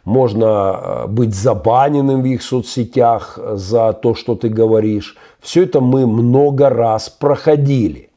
Можно 0.06 0.46
э, 0.46 1.08
быть 1.08 1.36
забаненным 1.36 2.22
в 2.22 2.26
их 2.26 2.42
соцсетях 2.42 3.38
за 3.54 3.92
то, 3.92 4.16
что 4.16 4.36
ты 4.36 4.48
говоришь. 4.48 5.18
Все 5.42 5.64
это 5.64 5.82
мы 5.82 6.08
много 6.08 6.70
раз 6.70 7.10
проходили. 7.10 8.09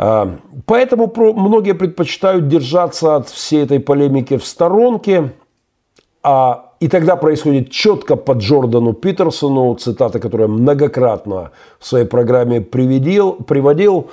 А, 0.00 0.38
поэтому 0.64 1.12
многие 1.16 1.74
предпочитают 1.74 2.46
держаться 2.46 3.16
от 3.16 3.28
всей 3.28 3.64
этой 3.64 3.80
полемики 3.80 4.36
в 4.36 4.44
сторонке, 4.44 5.32
а, 6.22 6.70
и 6.78 6.86
тогда 6.86 7.16
происходит 7.16 7.72
четко 7.72 8.14
по 8.14 8.32
Джордану 8.32 8.92
Питерсону, 8.92 9.74
цитата, 9.74 10.20
которую 10.20 10.50
я 10.50 10.54
многократно 10.54 11.50
в 11.80 11.86
своей 11.86 12.06
программе 12.06 12.60
приводил, 12.60 13.32
приводил. 13.32 14.10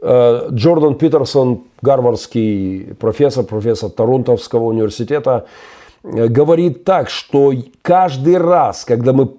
Э, 0.00 0.48
Джордан 0.50 0.94
Питерсон, 0.94 1.64
гарвардский 1.82 2.94
профессор, 2.94 3.44
профессор 3.44 3.90
Торонтовского 3.90 4.64
университета, 4.64 5.46
э, 6.02 6.28
говорит 6.28 6.84
так, 6.84 7.10
что 7.10 7.52
каждый 7.82 8.38
раз, 8.38 8.86
когда 8.86 9.12
мы 9.12 9.32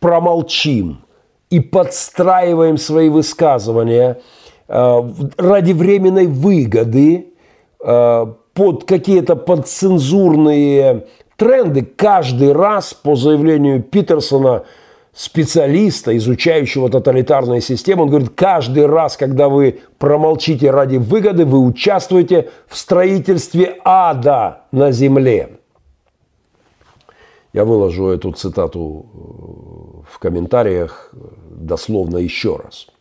промолчим 0.00 0.98
и 1.48 1.60
подстраиваем 1.60 2.76
свои 2.76 3.08
высказывания– 3.08 4.20
ради 4.66 5.72
временной 5.72 6.26
выгоды 6.26 7.26
э, 7.84 8.26
под 8.54 8.84
какие-то 8.84 9.36
подцензурные 9.36 11.06
тренды 11.36 11.82
каждый 11.82 12.52
раз 12.52 12.94
по 12.94 13.14
заявлению 13.14 13.82
Питерсона, 13.82 14.64
специалиста, 15.12 16.16
изучающего 16.16 16.88
тоталитарные 16.88 17.60
системы, 17.60 18.02
он 18.02 18.08
говорит, 18.08 18.30
каждый 18.34 18.86
раз, 18.86 19.16
когда 19.16 19.48
вы 19.48 19.80
промолчите 19.98 20.70
ради 20.70 20.96
выгоды, 20.96 21.44
вы 21.44 21.58
участвуете 21.58 22.50
в 22.66 22.76
строительстве 22.76 23.76
ада 23.84 24.62
на 24.72 24.92
земле. 24.92 25.58
Я 27.52 27.64
выложу 27.64 28.08
эту 28.08 28.32
цитату 28.32 29.06
э, 29.12 30.12
в 30.14 30.18
комментариях 30.18 31.12
дословно 31.50 32.16
еще 32.16 32.56
раз– 32.56 32.88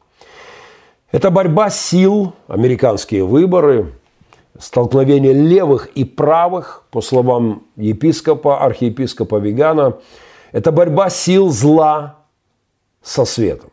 это 1.13 1.29
борьба 1.29 1.69
сил, 1.69 2.33
американские 2.47 3.23
выборы, 3.23 3.93
столкновение 4.57 5.31
левых 5.31 5.85
и 5.93 6.05
правых, 6.05 6.83
по 6.89 7.01
словам 7.01 7.63
епископа, 7.75 8.65
архиепископа 8.65 9.35
Вигана, 9.35 9.97
это 10.51 10.71
борьба 10.71 11.11
сил 11.11 11.51
зла 11.51 12.17
со 13.03 13.25
светом. 13.25 13.69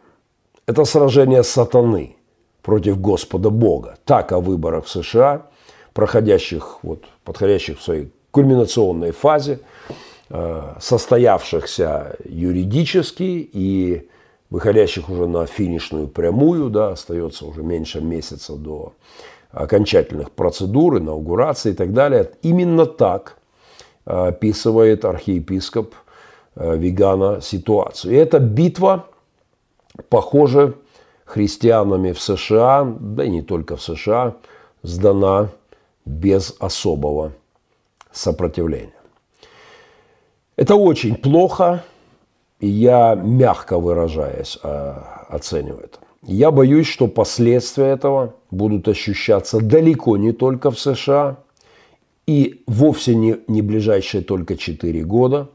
Это 0.66 0.84
сражение 0.84 1.42
сатаны 1.42 2.14
против 2.60 3.00
Господа 3.00 3.48
Бога. 3.48 3.96
Так 4.04 4.32
о 4.32 4.40
выборах 4.40 4.84
в 4.84 4.90
США, 4.90 5.46
проходящих, 5.94 6.80
вот, 6.82 7.04
подходящих 7.24 7.78
в 7.78 7.82
своей 7.82 8.12
кульминационной 8.32 9.12
фазе, 9.12 9.60
э, 10.28 10.74
состоявшихся 10.78 12.16
юридически 12.22 13.48
и 13.50 14.10
выходящих 14.50 15.08
уже 15.08 15.26
на 15.26 15.46
финишную 15.46 16.08
прямую, 16.08 16.70
да, 16.70 16.90
остается 16.90 17.46
уже 17.46 17.62
меньше 17.62 18.00
месяца 18.00 18.56
до 18.56 18.92
окончательных 19.52 20.30
процедур, 20.32 20.98
инаугурации 20.98 21.72
и 21.72 21.74
так 21.74 21.92
далее. 21.92 22.30
Именно 22.42 22.86
так 22.86 23.36
э, 24.06 24.28
описывает 24.28 25.04
архиепископ 25.04 25.94
э, 26.56 26.76
Вигана 26.76 27.40
ситуацию. 27.40 28.14
И 28.14 28.16
эта 28.16 28.38
битва, 28.38 29.06
похоже, 30.08 30.74
христианами 31.24 32.12
в 32.12 32.20
США, 32.20 32.84
да 32.98 33.24
и 33.24 33.30
не 33.30 33.42
только 33.42 33.76
в 33.76 33.82
США, 33.82 34.36
сдана 34.82 35.50
без 36.04 36.56
особого 36.58 37.32
сопротивления. 38.10 38.92
Это 40.56 40.74
очень 40.74 41.14
плохо, 41.14 41.84
я, 42.66 43.14
мягко 43.14 43.78
выражаясь, 43.78 44.58
э, 44.62 44.94
оцениваю 45.28 45.84
это. 45.84 45.98
Я 46.22 46.50
боюсь, 46.50 46.86
что 46.86 47.08
последствия 47.08 47.86
этого 47.86 48.34
будут 48.50 48.88
ощущаться 48.88 49.60
далеко 49.60 50.16
не 50.18 50.32
только 50.32 50.70
в 50.70 50.78
США 50.78 51.38
и 52.26 52.62
вовсе 52.66 53.14
не, 53.14 53.38
не 53.48 53.62
ближайшие 53.62 54.22
только 54.22 54.56
4 54.56 55.02
года, 55.04 55.48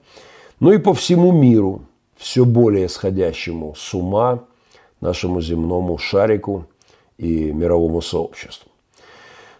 но 0.59 0.73
и 0.73 0.79
по 0.79 0.93
всему 0.93 1.31
миру, 1.31 1.83
все 2.17 2.45
более 2.45 2.89
сходящему 2.89 3.75
с 3.77 3.93
ума 3.93 4.45
нашему 5.01 5.41
земному 5.41 5.97
шарику 5.97 6.65
и 7.17 7.51
мировому 7.51 8.01
сообществу. 8.01 8.71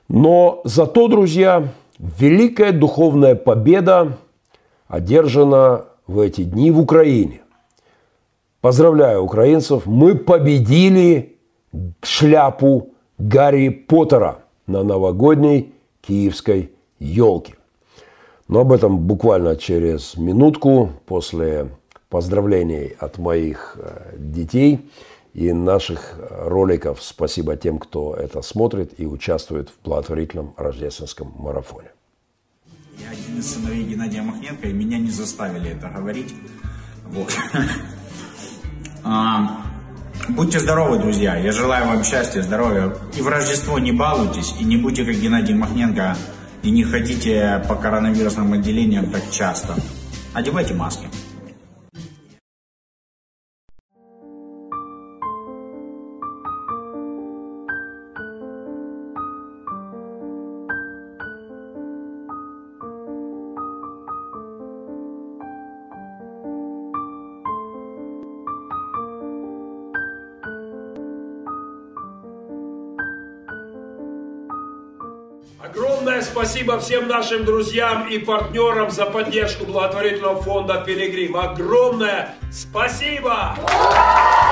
Но 0.08 0.62
зато, 0.64 1.08
друзья, 1.08 1.68
великая 2.00 2.72
духовная 2.72 3.36
победа 3.36 4.18
одержана 4.88 5.86
в 6.08 6.20
эти 6.20 6.43
дни 6.43 6.72
в 6.72 6.80
Украине. 6.80 7.41
Поздравляю 8.62 9.22
украинцев, 9.22 9.86
мы 9.86 10.16
победили 10.16 11.38
шляпу 12.01 12.89
Гарри 13.18 13.70
Поттера 13.70 14.39
на 14.68 14.84
новогодней 14.84 15.74
киевской 16.01 16.72
елке. 16.99 17.56
Но 18.47 18.62
об 18.62 18.72
этом 18.72 18.99
буквально 18.99 19.56
через 19.56 20.18
минутку 20.18 20.89
после 21.06 21.70
поздравлений 22.10 22.95
от 22.99 23.18
моих 23.18 23.78
э, 23.80 24.16
детей 24.18 24.89
и 25.34 25.51
наших 25.51 26.16
роликов. 26.30 27.01
Спасибо 27.01 27.58
тем, 27.58 27.80
кто 27.80 28.16
это 28.16 28.41
смотрит 28.41 28.99
и 28.99 29.06
участвует 29.06 29.70
в 29.70 29.84
благотворительном 29.84 30.53
рождественском 30.58 31.34
марафоне. 31.38 31.95
Я 32.98 33.10
один 33.10 33.39
из 33.39 33.54
сыновей 33.54 33.84
Геннадия 33.84 34.22
Махненко, 34.22 34.68
и 34.68 34.74
меня 34.74 34.98
не 34.98 35.10
заставили 35.10 35.72
это 35.72 35.89
говорить. 35.89 36.34
Вот. 37.06 37.34
А, 39.08 39.62
будьте 40.30 40.60
здоровы, 40.60 40.98
друзья. 40.98 41.36
Я 41.36 41.52
желаю 41.52 41.86
вам 41.86 42.04
счастья, 42.04 42.41
здоровья. 42.41 42.91
И 43.16 43.22
в 43.22 43.28
Рождество 43.28 43.78
не 43.78 43.91
балуйтесь, 43.91 44.56
и 44.60 44.64
не 44.64 44.78
будьте 44.78 45.06
как 45.06 45.14
Геннадий 45.14 45.54
Махненко, 45.54 46.18
и 46.64 46.72
не 46.72 46.84
ходите 46.84 47.64
по 47.70 47.76
коронавирусным 47.76 48.52
отделениям 48.54 49.12
так 49.12 49.22
часто. 49.30 49.76
Одевайте 50.34 50.74
маски. 50.74 51.08
Спасибо 76.46 76.80
всем 76.80 77.08
нашим 77.08 77.43
друзьям 77.43 78.08
и 78.08 78.20
партнерам 78.20 78.91
за 78.91 79.08
поддержку 79.08 79.66
благотворительного 79.66 80.43
фонда 80.43 80.84
«Пилигрим». 80.86 81.36
Огромное 81.38 82.36
спасибо! 82.52 83.56
А, 83.68 84.45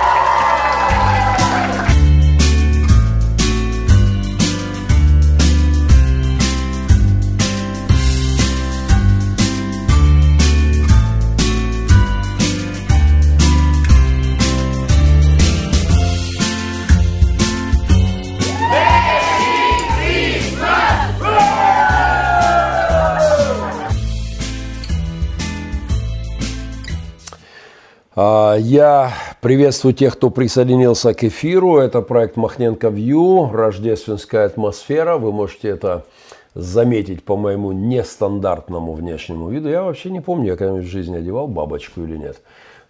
я 28.15 29.11
приветствую 29.41 29.93
тех, 29.95 30.13
кто 30.13 30.29
присоединился 30.29 31.15
к 31.15 31.23
эфиру. 31.23 31.77
Это 31.77 32.01
проект 32.01 32.35
Махненко 32.35 32.89
Вью, 32.89 33.49
рождественская 33.51 34.45
атмосфера. 34.45 35.17
Вы 35.17 35.31
можете 35.31 35.69
это 35.69 36.05
заметить 36.53 37.23
по 37.23 37.35
моему 37.35 37.71
нестандартному 37.71 38.93
внешнему 38.93 39.49
виду. 39.49 39.69
Я 39.69 39.81
вообще 39.81 40.11
не 40.11 40.21
помню, 40.21 40.49
я 40.51 40.55
когда-нибудь 40.55 40.87
в 40.87 40.91
жизни 40.91 41.15
одевал 41.15 41.47
бабочку 41.47 42.03
или 42.03 42.15
нет. 42.15 42.39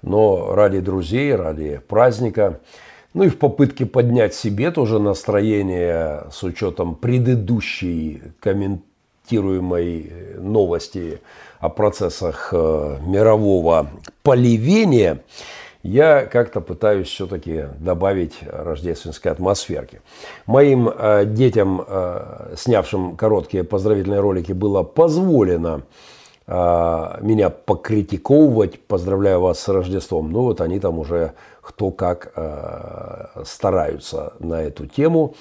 Но 0.01 0.53
ради 0.53 0.81
друзей, 0.81 1.33
ради 1.33 1.79
праздника, 1.87 2.59
ну 3.13 3.23
и 3.23 3.29
в 3.29 3.37
попытке 3.37 3.85
поднять 3.85 4.33
себе 4.33 4.71
тоже 4.71 4.99
настроение 4.99 6.25
с 6.33 6.43
учетом 6.43 6.95
предыдущей 6.95 8.23
комментируемой 8.41 10.11
новости– 10.37 11.21
о 11.63 11.69
процессах 11.69 12.49
э, 12.51 12.97
мирового 13.05 13.87
поливения, 14.21 15.23
я 15.81 16.25
как-то 16.25 16.59
пытаюсь 16.59 17.07
все-таки 17.07 17.67
добавить 17.79 18.39
рождественской 18.45 19.31
атмосферки. 19.31 20.01
Моим 20.45 20.89
э, 20.89 21.23
детям, 21.25 21.81
э, 21.87 22.55
снявшим 22.57 23.15
короткие 23.15 23.63
поздравительные 23.63 24.19
ролики, 24.19 24.51
было 24.51 24.83
позволено 24.83 25.83
меня 26.45 27.49
покритиковывать. 27.49 28.81
Поздравляю 28.81 29.39
вас 29.39 29.61
с 29.61 29.69
Рождеством. 29.69 30.29
Ну 30.29 30.41
вот 30.41 30.59
они 30.59 30.77
там 30.81 30.99
уже 30.99 31.31
кто 31.61 31.89
как 31.89 32.33
стараются 33.45 34.33
на 34.39 34.61
эту 34.61 34.85
тему. 34.85 35.35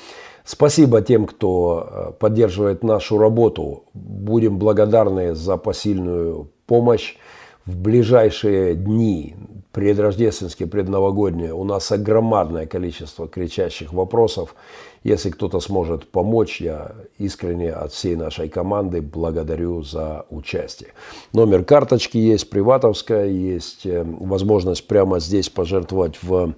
Спасибо 0.44 1.02
тем, 1.02 1.26
кто 1.26 1.88
э, 1.90 2.12
поддерживает 2.18 2.82
нашу 2.82 3.18
работу. 3.18 3.84
Будем 3.94 4.58
благодарны 4.58 5.34
за 5.34 5.56
посильную 5.56 6.50
помощь. 6.66 7.16
В 7.64 7.76
ближайшие 7.76 8.74
дни, 8.74 9.36
предрождественские, 9.70 10.68
предновогодние, 10.68 11.54
у 11.54 11.62
нас 11.62 11.92
огромное 11.92 12.66
количество 12.66 13.28
кричащих 13.28 13.92
вопросов. 13.92 14.56
Если 15.04 15.30
кто-то 15.30 15.60
сможет 15.60 16.08
помочь, 16.08 16.60
я 16.60 16.92
искренне 17.18 17.72
от 17.72 17.92
всей 17.92 18.16
нашей 18.16 18.48
команды 18.48 19.00
благодарю 19.00 19.82
за 19.82 20.26
участие. 20.30 20.90
Номер 21.32 21.64
карточки 21.64 22.18
есть, 22.18 22.50
приватовская, 22.50 23.26
есть 23.26 23.86
э, 23.86 24.04
возможность 24.04 24.86
прямо 24.88 25.20
здесь 25.20 25.48
пожертвовать 25.48 26.18
в, 26.22 26.54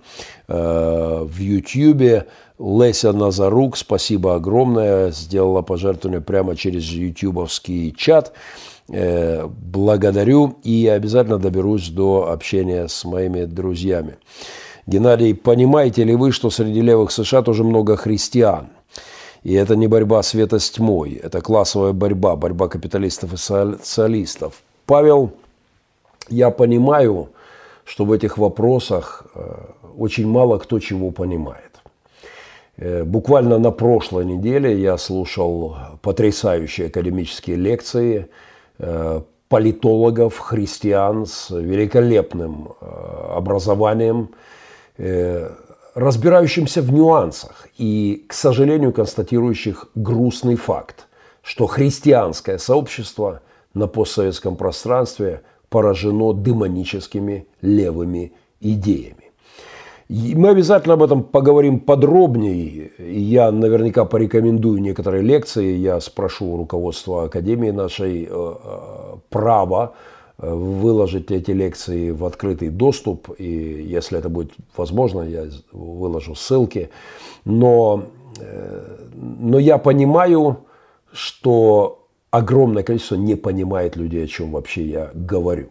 э, 0.48 1.24
в 1.24 1.38
YouTube. 1.38 2.26
Леся 2.58 3.12
Назарук, 3.12 3.76
спасибо 3.76 4.36
огромное, 4.36 5.10
сделала 5.10 5.62
пожертвование 5.62 6.20
прямо 6.20 6.54
через 6.54 6.84
ютубовский 6.84 7.92
чат. 7.96 8.32
Э, 8.88 9.46
благодарю 9.48 10.56
и 10.62 10.86
обязательно 10.86 11.38
доберусь 11.38 11.88
до 11.88 12.30
общения 12.30 12.86
с 12.86 13.04
моими 13.04 13.44
друзьями. 13.44 14.18
Геннадий, 14.86 15.34
понимаете 15.34 16.04
ли 16.04 16.14
вы, 16.14 16.30
что 16.30 16.50
среди 16.50 16.80
левых 16.80 17.10
США 17.10 17.42
тоже 17.42 17.64
много 17.64 17.96
христиан? 17.96 18.68
И 19.42 19.54
это 19.54 19.74
не 19.74 19.88
борьба 19.88 20.22
света 20.22 20.58
с 20.58 20.70
тьмой, 20.70 21.14
это 21.14 21.40
классовая 21.40 21.92
борьба, 21.92 22.36
борьба 22.36 22.68
капиталистов 22.68 23.32
и 23.32 23.36
социалистов. 23.36 24.62
Павел, 24.86 25.32
я 26.28 26.50
понимаю, 26.50 27.30
что 27.84 28.04
в 28.04 28.12
этих 28.12 28.38
вопросах 28.38 29.26
э, 29.34 29.54
очень 29.96 30.26
мало 30.26 30.58
кто 30.58 30.78
чего 30.78 31.10
понимает. 31.10 31.63
Э, 32.76 33.04
буквально 33.04 33.58
на 33.58 33.70
прошлой 33.70 34.24
неделе 34.24 34.80
я 34.80 34.98
слушал 34.98 35.76
потрясающие 36.02 36.88
академические 36.88 37.56
лекции 37.56 38.28
э, 38.78 39.20
политологов, 39.48 40.38
христиан 40.38 41.26
с 41.26 41.50
великолепным 41.50 42.70
образованием, 42.80 44.30
разбирающимся 45.94 46.82
в 46.82 46.92
нюансах 46.92 47.68
и, 47.78 48.24
к 48.26 48.32
сожалению, 48.32 48.92
констатирующих 48.92 49.86
грустный 49.94 50.56
факт, 50.56 51.06
что 51.42 51.66
христианское 51.66 52.58
сообщество 52.58 53.42
на 53.74 53.86
постсоветском 53.86 54.56
пространстве 54.56 55.42
поражено 55.68 56.32
демоническими 56.32 57.46
левыми 57.60 58.32
идеями. 58.60 59.23
Мы 60.08 60.50
обязательно 60.50 60.94
об 60.94 61.02
этом 61.02 61.22
поговорим 61.22 61.80
подробнее. 61.80 62.90
Я 62.98 63.50
наверняка 63.50 64.04
порекомендую 64.04 64.80
некоторые 64.82 65.22
лекции. 65.22 65.76
Я 65.76 65.98
спрошу 66.00 66.46
у 66.46 66.56
руководства 66.58 67.24
Академии 67.24 67.70
нашей 67.70 68.24
э, 68.24 68.28
э, 68.30 69.16
право 69.30 69.94
э, 70.38 70.52
выложить 70.52 71.30
эти 71.30 71.52
лекции 71.52 72.10
в 72.10 72.26
открытый 72.26 72.68
доступ. 72.68 73.30
И 73.38 73.46
если 73.46 74.18
это 74.18 74.28
будет 74.28 74.52
возможно, 74.76 75.22
я 75.22 75.46
выложу 75.72 76.34
ссылки. 76.34 76.90
Но, 77.46 78.04
но 79.16 79.58
я 79.58 79.78
понимаю, 79.78 80.58
что 81.12 82.06
огромное 82.30 82.82
количество 82.82 83.16
не 83.16 83.36
понимает 83.36 83.96
людей, 83.96 84.24
о 84.24 84.28
чем 84.28 84.52
вообще 84.52 84.84
я 84.84 85.10
говорю. 85.14 85.68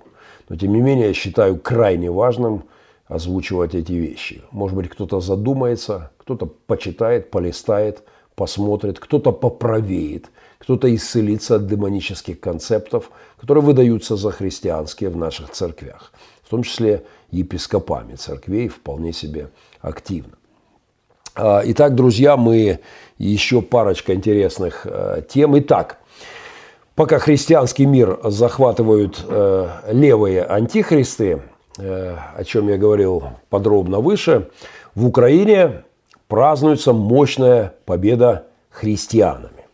Но 0.49 0.55
тем 0.55 0.73
не 0.73 0.81
менее, 0.81 1.07
я 1.07 1.13
считаю 1.13 1.59
крайне 1.59 2.09
важным 2.09 2.63
озвучивать 3.07 3.75
эти 3.75 3.93
вещи. 3.93 4.43
Может 4.51 4.75
быть, 4.75 4.89
кто-то 4.89 5.19
задумается, 5.19 6.11
кто-то 6.17 6.45
почитает, 6.45 7.31
полистает, 7.31 8.03
посмотрит, 8.35 8.99
кто-то 8.99 9.31
поправеет, 9.31 10.29
кто-то 10.59 10.93
исцелится 10.93 11.55
от 11.55 11.67
демонических 11.67 12.39
концептов, 12.39 13.11
которые 13.39 13.63
выдаются 13.63 14.15
за 14.15 14.31
христианские 14.31 15.09
в 15.09 15.17
наших 15.17 15.51
церквях, 15.51 16.13
в 16.43 16.49
том 16.49 16.63
числе 16.63 17.03
епископами 17.31 18.15
церквей 18.15 18.69
вполне 18.69 19.11
себе 19.11 19.49
активно. 19.81 20.33
А, 21.35 21.61
итак, 21.65 21.95
друзья, 21.95 22.37
мы 22.37 22.79
еще 23.17 23.61
парочка 23.61 24.13
интересных 24.13 24.85
э, 24.85 25.23
тем. 25.27 25.57
Итак, 25.59 25.97
пока 26.95 27.19
христианский 27.19 27.85
мир 27.85 28.19
захватывают 28.23 29.23
э, 29.27 29.69
левые 29.91 30.43
антихристы, 30.43 31.41
о 31.77 32.43
чем 32.45 32.69
я 32.69 32.77
говорил 32.77 33.23
подробно 33.49 33.99
выше, 33.99 34.49
в 34.95 35.07
Украине 35.07 35.83
празднуется 36.27 36.93
мощная 36.93 37.73
победа 37.85 38.47
христианами. 38.69 39.65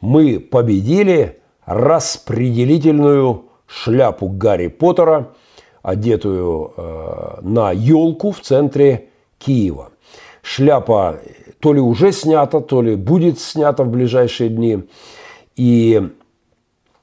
Мы 0.00 0.40
победили 0.40 1.40
распределительную 1.64 3.44
шляпу 3.66 4.28
Гарри 4.28 4.68
Поттера, 4.68 5.30
одетую 5.82 6.72
э, 6.76 7.38
на 7.42 7.72
елку 7.72 8.32
в 8.32 8.40
центре 8.40 9.08
Киева. 9.38 9.90
Шляпа 10.42 11.18
то 11.60 11.72
ли 11.72 11.80
уже 11.80 12.12
снята, 12.12 12.60
то 12.60 12.82
ли 12.82 12.96
будет 12.96 13.40
снята 13.40 13.84
в 13.84 13.88
ближайшие 13.88 14.50
дни. 14.50 14.84
И 15.56 16.08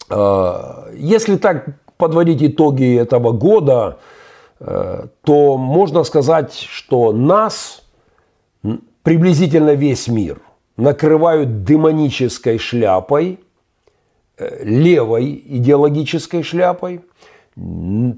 э, 0.09 0.93
если 0.95 1.37
так 1.37 1.69
подводить 1.97 2.43
итоги 2.43 2.97
этого 2.97 3.31
года, 3.31 3.97
Э, 3.97 4.18
то 4.59 5.57
можно 5.57 6.03
сказать, 6.03 6.53
что 6.53 7.13
нас, 7.13 7.83
приблизительно 9.03 9.73
весь 9.73 10.07
мир, 10.07 10.41
накрывают 10.79 11.63
демонической 11.63 12.57
шляпой, 12.57 13.39
э, 14.37 14.63
левой 14.63 15.41
идеологической 15.45 16.43
шляпой, 16.43 17.01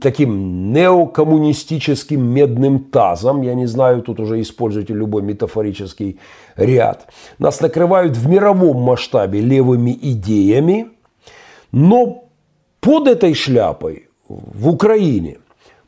таким 0.01 0.71
неокоммунистическим 0.71 2.21
медным 2.21 2.79
тазом, 2.79 3.41
я 3.41 3.55
не 3.55 3.65
знаю, 3.65 4.01
тут 4.01 4.19
уже 4.19 4.39
используйте 4.41 4.93
любой 4.93 5.23
метафорический 5.23 6.19
ряд, 6.55 7.07
нас 7.39 7.61
накрывают 7.61 8.15
в 8.15 8.29
мировом 8.29 8.81
масштабе 8.81 9.41
левыми 9.41 9.97
идеями, 9.99 10.89
но 11.71 12.25
под 12.79 13.07
этой 13.07 13.33
шляпой 13.33 14.09
в 14.27 14.69
Украине 14.69 15.37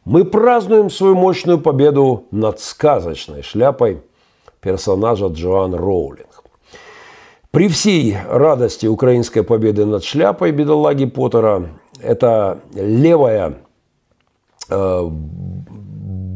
мы 0.05 0.25
празднуем 0.25 0.89
свою 0.89 1.15
мощную 1.15 1.59
победу 1.59 2.25
над 2.31 2.59
сказочной 2.59 3.41
шляпой 3.41 4.01
персонажа 4.61 5.27
Джоан 5.27 5.73
Роулинг. 5.75 6.43
При 7.51 7.67
всей 7.67 8.17
радости 8.29 8.87
украинской 8.87 9.43
победы 9.43 9.85
над 9.85 10.03
шляпой 10.03 10.51
бедолаги 10.51 11.05
Поттера, 11.05 11.69
это 12.01 12.59
левая 12.73 13.59
э, 14.69 15.07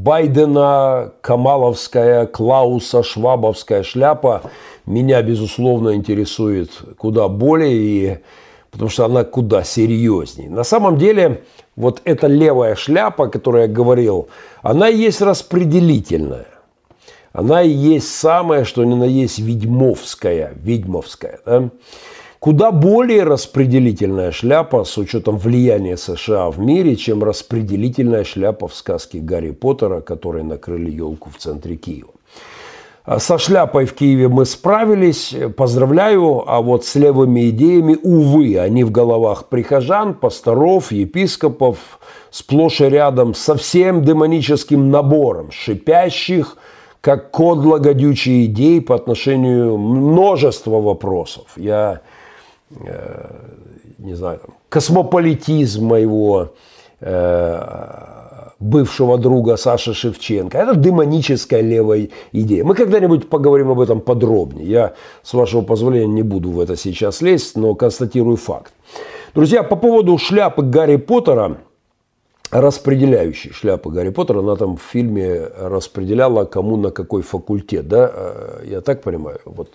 Байдена, 0.08 1.12
Камаловская, 1.22 2.28
Клауса, 2.28 3.02
Швабовская 3.04 3.84
шляпа 3.84 4.44
меня, 4.86 5.22
безусловно, 5.22 5.96
интересует 5.96 6.70
куда 6.98 7.28
более, 7.28 7.74
и, 7.74 8.20
потому 8.72 8.90
что 8.90 9.06
она 9.06 9.24
куда 9.24 9.64
серьезнее. 9.64 10.50
На 10.50 10.64
самом 10.64 10.98
деле, 10.98 11.44
вот 11.78 12.02
эта 12.04 12.28
левая 12.28 12.76
шляпа, 12.76 13.26
о 13.26 13.30
которой 13.30 13.62
я 13.62 13.68
говорил, 13.70 14.28
она 14.62 14.90
и 14.90 14.98
есть 14.98 15.22
распределительная. 15.22 16.48
Она 17.32 17.62
и 17.62 17.70
есть 17.70 18.14
самое, 18.14 18.66
что 18.66 18.84
ни 18.84 18.96
на 18.96 19.04
есть 19.04 19.40
ведьмовская, 19.40 20.54
ведьмовская. 20.56 21.40
Да? 21.46 21.70
Куда 22.40 22.72
более 22.72 23.24
распределительная 23.24 24.32
шляпа 24.32 24.84
с 24.84 24.98
учетом 24.98 25.38
влияния 25.38 25.98
США 25.98 26.50
в 26.50 26.60
мире, 26.60 26.96
чем 26.96 27.24
распределительная 27.24 28.24
шляпа 28.24 28.68
в 28.68 28.76
сказке 28.76 29.20
Гарри 29.20 29.52
Поттера, 29.52 30.02
которой 30.02 30.44
накрыли 30.44 30.90
елку 30.90 31.30
в 31.30 31.38
центре 31.38 31.76
Киева. 31.76 32.17
А 33.08 33.20
со 33.20 33.38
шляпой 33.38 33.86
в 33.86 33.94
Киеве 33.94 34.28
мы 34.28 34.44
справились, 34.44 35.34
поздравляю, 35.56 36.44
а 36.46 36.62
вот 36.62 36.84
с 36.84 36.94
левыми 36.96 37.52
идеями, 37.52 37.98
увы, 38.04 38.60
они 38.60 38.84
в 38.84 38.92
головах 38.92 39.46
прихожан, 39.46 40.14
пасторов, 40.14 40.92
епископов, 40.92 41.78
сплошь 42.32 42.82
и 42.82 42.90
рядом 42.90 43.34
со 43.34 43.56
всем 43.56 44.04
демоническим 44.04 44.92
набором 44.92 45.52
шипящих, 45.52 46.58
как 47.00 47.32
кодло 47.32 47.78
гадючие 47.78 48.46
идей 48.48 48.82
по 48.82 48.96
отношению 48.96 49.78
множества 49.78 50.82
вопросов. 50.82 51.46
Я 51.56 52.02
э, 52.72 53.26
не 54.00 54.16
знаю, 54.16 54.42
космополитизм 54.68 55.86
моего 55.86 56.52
э, 57.00 58.17
бывшего 58.60 59.18
друга 59.18 59.58
Саши 59.58 59.94
Шевченко. 59.94 60.58
Это 60.58 60.76
демоническая 60.76 61.62
левая 61.62 62.10
идея. 62.32 62.64
Мы 62.64 62.76
когда-нибудь 62.76 63.30
поговорим 63.30 63.70
об 63.72 63.80
этом 63.80 64.02
подробнее. 64.02 64.68
Я, 64.68 64.94
с 65.24 65.34
вашего 65.34 65.62
позволения, 65.62 66.08
не 66.08 66.24
буду 66.24 66.50
в 66.50 66.60
это 66.60 66.76
сейчас 66.76 67.22
лезть, 67.22 67.56
но 67.56 67.76
констатирую 67.76 68.38
факт. 68.38 68.74
Друзья, 69.36 69.64
по 69.64 69.76
поводу 69.76 70.18
шляпы 70.18 70.64
Гарри 70.64 70.96
Поттера, 70.96 71.58
распределяющей 72.50 73.52
шляпы 73.52 73.92
Гарри 73.92 74.10
Поттера, 74.10 74.40
она 74.40 74.56
там 74.56 74.78
в 74.78 74.82
фильме 74.82 75.42
распределяла, 75.60 76.46
кому 76.46 76.78
на 76.78 76.92
какой 76.92 77.22
факультет, 77.22 77.88
да, 77.88 78.12
э, 78.12 78.64
я 78.66 78.82
так 78.82 79.04
понимаю, 79.04 79.40
вот. 79.46 79.70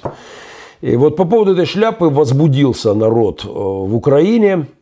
И 0.81 0.97
вот 0.97 1.15
по 1.17 1.25
поводу 1.25 1.53
этой 1.53 1.67
шляпы 1.67 2.07
возбудился 2.07 2.95
народ 2.95 3.45
э, 3.45 3.49
в 3.49 3.95
Украине– 3.95 4.67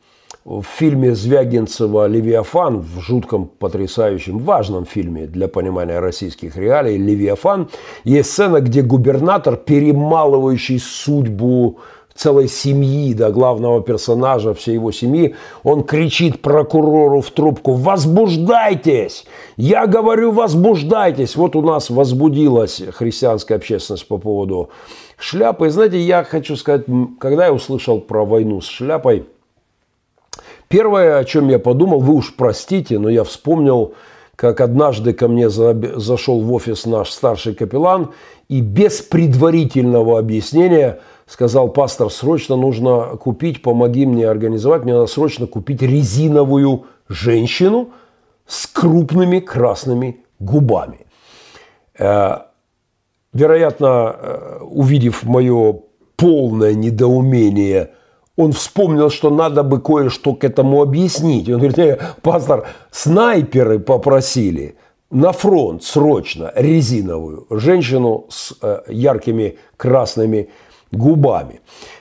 в 0.44 0.62
фильме 0.62 1.14
Звягинцева 1.14 2.06
«Левиафан», 2.06 2.80
в 2.80 3.00
жутком, 3.00 3.50
потрясающем, 3.58 4.38
важном 4.38 4.86
фильме 4.86 5.26
для 5.26 5.48
понимания 5.48 5.98
российских 5.98 6.56
реалий 6.56 6.96
«Левиафан», 6.96 7.68
есть 8.04 8.32
сцена, 8.32 8.60
где 8.60 8.82
губернатор, 8.82 9.56
перемалывающий 9.56 10.78
судьбу 10.78 11.78
целой 12.14 12.48
семьи, 12.48 13.12
да, 13.14 13.30
главного 13.30 13.82
персонажа 13.82 14.54
всей 14.54 14.74
его 14.74 14.92
семьи, 14.92 15.36
он 15.62 15.84
кричит 15.84 16.40
прокурору 16.40 17.20
в 17.20 17.30
трубку 17.30 17.72
«Возбуждайтесь! 17.74 19.26
Я 19.56 19.86
говорю, 19.86 20.32
возбуждайтесь!» 20.32 21.36
Вот 21.36 21.54
у 21.54 21.62
нас 21.62 21.90
возбудилась 21.90 22.82
христианская 22.92 23.56
общественность 23.56 24.08
по 24.08 24.18
поводу 24.18 24.70
шляпы. 25.18 25.66
И 25.66 25.70
знаете, 25.70 25.98
я 25.98 26.24
хочу 26.24 26.56
сказать, 26.56 26.86
когда 27.18 27.46
я 27.46 27.52
услышал 27.52 28.00
про 28.00 28.24
войну 28.24 28.60
с 28.60 28.66
шляпой– 28.66 29.26
Первое, 30.70 31.18
о 31.18 31.24
чем 31.24 31.48
я 31.48 31.58
подумал, 31.58 31.98
вы 31.98 32.14
уж 32.14 32.32
простите, 32.36 33.00
но 33.00 33.08
я 33.08 33.24
вспомнил, 33.24 33.94
как 34.36 34.60
однажды 34.60 35.12
ко 35.12 35.26
мне 35.26 35.50
зашел 35.50 36.40
в 36.40 36.52
офис 36.52 36.86
наш 36.86 37.10
старший 37.10 37.56
капеллан 37.56 38.12
и 38.48 38.60
без 38.60 39.00
предварительного 39.00 40.16
объяснения 40.16 41.00
сказал, 41.26 41.70
пастор, 41.70 42.08
срочно 42.08 42.54
нужно 42.54 43.16
купить, 43.20 43.62
помоги 43.62 44.06
мне 44.06 44.28
организовать, 44.28 44.84
мне 44.84 44.92
надо 44.92 45.08
срочно 45.08 45.48
купить 45.48 45.82
резиновую 45.82 46.84
женщину 47.08 47.88
с 48.46 48.68
крупными 48.68 49.40
красными 49.40 50.20
губами. 50.38 51.06
Э, 51.98 52.42
вероятно, 53.32 54.14
э, 54.16 54.58
увидев 54.62 55.24
мое 55.24 55.80
полное 56.14 56.74
недоумение, 56.74 57.90
он 58.40 58.52
вспомнил, 58.52 59.10
что 59.10 59.30
надо 59.30 59.62
бы 59.62 59.80
кое-что 59.80 60.34
к 60.34 60.44
этому 60.44 60.82
объяснить. 60.82 61.48
Он 61.48 61.56
говорит, 61.56 61.78
«Э, 61.78 61.98
пастор, 62.22 62.66
снайперы 62.90 63.78
попросили 63.78 64.76
на 65.10 65.32
фронт 65.32 65.82
срочно 65.82 66.52
резиновую 66.54 67.46
женщину 67.50 68.26
с 68.28 68.54
э, 68.62 68.82
яркими 68.88 69.58
красными 69.76 70.48
губами. 70.92 71.60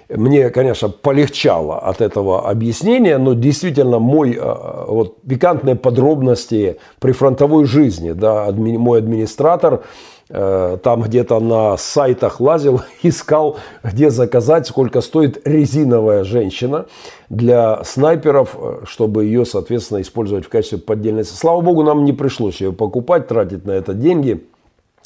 Мне, 0.09 0.49
конечно, 0.49 0.89
полегчало 0.89 1.79
от 1.79 2.01
этого 2.01 2.49
объяснения, 2.49 3.17
но 3.17 3.33
действительно 3.33 3.99
мой, 3.99 4.35
э, 4.35 4.85
вот, 4.87 5.21
пикантные 5.21 5.75
подробности 5.75 6.77
при 6.99 7.11
фронтовой 7.11 7.65
жизни, 7.65 8.13
да, 8.13 8.45
адми, 8.45 8.77
мой 8.77 8.99
администратор 8.99 9.73
Э, 9.73 9.83
там 10.29 11.01
где-то 11.01 11.39
на 11.39 11.75
сайтах 11.77 12.39
лазил, 12.39 12.81
искал, 13.03 13.57
где 13.83 14.09
заказать, 14.09 14.67
сколько 14.67 15.01
стоит 15.01 15.41
резиновая 15.45 16.23
женщина 16.23 16.85
для 17.29 17.83
снайперов, 17.83 18.55
э, 18.55 18.81
чтобы 18.85 19.25
ее, 19.25 19.45
соответственно, 19.45 20.01
использовать 20.01 20.45
в 20.45 20.49
качестве 20.49 20.77
поддельной. 20.77 21.23
Слава 21.23 21.61
богу, 21.61 21.83
нам 21.83 22.05
не 22.05 22.13
пришлось 22.13 22.61
ее 22.61 22.73
покупать, 22.73 23.27
тратить 23.27 23.65
на 23.65 23.71
это 23.71 23.93
деньги 23.93 24.45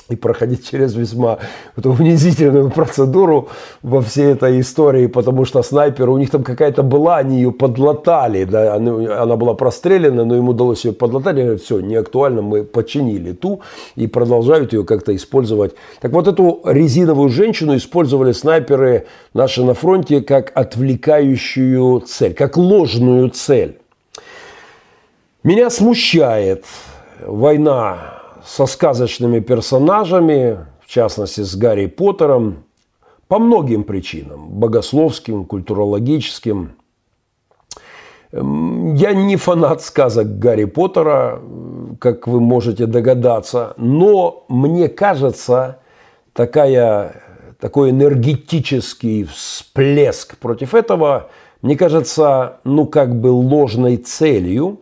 и 0.10 0.16
проходить 0.16 0.70
через 0.70 0.95
весьма 0.95 1.39
эту 1.78 1.91
унизительную 1.91 2.70
процедуру 2.70 3.49
во 3.82 4.01
всей 4.01 4.34
этой 4.34 4.60
истории, 4.60 5.08
потому 5.08 5.45
что 5.45 5.64
снайпер, 5.64 6.10
у 6.10 6.18
них 6.18 6.30
там 6.30 6.43
какая-то 6.43 6.84
была, 6.84 7.18
они 7.18 7.38
ее 7.38 7.51
подлатали, 7.51 8.43
да, 8.43 8.76
она 8.76 9.36
была 9.36 9.54
прострелена, 9.54 10.26
но 10.26 10.36
им 10.36 10.49
удалось 10.49 10.84
ее 10.86 10.91
подлатать, 10.91 11.38
говорят, 11.38 11.62
все, 11.62 11.80
не 11.80 11.95
актуально, 11.95 12.41
мы 12.41 12.64
починили 12.64 13.32
ту 13.32 13.62
и 13.95 14.08
продолжают 14.08 14.74
ее 14.74 14.84
как-то 14.84 15.16
использовать. 15.16 15.74
Так 16.01 16.12
вот 16.12 16.28
эту 16.28 16.62
резиновую 16.66 17.30
женщину 17.30 17.76
использовали 17.76 18.34
снайперы 18.34 19.08
наши 19.34 19.64
на 19.64 19.74
фронте 19.74 20.22
как 20.22 20.51
отвлекающую 20.54 22.01
цель, 22.01 22.34
как 22.34 22.58
ложную 22.58 23.30
цель. 23.30 23.80
Меня 25.43 25.70
смущает 25.70 26.66
война 27.26 28.22
со 28.46 28.66
сказочными 28.66 29.39
персонажами, 29.39 30.66
в 30.82 30.89
частности 30.89 31.41
с 31.41 31.56
Гарри 31.56 31.86
Поттером, 31.86 32.64
по 33.28 33.39
многим 33.39 33.84
причинам, 33.84 34.50
богословским, 34.50 35.46
культурологическим. 35.46 36.74
Эм, 38.32 38.96
я 38.96 39.14
не 39.14 39.38
фанат 39.38 39.82
сказок 39.82 40.39
Гарри 40.39 40.66
Поттера, 40.66 41.41
как 42.00 42.28
вы 42.28 42.41
можете 42.41 42.86
догадаться, 42.86 43.74
но 43.78 44.46
мне 44.50 44.89
кажется, 44.89 45.80
такая, 46.34 47.24
такой 47.60 47.91
энергетический 47.91 49.24
всплеск 49.24 50.38
против 50.38 50.76
этого, 50.76 51.30
мне 51.62 51.78
кажется, 51.78 52.58
ну 52.66 52.86
как 52.86 53.16
бы 53.20 53.28
ложной 53.28 53.96
целью, 53.98 54.82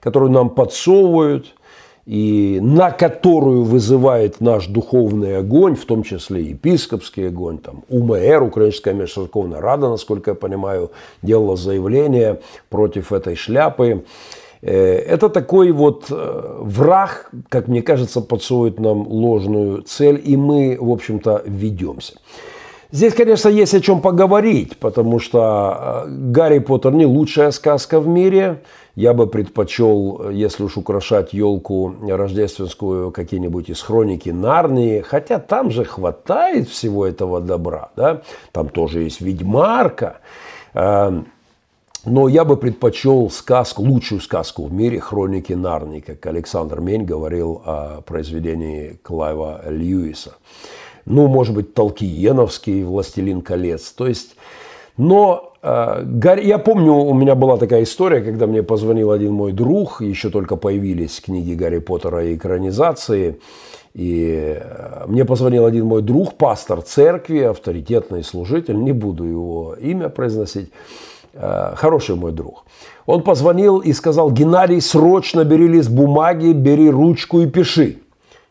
которую 0.00 0.32
нам 0.32 0.48
подсовывают– 0.48 1.54
и 2.06 2.58
на 2.60 2.90
которую 2.90 3.62
вызывает 3.62 4.40
наш 4.40 4.66
духовный 4.66 5.38
огонь, 5.38 5.76
в 5.76 5.84
том 5.84 6.02
числе 6.02 6.42
епископский 6.42 7.28
огонь, 7.28 7.58
там 7.58 7.84
УМР, 7.88 8.42
Украинская 8.42 8.92
межцерковная 8.92 9.60
рада, 9.60 9.88
насколько 9.88 10.32
я 10.32 10.34
понимаю, 10.34 10.90
делала 11.22 11.56
заявление 11.56 12.40
против 12.70 13.12
этой 13.12 13.36
шляпы. 13.36 14.04
Э, 14.62 14.96
это 14.96 15.28
такой 15.28 15.70
вот 15.70 16.06
э, 16.10 16.56
враг, 16.60 17.30
как 17.48 17.68
мне 17.68 17.82
кажется, 17.82 18.20
подсовывает 18.20 18.80
нам 18.80 19.06
ложную 19.06 19.82
цель, 19.82 20.20
и 20.24 20.36
мы, 20.36 20.76
в 20.80 20.90
общем-то, 20.90 21.42
ведемся. 21.46 22.14
Здесь, 22.90 23.14
конечно, 23.14 23.48
есть 23.48 23.74
о 23.74 23.80
чем 23.80 24.00
поговорить, 24.00 24.76
потому 24.76 25.20
что 25.20 26.04
э, 26.04 26.08
Гарри 26.08 26.58
Поттер 26.58 26.92
не 26.92 27.06
лучшая 27.06 27.52
сказка 27.52 28.00
в 28.00 28.08
мире– 28.08 28.60
я 28.94 29.14
бы 29.14 29.26
предпочел, 29.26 30.30
если 30.30 30.64
уж 30.64 30.76
украшать 30.76 31.32
елку 31.32 31.94
рождественскую, 32.02 33.10
какие-нибудь 33.10 33.70
из 33.70 33.80
хроники 33.80 34.28
Нарнии. 34.28 35.00
Хотя 35.00 35.38
там 35.38 35.70
же 35.70 35.84
хватает 35.84 36.68
всего 36.68 37.06
этого 37.06 37.40
добра. 37.40 37.90
Да? 37.96 38.22
Там 38.52 38.68
тоже 38.68 39.02
есть 39.02 39.20
ведьмарка. 39.20 40.18
Эм, 40.74 41.26
но 42.04 42.28
я 42.28 42.44
бы 42.44 42.56
предпочел 42.56 43.30
сказку, 43.30 43.82
лучшую 43.82 44.20
сказку 44.20 44.64
в 44.64 44.72
мире 44.72 44.98
«Хроники 44.98 45.52
Нарнии», 45.52 46.00
как 46.00 46.26
Александр 46.26 46.80
Мень 46.80 47.04
говорил 47.04 47.62
о 47.64 48.00
произведении 48.02 48.98
Клайва 49.02 49.62
Льюиса. 49.68 50.34
Ну, 51.04 51.28
может 51.28 51.54
быть, 51.54 51.74
Толкиеновский 51.74 52.82
«Властелин 52.82 53.40
колец». 53.40 53.92
То 53.92 54.08
есть, 54.08 54.36
но 54.96 55.52
Э, 55.62 56.04
я 56.42 56.58
помню, 56.58 56.92
у 56.92 57.14
меня 57.14 57.34
была 57.34 57.56
такая 57.56 57.84
история, 57.84 58.20
когда 58.20 58.46
мне 58.46 58.62
позвонил 58.62 59.10
один 59.10 59.32
мой 59.32 59.52
друг, 59.52 60.00
еще 60.00 60.30
только 60.30 60.56
появились 60.56 61.20
книги 61.20 61.54
Гарри 61.54 61.78
Поттера 61.78 62.24
и 62.24 62.36
экранизации. 62.36 63.38
И 63.94 64.58
э, 64.58 65.04
мне 65.06 65.24
позвонил 65.24 65.64
один 65.64 65.86
мой 65.86 66.02
друг, 66.02 66.34
пастор 66.34 66.82
церкви, 66.82 67.40
авторитетный 67.40 68.24
служитель, 68.24 68.82
не 68.82 68.92
буду 68.92 69.24
его 69.24 69.76
имя 69.80 70.08
произносить, 70.08 70.70
э, 71.34 71.74
хороший 71.76 72.16
мой 72.16 72.32
друг. 72.32 72.64
Он 73.06 73.22
позвонил 73.22 73.78
и 73.78 73.92
сказал, 73.92 74.30
Геннадий, 74.30 74.80
срочно 74.80 75.44
бери 75.44 75.68
лист 75.68 75.90
бумаги, 75.90 76.52
бери 76.52 76.90
ручку 76.90 77.40
и 77.40 77.46
пиши. 77.46 77.98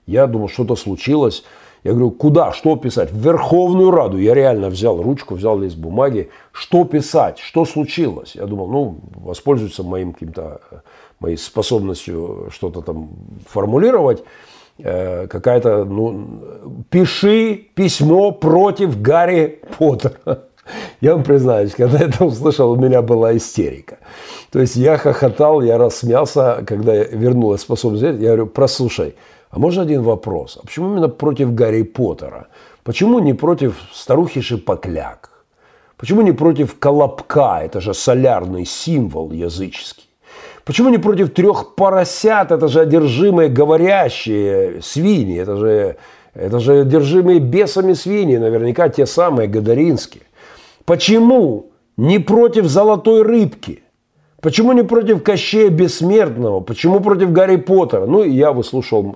Я 0.06 0.28
думал, 0.28 0.50
что-то 0.50 0.76
случилось. 0.76 1.44
Я 1.84 1.92
говорю, 1.92 2.12
куда, 2.12 2.52
что 2.52 2.76
писать? 2.76 3.12
В 3.12 3.18
Верховную 3.18 3.90
Раду. 3.90 4.18
Я 4.18 4.36
реально 4.36 4.70
взял 4.70 5.02
ручку, 5.02 5.36
взял 5.36 5.60
лист 5.60 5.78
бумаги. 5.78 6.30
Что 6.52 6.84
писать? 6.84 7.40
Что 7.40 7.66
случилось? 7.66 8.36
Я 8.36 8.46
думал, 8.46 8.68
ну, 8.68 8.98
воспользуются 9.16 9.84
моим 9.84 10.14
каким-то, 10.14 10.62
моей 11.20 11.38
способностью 11.38 12.50
что-то 12.52 12.82
там 12.82 13.10
формулировать. 13.48 14.24
Э, 14.78 15.28
какая-то, 15.28 15.86
ну, 15.86 16.84
пиши 16.90 17.56
письмо 17.76 18.32
против 18.32 19.02
Гарри 19.02 19.60
Поттера. 19.78 20.44
Я 21.02 21.16
вам 21.16 21.24
признаюсь, 21.24 21.74
когда 21.74 21.98
я 21.98 22.06
это 22.06 22.24
услышал, 22.24 22.72
у 22.72 22.76
меня 22.76 23.02
была 23.02 23.36
истерика. 23.36 23.98
То 24.52 24.60
есть 24.60 24.76
я 24.76 24.98
хохотал, 24.98 25.62
я 25.62 25.78
рассмеялся, 25.78 26.64
когда 26.66 26.96
вернулась 26.96 27.62
способность. 27.62 28.04
Я 28.04 28.12
говорю, 28.12 28.46
прослушай, 28.46 29.16
а 29.52 29.60
можно 29.60 29.82
один 29.84 30.02
вопрос? 30.02 30.58
А 30.58 30.66
почему 30.66 30.92
именно 30.92 31.10
против 31.10 31.54
Гарри 31.54 31.84
Поттера? 31.84 32.48
Почему 32.84 33.20
не 33.20 33.34
против 33.34 33.76
старухи 33.94 34.42
Шипокляк? 34.42 35.30
Почему 35.98 36.22
не 36.22 36.32
против 36.32 36.80
Колобка? 36.80 37.60
Это 37.64 37.82
же 37.82 37.94
солярный 37.94 38.66
символ 38.66 39.32
языческий. 39.32 40.06
Почему 40.64 40.90
не 40.90 40.98
против 40.98 41.34
трех 41.34 41.76
поросят? 41.76 42.52
Это 42.52 42.68
же 42.68 42.82
одержимые 42.82 43.50
говорящие 43.50 44.82
свиньи. 44.82 45.40
Это 45.40 45.58
же, 45.58 45.98
это 46.34 46.60
же 46.60 46.82
одержимые 46.82 47.40
бесами 47.40 47.94
свиньи. 47.94 48.38
Наверняка 48.38 48.90
те 48.90 49.06
самые 49.06 49.48
гадаринские. 49.48 50.24
Почему 50.86 51.72
не 51.98 52.20
против 52.20 52.66
золотой 52.66 53.22
рыбки? 53.24 53.81
Почему 54.42 54.74
не 54.74 54.84
против 54.84 55.24
Кощея 55.24 55.70
Бессмертного? 55.70 56.62
Почему 56.62 57.00
против 57.00 57.32
Гарри 57.32 57.58
Поттера? 57.58 58.08
Ну, 58.08 58.24
я 58.24 58.52
выслушал 58.52 59.16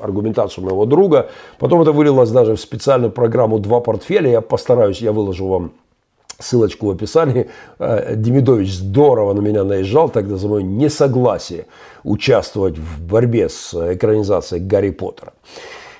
аргументацию 0.00 0.64
моего 0.64 0.84
друга. 0.84 1.30
Потом 1.58 1.80
это 1.80 1.92
вылилось 1.92 2.30
даже 2.30 2.56
в 2.56 2.60
специальную 2.60 3.12
программу 3.12 3.60
«Два 3.60 3.80
портфеля». 3.80 4.30
Я 4.30 4.40
постараюсь, 4.40 5.00
я 5.00 5.12
выложу 5.12 5.46
вам 5.46 5.72
ссылочку 6.40 6.86
в 6.86 6.90
описании. 6.90 7.48
Э, 7.78 8.16
Демидович 8.16 8.72
здорово 8.74 9.32
на 9.32 9.40
меня 9.40 9.62
наезжал 9.62 10.08
тогда 10.08 10.36
за 10.36 10.48
мое 10.48 10.62
несогласие 10.62 11.66
участвовать 12.02 12.78
в 12.78 13.00
борьбе 13.00 13.48
с 13.48 13.72
экранизацией 13.94 14.64
Гарри 14.64 14.90
Поттера. 14.90 15.34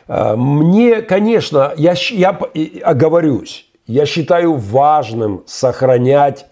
Э, 0.09 0.35
мне, 0.35 1.02
конечно, 1.02 1.73
я, 1.77 1.94
я 2.10 2.31
оговорюсь, 2.82 3.72
я 3.87 4.07
считаю 4.07 4.55
важным 4.55 5.43
сохранять, 5.47 6.47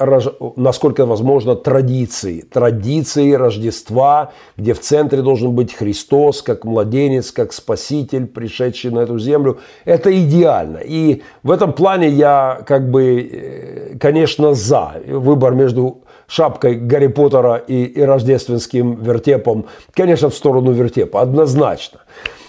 насколько 0.56 1.06
возможно, 1.06 1.54
традиции. 1.54 2.40
Традиции 2.40 3.32
Рождества, 3.32 4.32
где 4.56 4.74
в 4.74 4.80
центре 4.80 5.22
должен 5.22 5.52
быть 5.54 5.72
Христос, 5.72 6.42
как 6.42 6.64
младенец, 6.64 7.30
как 7.30 7.52
спаситель, 7.52 8.26
пришедший 8.26 8.90
на 8.90 9.00
эту 9.00 9.18
землю. 9.20 9.60
Это 9.84 10.10
идеально. 10.10 10.78
И 10.78 11.22
в 11.44 11.52
этом 11.52 11.72
плане 11.72 12.08
я, 12.08 12.62
как 12.66 12.90
бы, 12.90 13.20
э, 13.20 13.96
конечно, 14.00 14.54
за. 14.54 15.00
Выбор 15.06 15.54
между 15.54 16.02
шапкой 16.26 16.74
Гарри 16.74 17.06
Поттера 17.06 17.56
и, 17.56 17.84
и 17.84 18.02
рождественским 18.02 18.96
вертепом, 18.96 19.66
конечно, 19.94 20.30
в 20.30 20.34
сторону 20.34 20.72
вертепа, 20.72 21.20
однозначно. 21.20 22.00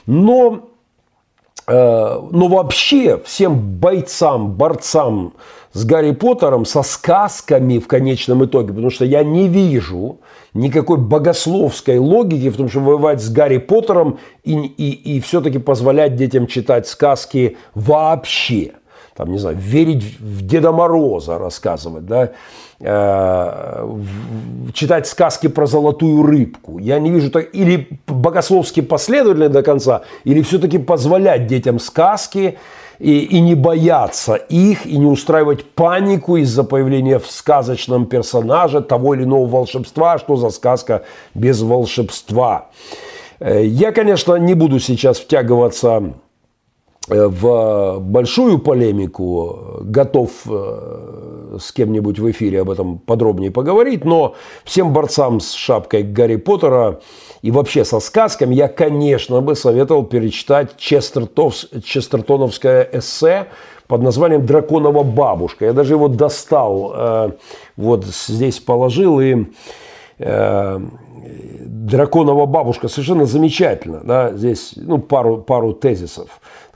Но 0.07 0.70
но 1.71 2.47
вообще 2.47 3.17
всем 3.23 3.77
бойцам, 3.79 4.51
борцам 4.53 5.33
с 5.73 5.85
Гарри 5.85 6.11
Поттером, 6.11 6.65
со 6.65 6.83
сказками 6.83 7.79
в 7.79 7.87
конечном 7.87 8.43
итоге, 8.45 8.69
потому 8.69 8.89
что 8.89 9.05
я 9.05 9.23
не 9.23 9.47
вижу 9.47 10.19
никакой 10.53 10.97
богословской 10.97 11.97
логики 11.97 12.49
в 12.49 12.57
том, 12.57 12.69
чтобы 12.69 12.87
воевать 12.87 13.21
с 13.21 13.29
Гарри 13.29 13.57
Поттером 13.57 14.19
и, 14.43 14.53
и, 14.53 15.15
и 15.15 15.19
все-таки 15.21 15.59
позволять 15.59 16.15
детям 16.15 16.47
читать 16.47 16.87
сказки 16.87 17.57
вообще. 17.73 18.73
Там, 19.21 19.31
не 19.31 19.37
знаю, 19.37 19.55
верить 19.55 20.19
в 20.19 20.47
Деда 20.47 20.71
Мороза 20.71 21.37
рассказывать, 21.37 22.07
да, 22.07 22.31
э, 22.79 23.87
читать 24.73 25.05
сказки 25.05 25.45
про 25.45 25.67
золотую 25.67 26.23
рыбку. 26.23 26.79
Я 26.79 26.97
не 26.97 27.11
вижу 27.11 27.29
так, 27.29 27.53
или 27.53 27.87
богословски 28.07 28.81
последовательно 28.81 29.49
до 29.49 29.61
конца, 29.61 30.01
или 30.23 30.41
все-таки 30.41 30.79
позволять 30.79 31.45
детям 31.45 31.79
сказки, 31.79 32.57
и, 32.97 33.19
и 33.19 33.41
не 33.41 33.53
бояться 33.53 34.33
их, 34.33 34.87
и 34.87 34.97
не 34.97 35.05
устраивать 35.05 35.65
панику 35.65 36.37
из-за 36.37 36.63
появления 36.63 37.19
в 37.19 37.29
сказочном 37.29 38.07
персонаже 38.07 38.81
того 38.81 39.13
или 39.13 39.23
иного 39.23 39.45
волшебства, 39.45 40.17
что 40.17 40.35
за 40.35 40.49
сказка 40.49 41.03
без 41.35 41.61
волшебства. 41.61 42.69
Э, 43.39 43.63
я, 43.63 43.91
конечно, 43.91 44.33
не 44.37 44.55
буду 44.55 44.79
сейчас 44.79 45.19
втягиваться 45.19 46.13
в 47.07 47.97
большую 47.99 48.59
полемику, 48.59 49.79
готов 49.81 50.29
э, 50.45 51.57
с 51.59 51.71
кем-нибудь 51.71 52.19
в 52.19 52.29
эфире 52.31 52.61
об 52.61 52.69
этом 52.69 52.99
подробнее 52.99 53.49
поговорить, 53.49 54.05
но 54.05 54.35
всем 54.63 54.93
борцам 54.93 55.39
с 55.39 55.53
шапкой 55.53 56.03
Гарри 56.03 56.35
Поттера 56.35 56.99
и 57.41 57.49
вообще 57.49 57.85
со 57.85 57.99
сказками 57.99 58.53
я, 58.53 58.67
конечно, 58.67 59.41
бы 59.41 59.55
советовал 59.55 60.03
перечитать 60.03 60.77
Честертоновское 60.77 62.87
эссе 62.93 63.47
под 63.87 64.03
названием 64.03 64.45
«Драконова 64.45 65.01
бабушка». 65.03 65.65
Я 65.65 65.73
даже 65.73 65.95
его 65.95 66.07
достал, 66.07 66.93
э, 66.95 67.31
вот 67.77 68.05
здесь 68.05 68.59
положил, 68.59 69.19
и 69.19 69.47
э, 70.19 70.79
«Драконова 71.65 72.45
бабушка» 72.45 72.87
совершенно 72.87 73.25
замечательно. 73.25 74.01
Да? 74.03 74.33
Здесь 74.33 74.73
ну, 74.75 74.99
пару, 74.99 75.37
пару 75.37 75.73
тезисов. 75.73 76.29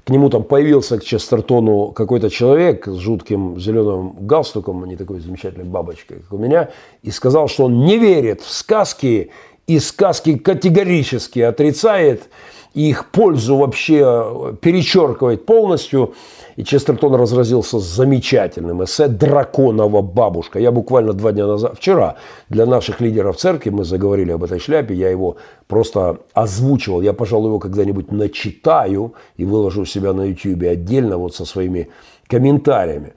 К 0.05 0.11
нему 0.11 0.29
там 0.29 0.43
появился 0.43 0.99
к 0.99 1.03
Честертону 1.03 1.87
какой-то 1.87 2.29
человек 2.29 2.87
с 2.87 2.95
жутким 2.95 3.59
зеленым 3.59 4.15
галстуком, 4.27 4.83
а 4.83 4.87
не 4.87 4.95
такой 4.95 5.19
замечательной 5.19 5.65
бабочкой, 5.65 6.19
как 6.19 6.31
у 6.31 6.37
меня, 6.37 6.69
и 7.01 7.09
сказал, 7.09 7.47
что 7.47 7.65
он 7.65 7.85
не 7.85 7.97
верит 7.97 8.41
в 8.41 8.51
сказки 8.51 9.31
и 9.65 9.79
сказки 9.79 10.37
категорически 10.37 11.39
отрицает, 11.39 12.29
и 12.75 12.89
их 12.89 13.09
пользу 13.09 13.57
вообще 13.57 14.55
перечеркивает 14.61 15.47
полностью. 15.47 16.13
И 16.55 16.63
Честертон 16.63 17.15
разразился 17.15 17.79
замечательным 17.79 18.83
эссе 18.83 19.07
«Драконова 19.07 20.01
бабушка». 20.01 20.59
Я 20.59 20.71
буквально 20.71 21.13
два 21.13 21.33
дня 21.33 21.47
назад, 21.47 21.77
вчера, 21.77 22.15
для 22.49 22.65
наших 22.65 23.01
лидеров 23.01 23.35
церкви, 23.35 23.71
мы 23.71 23.83
заговорили 23.83 24.31
об 24.31 24.43
этой 24.43 24.59
шляпе, 24.59 24.93
я 24.93 25.09
его 25.09 25.35
просто 25.67 26.19
озвучивал. 26.33 27.01
Я, 27.01 27.11
пожалуй, 27.11 27.47
его 27.47 27.59
когда-нибудь 27.59 28.11
начитаю 28.11 29.15
и 29.35 29.43
выложу 29.43 29.85
себя 29.85 30.13
на 30.13 30.23
YouTube 30.23 30.63
отдельно 30.63 31.17
вот 31.17 31.35
со 31.35 31.45
своими 31.45 31.89
комментариями. 32.27 33.13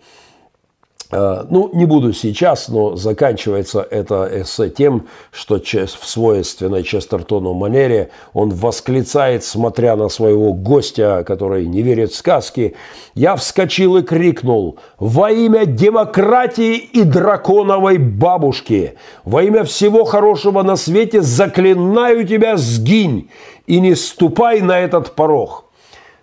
Э, 1.10 1.44
ну, 1.48 1.70
не 1.72 1.86
буду 1.86 2.12
сейчас, 2.12 2.68
но 2.68 2.94
заканчивается 2.94 3.80
это 3.80 4.28
эссе 4.30 4.68
тем, 4.68 5.06
что 5.32 5.58
в 5.58 6.06
свойственной 6.06 6.82
Честертону 6.82 7.54
манере 7.54 8.10
он 8.34 8.50
восклицает, 8.50 9.42
смотря 9.42 9.96
на 9.96 10.08
своего 10.10 10.52
гостя, 10.52 11.24
который 11.26 11.66
не 11.66 11.82
верит 11.82 12.12
в 12.12 12.16
сказки, 12.16 12.74
«Я 13.14 13.36
вскочил 13.36 13.96
и 13.96 14.02
крикнул, 14.02 14.78
во 14.98 15.30
имя 15.30 15.64
демократии 15.64 16.76
и 16.76 17.02
драконовой 17.04 17.96
бабушки, 17.96 18.94
во 19.24 19.42
имя 19.42 19.64
всего 19.64 20.04
хорошего 20.04 20.62
на 20.62 20.76
свете 20.76 21.22
заклинаю 21.22 22.26
тебя, 22.26 22.58
сгинь 22.58 23.30
и 23.66 23.80
не 23.80 23.94
ступай 23.94 24.60
на 24.60 24.78
этот 24.78 25.12
порог». 25.12 25.64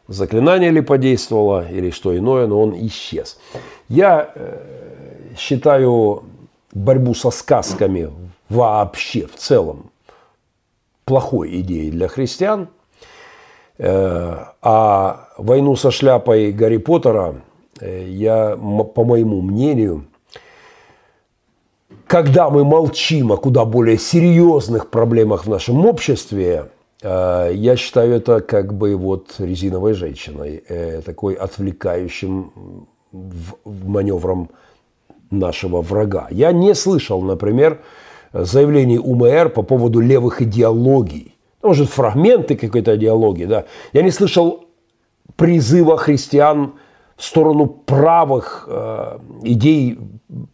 Заклинание 0.07 0.69
ли 0.69 0.81
подействовало 0.81 1.65
или 1.67 1.89
что 1.89 2.15
иное, 2.15 2.45
но 2.45 2.61
он 2.61 2.75
исчез. 2.85 3.39
Я 3.87 4.31
э, 4.33 5.35
считаю 5.37 6.23
борьбу 6.73 7.13
со 7.13 7.29
сказками 7.29 8.11
вообще 8.49 9.27
в 9.27 9.35
целом 9.35 9.91
плохой 11.05 11.61
идеей 11.61 11.91
для 11.91 12.07
христиан. 12.07 12.69
Э, 13.77 14.45
а 14.61 15.29
войну 15.37 15.75
со 15.75 15.91
шляпой 15.91 16.51
Гарри 16.51 16.77
Поттера 16.77 17.35
э, 17.79 18.07
я, 18.07 18.55
по 18.55 19.03
моему 19.03 19.41
мнению, 19.41 20.05
когда 22.07 22.49
мы 22.49 22.63
молчим 22.63 23.31
о 23.31 23.37
куда 23.37 23.65
более 23.65 23.99
серьезных 23.99 24.89
проблемах 24.89 25.45
в 25.45 25.49
нашем 25.49 25.85
обществе, 25.85 26.69
я 27.01 27.75
считаю 27.77 28.15
это 28.15 28.41
как 28.41 28.73
бы 28.73 28.95
вот 28.95 29.35
резиновой 29.37 29.93
женщиной, 29.93 30.63
такой 31.03 31.33
отвлекающим 31.33 32.87
маневром 33.65 34.49
нашего 35.31 35.81
врага. 35.81 36.27
Я 36.31 36.51
не 36.51 36.73
слышал, 36.75 37.21
например, 37.21 37.79
заявлений 38.33 38.99
УМР 38.99 39.49
по 39.49 39.63
поводу 39.63 39.99
левых 39.99 40.41
идеологий. 40.41 41.35
Может, 41.61 41.89
фрагменты 41.89 42.55
какой-то 42.55 42.95
идеологии, 42.95 43.45
да. 43.45 43.65
Я 43.93 44.03
не 44.03 44.11
слышал 44.11 44.65
призыва 45.35 45.97
христиан 45.97 46.73
в 47.17 47.23
сторону 47.23 47.65
правых 47.67 48.67
э, 48.67 49.19
идей, 49.43 49.97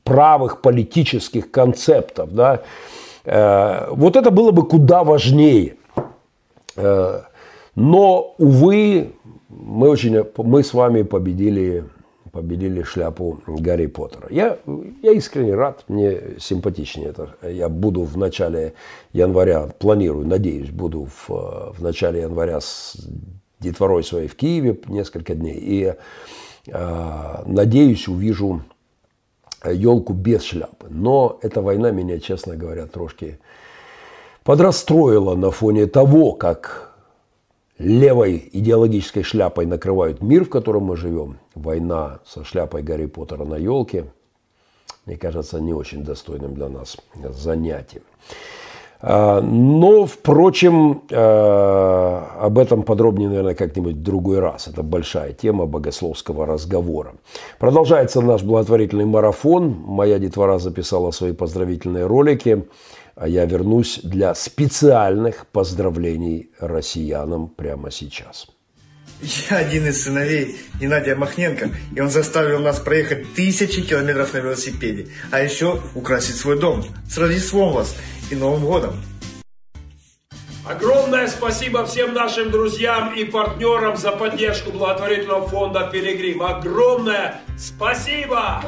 правых 0.04 0.62
политических 0.62 1.52
концептов, 1.52 2.34
да. 2.34 2.62
Э, 3.26 3.88
вот 3.92 4.16
это 4.16 4.32
было 4.32 4.52
бы 4.52 4.66
куда 4.66 5.04
важнее. 5.04 5.76
Э, 6.76 7.22
но, 7.76 8.36
увы, 8.38 9.14
мы, 9.50 9.90
очень, 9.90 10.24
мы 10.38 10.64
с 10.64 10.74
вами 10.74 11.02
победили 11.02 11.86
победили 12.32 12.84
шляпу 12.84 13.41
Гарри 13.45 13.88
Поттера. 13.88 14.28
Я, 14.30 14.58
я 15.02 15.12
искренне 15.12 15.56
рад, 15.56 15.84
мне 15.88 16.40
симпатичнее 16.40 17.10
это. 17.10 17.36
Я 17.44 17.70
буду 17.70 18.03
в 18.03 18.18
начале 18.18 18.74
января, 19.14 19.68
планирую, 19.80 20.26
надеюсь, 20.26 20.70
буду 20.70 21.06
в, 21.06 21.30
в 21.30 21.82
начале 21.82 22.22
января 22.22 22.62
с 22.62 22.98
детворой 23.60 24.03
своей 24.03 24.28
в 24.28 24.36
Киеве 24.36 24.80
несколько 24.88 25.36
дней. 25.36 25.58
И 25.58 25.94
э, 26.68 27.44
надеюсь, 27.45 28.08
увижу 28.08 28.64
елку 29.66 30.14
без 30.14 30.44
шляпы. 30.44 30.88
Но 30.90 31.38
эта 31.41 31.62
война 31.62 31.91
меня, 31.91 32.20
честно 32.20 32.56
говоря, 32.56 32.88
трошки 32.88 33.40
подрастроила 34.44 35.36
на 35.36 35.52
фоне 35.52 35.86
того, 35.86 36.34
как 36.34 36.90
левой 37.82 38.49
идеологической 38.53 39.24
шляпой 39.24 39.66
накрывают 39.66 40.22
мир, 40.22 40.45
в 40.45 40.49
котором 40.49 40.84
мы 40.84 40.98
живем. 40.98 41.38
Война 41.56 42.20
со 42.26 42.44
шляпой 42.44 42.84
Гарри 42.84 43.08
Поттера 43.08 43.44
на 43.44 43.56
елке, 43.56 44.06
мне 45.06 45.18
кажется, 45.18 45.60
не 45.60 45.74
очень 45.74 46.03
достойным 46.03 46.53
для 46.53 46.70
нас 46.70 46.98
занятием. 47.16 48.03
А, 49.03 49.41
но, 49.41 50.06
впрочем, 50.06 51.02
а, 51.12 52.38
об 52.40 52.60
этом 52.60 52.84
подробнее, 52.84 53.30
наверное, 53.30 53.56
как-нибудь 53.56 53.95
в 53.95 54.03
другой 54.03 54.40
раз. 54.40 54.68
Это 54.68 54.84
большая 54.84 55.34
тема 55.34 55.66
богословского 55.66 56.45
разговора. 56.45 57.16
Продолжается 57.58 58.22
наш 58.22 58.44
благотворительный 58.44 59.06
марафон. 59.06 59.76
Моя 59.86 60.20
детвора 60.20 60.60
записала 60.60 61.10
свои 61.12 61.34
поздравительные 61.34 62.06
ролики 62.06 62.64
я 63.20 63.46
вернусь 63.46 64.00
для 64.04 64.34
специальных 64.36 65.48
поздравлений 65.48 66.50
россиянам 66.60 67.48
прямо 67.50 67.92
сейчас. 67.92 68.48
Я 69.22 69.58
один 69.58 69.86
из 69.86 70.04
сыновей 70.04 70.58
Геннадия 70.80 71.16
Махненко, 71.16 71.70
и 71.96 72.02
он 72.02 72.10
заставил 72.10 72.60
нас 72.60 72.80
проехать 72.80 73.34
тысячи 73.36 73.82
километров 73.82 74.34
на 74.34 74.40
велосипеде, 74.40 75.10
а 75.30 75.40
еще 75.40 75.80
украсить 75.94 76.38
свой 76.38 76.60
дом. 76.60 76.84
С 77.08 77.18
Рождеством 77.18 77.74
вас 77.74 77.96
и 78.32 78.36
Новым 78.36 78.66
годом! 78.66 78.96
Огромное 80.66 81.28
спасибо 81.28 81.86
всем 81.86 82.14
нашим 82.14 82.50
друзьям 82.50 83.14
и 83.14 83.24
партнерам 83.26 83.98
за 83.98 84.12
поддержку 84.12 84.72
благотворительного 84.72 85.48
фонда 85.48 85.90
«Пилигрим». 85.92 86.42
Огромное 86.44 87.42
спасибо! 87.58 88.64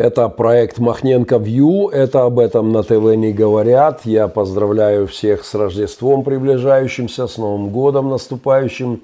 Это 0.00 0.30
проект 0.30 0.78
Махненко 0.78 1.36
Вью. 1.36 1.88
Это 1.90 2.24
об 2.24 2.38
этом 2.38 2.72
на 2.72 2.82
ТВ 2.82 3.16
не 3.16 3.34
говорят. 3.34 4.06
Я 4.06 4.28
поздравляю 4.28 5.06
всех 5.06 5.44
с 5.44 5.54
Рождеством 5.54 6.24
приближающимся, 6.24 7.26
с 7.26 7.36
Новым 7.36 7.68
годом 7.68 8.08
наступающим 8.08 9.02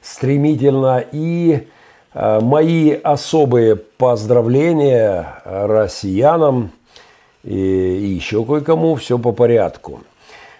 стремительно. 0.00 1.04
И 1.12 1.68
э, 2.14 2.40
мои 2.40 2.92
особые 2.92 3.76
поздравления 3.76 5.42
россиянам 5.44 6.70
и, 7.44 7.54
и 7.54 8.06
еще 8.06 8.42
кое-кому. 8.42 8.94
Все 8.94 9.18
по 9.18 9.32
порядку. 9.32 10.00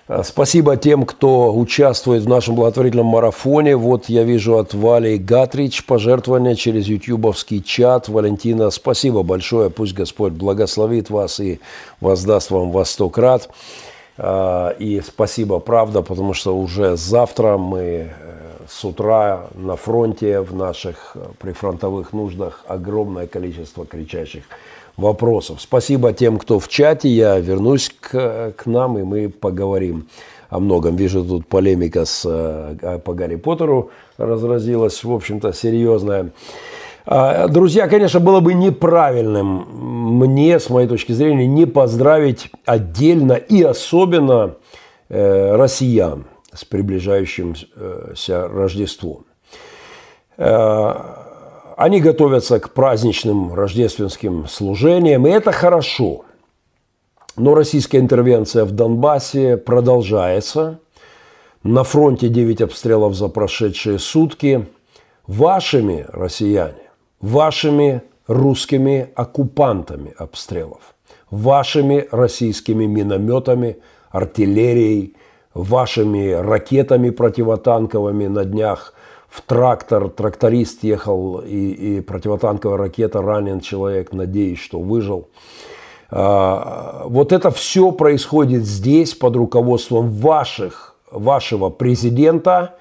Э, 0.08 0.22
спасибо 0.24 0.76
тем, 0.76 1.04
кто 1.04 1.54
участвует 1.54 2.22
в 2.22 2.28
нашем 2.28 2.54
благотворительном 2.54 3.06
марафоне. 3.06 3.76
Вот 3.76 4.08
я 4.08 4.24
вижу 4.24 4.56
от 4.56 4.74
Вали 4.74 5.18
Гатрич 5.18 5.84
пожертвования 5.84 6.54
через 6.54 6.86
ютубовский 6.86 7.62
чат. 7.62 8.08
Валентина, 8.08 8.70
спасибо 8.70 9.22
большое. 9.22 9.70
Пусть 9.70 9.94
Господь 9.94 10.32
благословит 10.32 11.10
вас 11.10 11.40
и 11.40 11.60
воздаст 12.00 12.50
вам 12.50 12.70
во 12.70 12.84
сто 12.84 13.10
крат. 13.10 13.50
Э, 14.16 14.72
и 14.78 15.00
спасибо, 15.02 15.58
правда, 15.58 16.02
потому 16.02 16.32
что 16.32 16.56
уже 16.56 16.96
завтра 16.96 17.58
мы 17.58 17.80
э, 17.80 18.10
с 18.66 18.84
утра 18.84 19.48
на 19.54 19.76
фронте 19.76 20.40
в 20.40 20.54
наших 20.54 21.16
прифронтовых 21.38 22.12
нуждах 22.12 22.64
огромное 22.66 23.26
количество 23.26 23.84
кричащих 23.84 24.44
вопросов. 24.98 25.60
Спасибо 25.62 26.12
тем, 26.12 26.36
кто 26.36 26.58
в 26.58 26.68
чате. 26.68 27.08
Я 27.08 27.38
вернусь 27.38 27.90
к, 28.00 28.52
к 28.56 28.66
нам, 28.66 28.98
и 28.98 29.02
мы 29.04 29.28
поговорим 29.30 30.08
о 30.50 30.58
многом. 30.58 30.96
Вижу, 30.96 31.24
тут 31.24 31.46
полемика 31.46 32.04
с, 32.04 32.22
э, 32.26 32.98
по 32.98 33.14
Гарри 33.14 33.36
Поттеру 33.36 33.90
разразилась, 34.18 35.02
в 35.04 35.12
общем-то, 35.12 35.52
серьезная. 35.52 36.32
А, 37.06 37.48
друзья, 37.48 37.88
конечно, 37.88 38.20
было 38.20 38.40
бы 38.40 38.52
неправильным 38.52 39.66
мне, 40.18 40.58
с 40.58 40.68
моей 40.68 40.88
точки 40.88 41.12
зрения, 41.12 41.46
не 41.46 41.64
поздравить 41.64 42.50
отдельно 42.66 43.32
и 43.32 43.62
особенно 43.62 44.56
э, 45.08 45.56
россиян 45.56 46.24
с 46.52 46.64
приближающимся 46.64 48.48
Рождеством. 48.48 49.24
Они 51.78 52.00
готовятся 52.00 52.58
к 52.58 52.70
праздничным 52.70 53.54
рождественским 53.54 54.48
служениям, 54.48 55.24
и 55.28 55.30
это 55.30 55.52
хорошо. 55.52 56.24
Но 57.36 57.54
российская 57.54 57.98
интервенция 57.98 58.64
в 58.64 58.72
Донбассе 58.72 59.56
продолжается. 59.56 60.80
На 61.62 61.84
фронте 61.84 62.30
9 62.30 62.62
обстрелов 62.62 63.14
за 63.14 63.28
прошедшие 63.28 64.00
сутки. 64.00 64.66
Вашими, 65.28 66.04
россияне, 66.08 66.90
вашими 67.20 68.02
русскими 68.26 69.10
оккупантами 69.14 70.12
обстрелов, 70.18 70.96
вашими 71.30 72.08
российскими 72.10 72.86
минометами, 72.86 73.76
артиллерией, 74.10 75.14
вашими 75.54 76.32
ракетами 76.32 77.10
противотанковыми 77.10 78.26
на 78.26 78.44
днях 78.44 78.94
в 79.28 79.42
трактор, 79.42 80.08
тракторист 80.08 80.82
ехал, 80.82 81.40
и, 81.40 81.70
и 81.70 82.00
противотанковая 82.00 82.78
ракета, 82.78 83.22
ранен 83.22 83.60
человек, 83.60 84.12
надеюсь, 84.12 84.58
что 84.58 84.80
выжил. 84.80 85.28
А, 86.10 87.02
вот 87.04 87.32
это 87.32 87.50
все 87.50 87.92
происходит 87.92 88.64
здесь 88.64 89.14
под 89.14 89.36
руководством 89.36 90.10
ваших, 90.10 90.96
вашего 91.10 91.68
президента, 91.68 92.76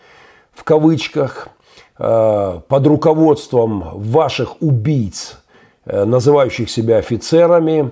в 0.53 0.64
кавычках, 0.64 1.49
а, 1.98 2.61
под 2.68 2.88
руководством 2.88 3.91
ваших 3.95 4.61
убийц, 4.61 5.38
э, 5.86 6.06
называющих 6.06 6.69
себя 6.69 6.98
офицерами. 6.98 7.91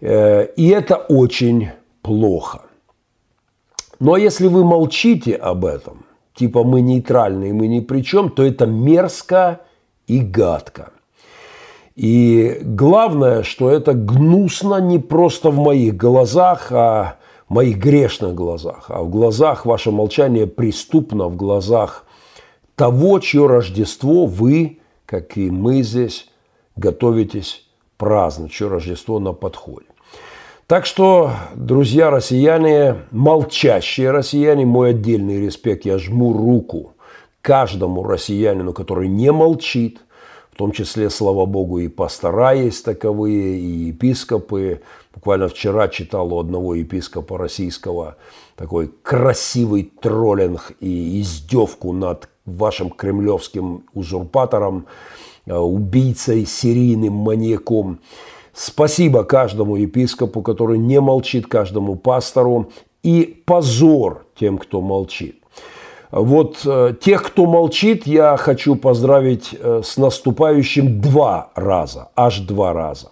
Э, 0.00 0.46
и 0.56 0.68
это 0.68 0.96
очень 0.96 1.70
плохо. 2.02 2.62
Но 3.98 4.16
если 4.16 4.46
вы 4.46 4.64
молчите 4.64 5.34
об 5.34 5.64
этом, 5.64 6.05
типа 6.36 6.62
мы 6.62 6.80
нейтральные, 6.80 7.52
мы 7.52 7.66
ни 7.66 7.80
при 7.80 8.02
чем, 8.02 8.30
то 8.30 8.42
это 8.42 8.66
мерзко 8.66 9.60
и 10.06 10.20
гадко. 10.20 10.92
И 11.96 12.60
главное, 12.62 13.42
что 13.42 13.70
это 13.70 13.94
гнусно 13.94 14.80
не 14.80 14.98
просто 14.98 15.50
в 15.50 15.56
моих 15.56 15.96
глазах, 15.96 16.70
а 16.70 17.16
в 17.48 17.54
моих 17.54 17.78
грешных 17.78 18.34
глазах, 18.34 18.86
а 18.88 19.02
в 19.02 19.08
глазах 19.08 19.64
ваше 19.64 19.90
молчание 19.90 20.46
преступно, 20.46 21.28
в 21.28 21.36
глазах 21.36 22.04
того, 22.74 23.18
чье 23.20 23.46
Рождество 23.46 24.26
вы, 24.26 24.80
как 25.06 25.38
и 25.38 25.50
мы 25.50 25.82
здесь, 25.82 26.28
готовитесь 26.76 27.66
праздновать, 27.96 28.52
чье 28.52 28.68
Рождество 28.68 29.18
на 29.18 29.32
подходе. 29.32 29.85
Так 30.66 30.84
что, 30.84 31.30
друзья 31.54 32.10
россияне, 32.10 32.96
молчащие 33.12 34.10
россияне, 34.10 34.66
мой 34.66 34.90
отдельный 34.90 35.40
респект, 35.40 35.84
я 35.84 35.96
жму 35.96 36.32
руку 36.32 36.94
каждому 37.40 38.02
россиянину, 38.02 38.72
который 38.72 39.06
не 39.06 39.30
молчит, 39.30 40.00
в 40.50 40.56
том 40.56 40.72
числе, 40.72 41.08
слава 41.08 41.46
богу, 41.46 41.78
и 41.78 41.86
пастора 41.86 42.52
есть 42.52 42.84
таковые, 42.84 43.60
и 43.60 43.66
епископы. 43.90 44.82
Буквально 45.14 45.46
вчера 45.46 45.86
читал 45.86 46.34
у 46.34 46.40
одного 46.40 46.74
епископа 46.74 47.38
российского 47.38 48.16
такой 48.56 48.90
красивый 49.04 49.92
троллинг 50.00 50.72
и 50.80 51.20
издевку 51.20 51.92
над 51.92 52.28
вашим 52.44 52.90
кремлевским 52.90 53.84
узурпатором, 53.94 54.86
э, 55.46 55.54
убийцей, 55.56 56.44
серийным 56.44 57.12
маньяком. 57.12 58.00
Спасибо 58.58 59.22
каждому 59.22 59.76
епископу, 59.76 60.40
который 60.40 60.78
не 60.78 60.98
молчит, 60.98 61.46
каждому 61.46 61.94
пастору. 61.94 62.70
И 63.02 63.42
позор 63.44 64.24
тем, 64.34 64.56
кто 64.56 64.80
молчит. 64.80 65.42
Вот 66.10 66.62
э, 66.64 66.94
тех, 66.98 67.22
кто 67.22 67.44
молчит, 67.44 68.06
я 68.06 68.34
хочу 68.38 68.74
поздравить 68.76 69.50
э, 69.52 69.82
с 69.84 69.98
наступающим 69.98 71.02
два 71.02 71.50
раза, 71.54 72.08
аж 72.16 72.38
два 72.40 72.72
раза. 72.72 73.10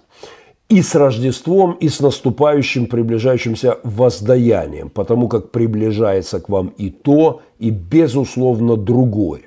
И 0.71 0.81
с 0.81 0.95
Рождеством, 0.95 1.73
и 1.73 1.91
с 1.91 2.01
наступающим, 2.01 2.87
приближающимся 2.87 3.77
воздаянием, 3.83 4.89
потому 4.89 5.29
как 5.29 5.51
приближается 5.51 6.41
к 6.41 6.49
вам 6.49 6.69
и 6.69 6.89
то, 6.89 7.43
и, 7.59 7.69
безусловно, 7.69 8.79
другое. 8.79 9.43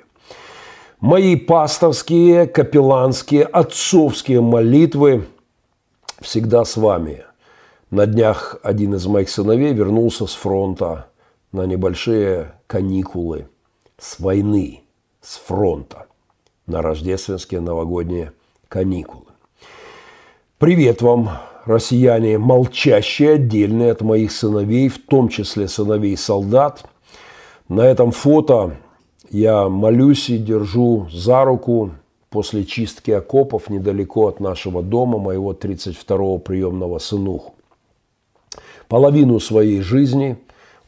Мои 1.00 1.34
пасторские, 1.34 2.46
капелланские, 2.46 3.42
отцовские 3.42 4.40
молитвы– 4.40 5.24
всегда 6.20 6.64
с 6.64 6.76
вами. 6.76 7.24
На 7.90 8.06
днях 8.06 8.58
один 8.62 8.94
из 8.94 9.06
моих 9.06 9.30
сыновей 9.30 9.72
вернулся 9.72 10.26
с 10.26 10.34
фронта 10.34 11.08
на 11.52 11.64
небольшие 11.64 12.52
каникулы 12.66 13.48
с 13.98 14.20
войны, 14.20 14.82
с 15.20 15.36
фронта, 15.38 16.06
на 16.66 16.82
рождественские 16.82 17.60
новогодние 17.60 18.32
каникулы. 18.68 19.24
Привет 20.58 21.02
вам, 21.02 21.30
россияне, 21.64 22.38
молчащие, 22.38 23.34
отдельные 23.34 23.92
от 23.92 24.02
моих 24.02 24.32
сыновей, 24.32 24.88
в 24.88 25.04
том 25.04 25.28
числе 25.28 25.68
сыновей 25.68 26.16
солдат. 26.16 26.84
На 27.68 27.82
этом 27.82 28.12
фото 28.12 28.76
я 29.30 29.68
молюсь 29.68 30.30
и 30.30 30.38
держу 30.38 31.08
за 31.12 31.44
руку 31.44 31.92
после 32.30 32.64
чистки 32.64 33.10
окопов 33.10 33.70
недалеко 33.70 34.28
от 34.28 34.40
нашего 34.40 34.82
дома, 34.82 35.18
моего 35.18 35.52
32-го 35.52 36.38
приемного 36.38 36.98
сынуху. 36.98 37.54
Половину 38.88 39.40
своей 39.40 39.80
жизни 39.80 40.38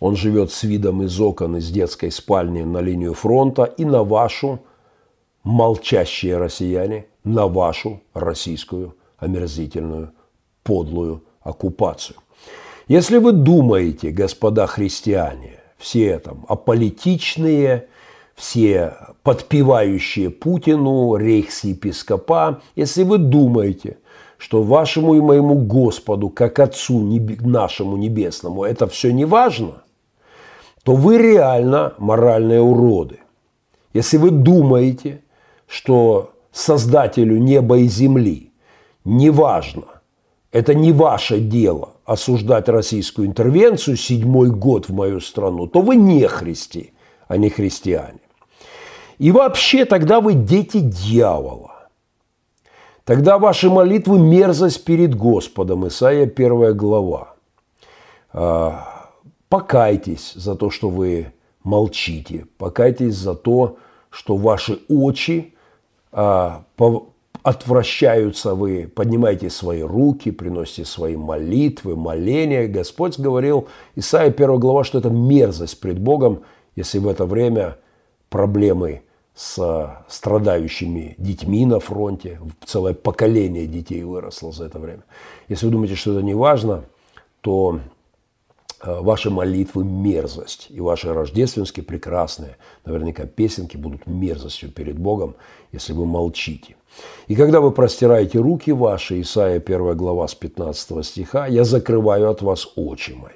он 0.00 0.16
живет 0.16 0.50
с 0.50 0.62
видом 0.62 1.02
из 1.02 1.20
окон 1.20 1.56
из 1.56 1.70
детской 1.70 2.10
спальни 2.10 2.62
на 2.62 2.80
линию 2.80 3.14
фронта 3.14 3.64
и 3.64 3.84
на 3.84 4.02
вашу, 4.02 4.60
молчащие 5.44 6.38
россияне, 6.38 7.06
на 7.24 7.46
вашу 7.46 8.00
российскую 8.14 8.96
омерзительную, 9.18 10.12
подлую 10.62 11.22
оккупацию. 11.42 12.16
Если 12.88 13.18
вы 13.18 13.32
думаете, 13.32 14.10
господа 14.10 14.66
христиане, 14.66 15.60
все 15.76 16.18
там 16.18 16.44
аполитичные, 16.48 17.88
все 18.34 18.96
подпевающие 19.22 20.30
Путину, 20.30 21.16
рейхс-епископа, 21.16 22.60
если 22.76 23.02
вы 23.02 23.18
думаете, 23.18 23.98
что 24.38 24.62
вашему 24.62 25.14
и 25.14 25.20
моему 25.20 25.56
Господу, 25.56 26.30
как 26.30 26.58
Отцу 26.58 27.00
нашему 27.42 27.96
Небесному, 27.96 28.64
это 28.64 28.86
все 28.86 29.12
не 29.12 29.26
важно, 29.26 29.82
то 30.82 30.94
вы 30.94 31.18
реально 31.18 31.94
моральные 31.98 32.62
уроды. 32.62 33.18
Если 33.92 34.16
вы 34.16 34.30
думаете, 34.30 35.22
что 35.66 36.32
Создателю 36.52 37.38
неба 37.38 37.78
и 37.78 37.86
земли 37.86 38.50
не 39.04 39.30
важно, 39.30 39.84
это 40.52 40.74
не 40.74 40.92
ваше 40.92 41.38
дело 41.38 41.90
осуждать 42.04 42.68
российскую 42.68 43.28
интервенцию 43.28 43.96
седьмой 43.96 44.50
год 44.50 44.88
в 44.88 44.92
мою 44.92 45.20
страну, 45.20 45.68
то 45.68 45.80
вы 45.80 45.94
не 45.94 46.26
христи, 46.26 46.92
а 47.28 47.36
не 47.36 47.50
христиане. 47.50 48.18
И 49.20 49.32
вообще 49.32 49.84
тогда 49.84 50.22
вы 50.22 50.32
дети 50.32 50.80
дьявола. 50.80 51.90
Тогда 53.04 53.38
ваши 53.38 53.68
молитвы– 53.68 54.18
мерзость 54.20 54.82
перед 54.82 55.14
Господом. 55.14 55.86
Исайя 55.86 56.22
1 56.22 56.74
глава. 56.74 57.34
А, 58.32 59.10
покайтесь 59.50 60.32
за 60.36 60.54
то, 60.54 60.70
что 60.70 60.88
вы 60.88 61.34
молчите. 61.62 62.46
Покайтесь 62.56 63.14
за 63.14 63.34
то, 63.34 63.76
что 64.08 64.36
ваши 64.36 64.80
очи 64.88 65.52
а, 66.12 66.62
отвращаются, 67.42 68.54
вы 68.54 68.88
поднимаете 68.88 69.50
свои 69.50 69.82
руки, 69.82 70.30
приносите 70.30 70.86
свои 70.86 71.16
молитвы, 71.16 71.94
моления. 71.94 72.66
Господь 72.68 73.18
говорил, 73.18 73.68
Исайя 73.96 74.30
1 74.30 74.58
глава, 74.58 74.82
что 74.82 74.98
это 74.98 75.10
мерзость 75.10 75.78
пред 75.78 75.98
Богом, 75.98 76.40
если 76.74 76.98
в 76.98 77.06
это 77.06 77.26
время 77.26 77.76
проблемы 78.30 79.02
с 79.34 80.04
страдающими 80.08 81.14
детьми 81.18 81.64
на 81.66 81.80
фронте, 81.80 82.40
целое 82.64 82.94
поколение 82.94 83.66
детей 83.66 84.02
выросло 84.02 84.52
за 84.52 84.66
это 84.66 84.78
время. 84.78 85.02
Если 85.48 85.66
вы 85.66 85.72
думаете, 85.72 85.94
что 85.94 86.12
это 86.12 86.22
не 86.22 86.34
важно, 86.34 86.84
то 87.40 87.80
Э, 88.82 89.00
ваши 89.00 89.30
молитвы 89.30 89.84
мерзость, 89.84 90.68
и 90.70 90.80
ваши 90.80 91.12
рождественские 91.12 91.84
прекрасные, 91.84 92.56
наверняка 92.86 93.26
песенки 93.26 93.76
будут 93.76 94.06
мерзостью 94.06 94.70
перед 94.70 94.98
Богом, 94.98 95.34
если 95.72 95.92
вы 95.92 96.06
молчите. 96.06 96.76
И 97.28 97.34
когда 97.34 97.60
вы 97.60 97.72
простираете 97.72 98.38
руки 98.38 98.72
ваши, 98.72 99.20
Исайя 99.20 99.60
1 99.60 99.96
глава 99.96 100.26
с 100.26 100.34
15 100.34 101.04
стиха, 101.04 101.46
я 101.46 101.64
закрываю 101.64 102.30
от 102.30 102.40
вас 102.40 102.68
очи 102.74 103.12
мои. 103.12 103.32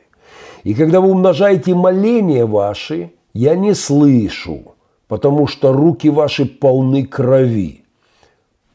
И 0.65 0.75
когда 0.75 1.03
вы 1.03 1.11
умножаете 1.11 1.75
моления 1.75 2.47
ваши, 2.47 3.12
я 3.35 3.55
не 3.55 3.75
слышу, 3.75 4.74
потому 5.09 5.47
что 5.47 5.72
руки 5.72 6.09
ваши 6.09 6.47
полны 6.47 7.06
крови 7.06 7.85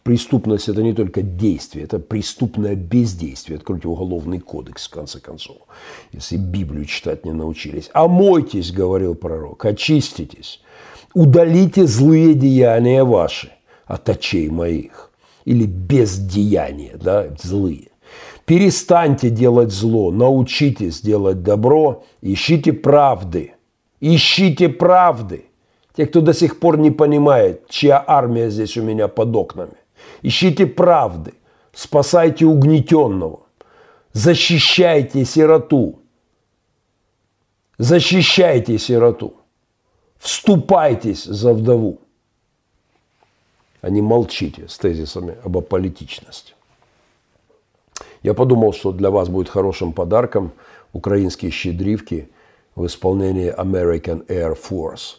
преступность– 0.09 0.67
это 0.69 0.81
не 0.81 0.93
только 0.93 1.21
действие, 1.21 1.85
это 1.85 1.99
преступное 1.99 2.73
бездействие. 2.73 3.57
Откройте 3.57 3.87
уголовный 3.87 4.39
кодекс, 4.39 4.87
в 4.87 4.89
конце 4.89 5.19
концов, 5.19 5.57
если 6.11 6.35
Библию 6.37 6.85
читать 6.85 7.25
не 7.25 7.31
научились. 7.31 7.91
«Омойтесь»,– 7.93 8.71
говорил 8.79 9.13
пророк,– 9.13 9.63
«очиститесь, 9.65 10.61
удалите 11.13 11.85
злые 11.85 12.33
деяния 12.33 13.03
ваши 13.03 13.51
от 13.85 14.09
очей 14.09 14.49
моих». 14.49 15.11
Или 15.45 15.65
бездеяния, 15.65 16.97
да, 16.97 17.27
злые. 17.41 17.89
Перестаньте 18.45 19.29
делать 19.29 19.71
зло, 19.71 20.11
научитесь 20.11 21.01
делать 21.01 21.43
добро, 21.43 22.03
ищите 22.21 22.73
правды. 22.73 23.53
Ищите 24.01 24.69
правды. 24.69 25.45
Те, 25.99 26.05
кто 26.05 26.21
до 26.21 26.33
сих 26.33 26.59
пор 26.59 26.77
не 26.77 26.91
понимает, 26.91 27.67
чья 27.67 28.01
армия 28.07 28.49
здесь 28.49 28.77
у 28.77 28.81
меня 28.81 29.09
под 29.09 29.35
окнами. 29.35 29.73
Ищите 30.21 30.65
правды, 30.65 31.33
спасайте 31.73 32.45
угнетенного, 32.45 33.41
защищайте 34.13 35.25
сироту, 35.25 35.99
защищайте 37.77 38.79
сироту, 38.79 39.33
вступайтесь 40.17 41.25
за 41.25 41.53
вдову, 41.53 41.99
а 43.81 43.89
не 43.89 44.01
молчите 44.01 44.69
с 44.69 44.77
тезисами 44.77 45.35
об 45.43 45.57
аполитичности. 45.57 46.53
Я 48.23 48.33
подумал, 48.33 48.71
что 48.71 48.93
для 48.93 49.09
вас 49.09 49.27
будет 49.27 49.49
хорошим 49.49 49.91
подарком 49.91 50.53
украинские 50.93 51.51
щедривки 51.51 52.29
в 52.75 52.85
исполнении 52.85 53.53
American 53.53 54.25
Air 54.27 54.57
Force 54.57 55.17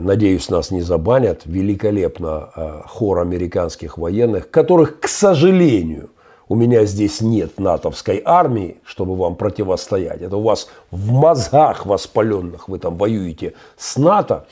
надеюсь, 0.00 0.50
нас 0.50 0.72
не 0.72 0.82
забанят, 0.82 1.42
великолепно 1.44 2.50
э, 2.56 2.82
хор 2.86 3.20
американских 3.20 3.98
военных, 3.98 4.50
которых, 4.50 4.98
к 4.98 5.06
сожалению, 5.06 6.10
у 6.48 6.56
меня 6.56 6.84
здесь 6.84 7.20
нет 7.20 7.60
натовской 7.60 8.20
армии, 8.24 8.78
чтобы 8.84 9.14
вам 9.14 9.36
противостоять. 9.36 10.22
Это 10.22 10.36
у 10.36 10.42
вас 10.42 10.68
в 10.90 11.12
мозгах 11.12 11.86
воспаленных, 11.86 12.68
вы 12.68 12.80
там 12.80 12.96
воюете 12.96 13.54
с 13.76 13.96
НАТО, 13.96 14.46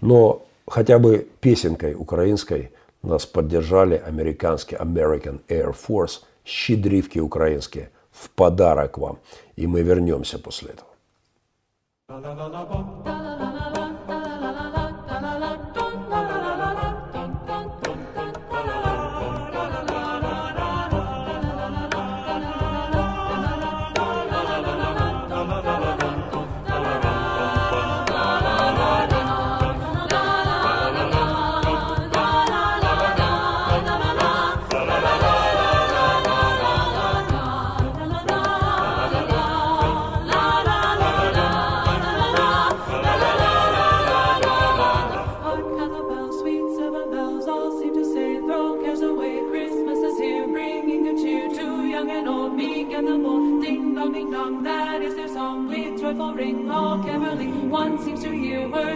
но 0.00 0.42
хотя 0.66 0.98
бы 0.98 1.28
песенкой 1.40 1.94
украинской 1.94 2.72
нас 3.02 3.26
поддержали 3.26 4.02
американский 4.04 4.74
American 4.74 5.38
Air 5.48 5.72
Force, 5.88 6.22
щедривки 6.44 7.20
украинские, 7.20 7.90
в 8.10 8.28
подарок 8.30 8.98
вам. 8.98 9.18
И 9.54 9.68
мы 9.68 9.82
вернемся 9.82 10.40
после 10.40 10.70
этого. 10.70 10.88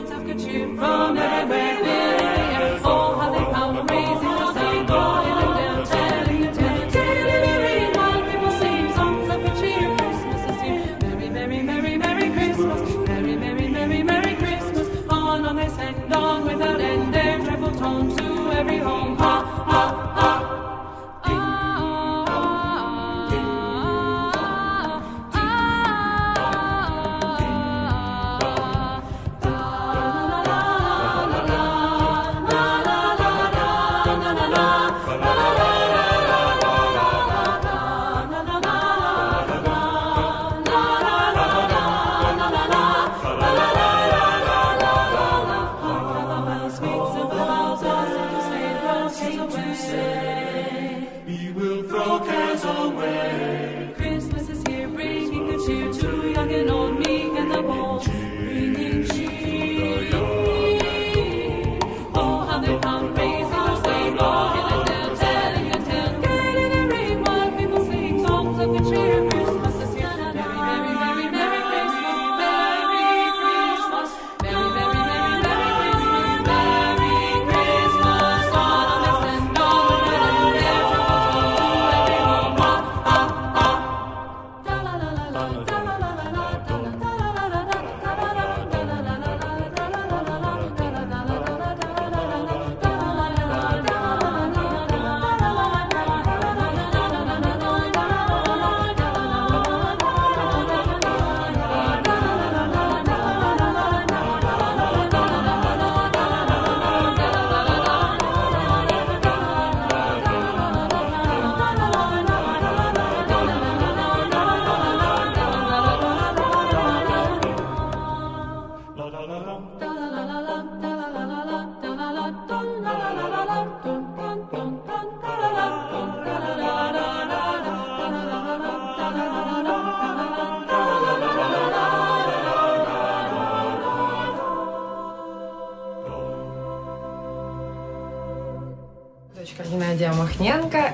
birds 0.00 0.10
have 0.12 0.26
come 0.26 0.76
from 0.76 1.16
everywhere. 1.18 1.67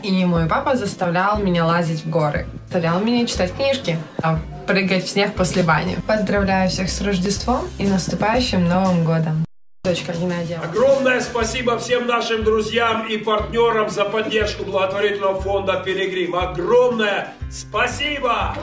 И 0.05 0.25
мой 0.25 0.47
папа 0.47 0.77
заставлял 0.77 1.39
меня 1.39 1.65
лазить 1.65 2.05
в 2.05 2.11
горы. 2.11 2.47
Заставлял 2.65 3.01
меня 3.01 3.27
читать 3.27 3.55
книжки, 3.55 3.99
а 4.23 4.39
прыгать 4.67 5.05
в 5.05 5.09
снег 5.09 5.35
после 5.35 5.63
бани. 5.63 5.97
Поздравляю 6.07 6.69
всех 6.69 6.91
с 6.91 7.01
Рождеством 7.01 7.63
и 7.79 7.87
наступающим 7.87 8.69
Новым 8.69 9.05
годом. 9.05 9.45
Дочка 9.85 10.13
Геннадия. 10.13 10.61
Огромное 10.65 11.21
спасибо 11.21 11.79
всем 11.79 12.07
нашим 12.07 12.43
друзьям 12.43 13.07
и 13.07 13.19
партнерам 13.19 13.91
за 13.91 14.05
поддержку 14.05 14.65
благотворительного 14.65 15.41
фонда 15.41 15.83
«Пилигрим». 15.85 16.35
Огромное 16.37 17.35
спасибо! 17.51 18.55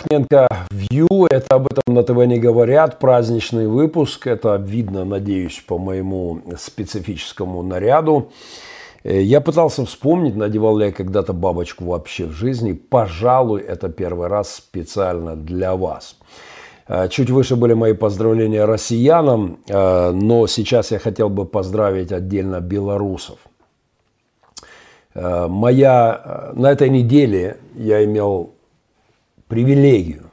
Махненко 0.00 0.48
View, 0.70 1.26
это 1.28 1.56
об 1.56 1.66
этом 1.66 1.94
на 1.94 2.02
ТВ 2.02 2.26
не 2.26 2.38
говорят, 2.38 2.98
праздничный 2.98 3.66
выпуск, 3.66 4.26
это 4.26 4.56
видно, 4.56 5.04
надеюсь, 5.04 5.62
по 5.66 5.76
моему 5.76 6.40
специфическому 6.56 7.62
наряду. 7.62 8.30
Э, 9.04 9.20
я 9.20 9.42
пытался 9.42 9.84
вспомнить, 9.84 10.36
надевал 10.36 10.78
ли 10.78 10.86
я 10.86 10.92
когда-то 10.92 11.34
бабочку 11.34 11.84
вообще 11.84 12.24
в 12.24 12.32
жизни. 12.32 12.72
Пожалуй, 12.72 13.60
это 13.60 13.90
первый 13.90 14.28
раз 14.28 14.54
специально 14.54 15.36
для 15.36 15.76
вас. 15.76 16.16
Э, 16.88 17.08
чуть 17.10 17.28
выше 17.28 17.56
были 17.56 17.74
мои 17.74 17.92
поздравления 17.92 18.64
россиянам, 18.64 19.58
э, 19.68 20.12
но 20.12 20.46
сейчас 20.46 20.92
я 20.92 20.98
хотел 20.98 21.28
бы 21.28 21.44
поздравить 21.44 22.10
отдельно 22.10 22.60
белорусов. 22.60 23.38
Моя, 25.12 26.52
на 26.54 26.70
этой 26.70 26.88
неделе 26.88 27.56
я 27.74 28.04
имел 28.04 28.52
привилегию 29.50 30.30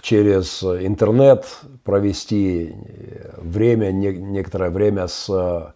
через 0.00 0.62
интернет 0.62 1.44
провести 1.82 2.72
время, 3.36 3.90
некоторое 3.92 4.70
время 4.70 5.08
с 5.08 5.74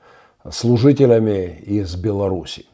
служителями 0.51 1.59
из 1.67 1.97
Беларуси. 1.97 2.65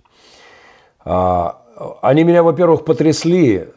А, 1.05 1.63
они 2.03 2.25
меня, 2.25 2.43
во-первых, 2.43 2.85
потрясли 2.85 3.57
э, 3.57 3.69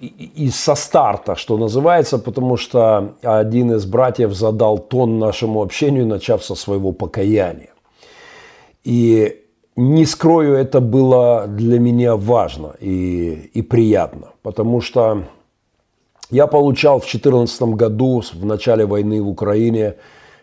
и 0.00 0.50
со 0.50 0.74
старта, 0.74 1.36
что 1.36 1.56
называется, 1.56 2.18
потому 2.18 2.56
что 2.56 3.14
один 3.22 3.72
из 3.72 3.86
братьев 3.86 4.34
задал 4.34 4.78
тон 4.78 5.18
нашему 5.18 5.62
общению, 5.62 6.06
начав 6.06 6.44
со 6.44 6.54
своего 6.54 6.92
покаяния. 6.92 7.70
И 8.84 9.44
не 9.78 10.06
скрою, 10.06 10.56
это 10.56 10.80
было 10.80 11.46
для 11.46 11.78
меня 11.78 12.16
важно 12.16 12.72
и, 12.80 13.48
и 13.54 13.62
приятно, 13.62 14.30
потому 14.42 14.80
что 14.80 15.22
я 16.30 16.48
получал 16.48 16.98
в 16.98 17.02
2014 17.02 17.62
году, 17.76 18.20
в 18.32 18.44
начале 18.44 18.86
войны 18.86 19.22
в 19.22 19.28
Украине, 19.28 19.94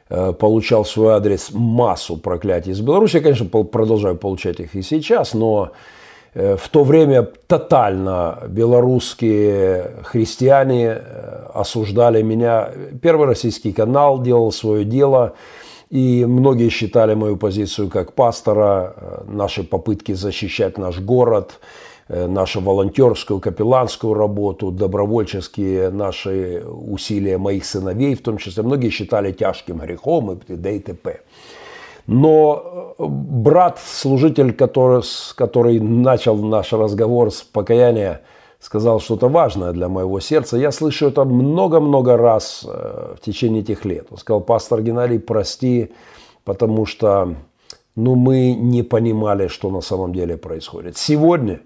э, 0.09 0.31
получал 0.31 0.83
в 0.83 0.87
свой 0.87 1.15
адрес 1.15 1.49
массу 1.51 2.15
проклятий 2.15 2.71
из 2.71 2.79
Беларуси. 2.79 3.17
Я, 3.17 3.23
конечно, 3.23 3.45
продолжаю 3.45 4.15
получать 4.15 4.61
их 4.61 4.73
и 4.73 4.81
сейчас, 4.81 5.33
но 5.33 5.71
э, 6.33 6.55
в 6.55 6.69
то 6.69 6.85
время 6.85 7.23
тотально 7.23 8.39
белорусские 8.47 9.97
христиане 10.03 10.97
э, 10.97 11.47
осуждали 11.53 12.21
меня. 12.21 12.69
Первый 13.01 13.27
российский 13.27 13.73
канал 13.73 14.21
делал 14.21 14.53
свое 14.53 14.85
дело– 14.85 15.33
и 15.89 16.25
многие 16.25 16.69
считали 16.69 17.13
мою 17.13 17.37
позицию 17.37 17.89
как 17.89 18.13
пастора, 18.13 18.93
э, 18.95 19.23
наши 19.27 19.63
попытки 19.63 20.13
защищать 20.13 20.77
наш 20.77 20.99
город, 20.99 21.59
э, 22.07 22.27
нашу 22.27 22.61
волонтерскую, 22.61 23.39
капелланскую 23.39 24.13
работу, 24.13 24.71
добровольческие 24.71 25.91
наши 25.91 26.63
усилия 26.65 27.37
моих 27.37 27.65
сыновей, 27.65 28.15
в 28.15 28.21
том 28.21 28.37
числе, 28.37 28.63
многие 28.63 28.89
считали 28.89 29.31
тяжким 29.31 29.77
грехом 29.77 30.31
и 30.31 30.35
т.д. 30.37 30.75
и 30.75 30.79
т.п. 30.79 31.19
Но 32.07 32.95
э, 32.97 33.03
брат, 33.07 33.79
служитель, 33.79 34.53
который, 34.53 35.03
который 35.35 35.79
начал 35.79 36.35
наш 36.35 36.73
разговор 36.73 37.31
с 37.31 37.41
покаяния, 37.41 38.21
сказал 38.65 38.99
что-то 38.99 39.29
важное 39.29 39.73
для 39.73 39.89
моего 39.89 40.19
сердца. 40.19 40.57
Я 40.57 40.71
слышу 40.71 41.05
это 41.05 41.23
много-много 41.23 42.17
раз 42.17 42.65
э, 42.67 43.13
в 43.15 43.21
течение 43.23 43.61
этих 43.61 43.85
лет. 43.85 44.07
Он 44.09 44.17
сказал, 44.17 44.41
пастор 44.41 44.81
Геннадий, 44.81 45.19
прости, 45.19 45.91
потому 46.43 46.87
что 46.87 47.35
ну, 47.95 48.15
мы 48.15 48.53
не 48.53 48.81
понимали, 48.81 49.49
что 49.49 49.69
на 49.69 49.81
самом 49.81 50.13
деле 50.13 50.35
происходит. 50.35 50.97
Сегодня, 50.97 51.59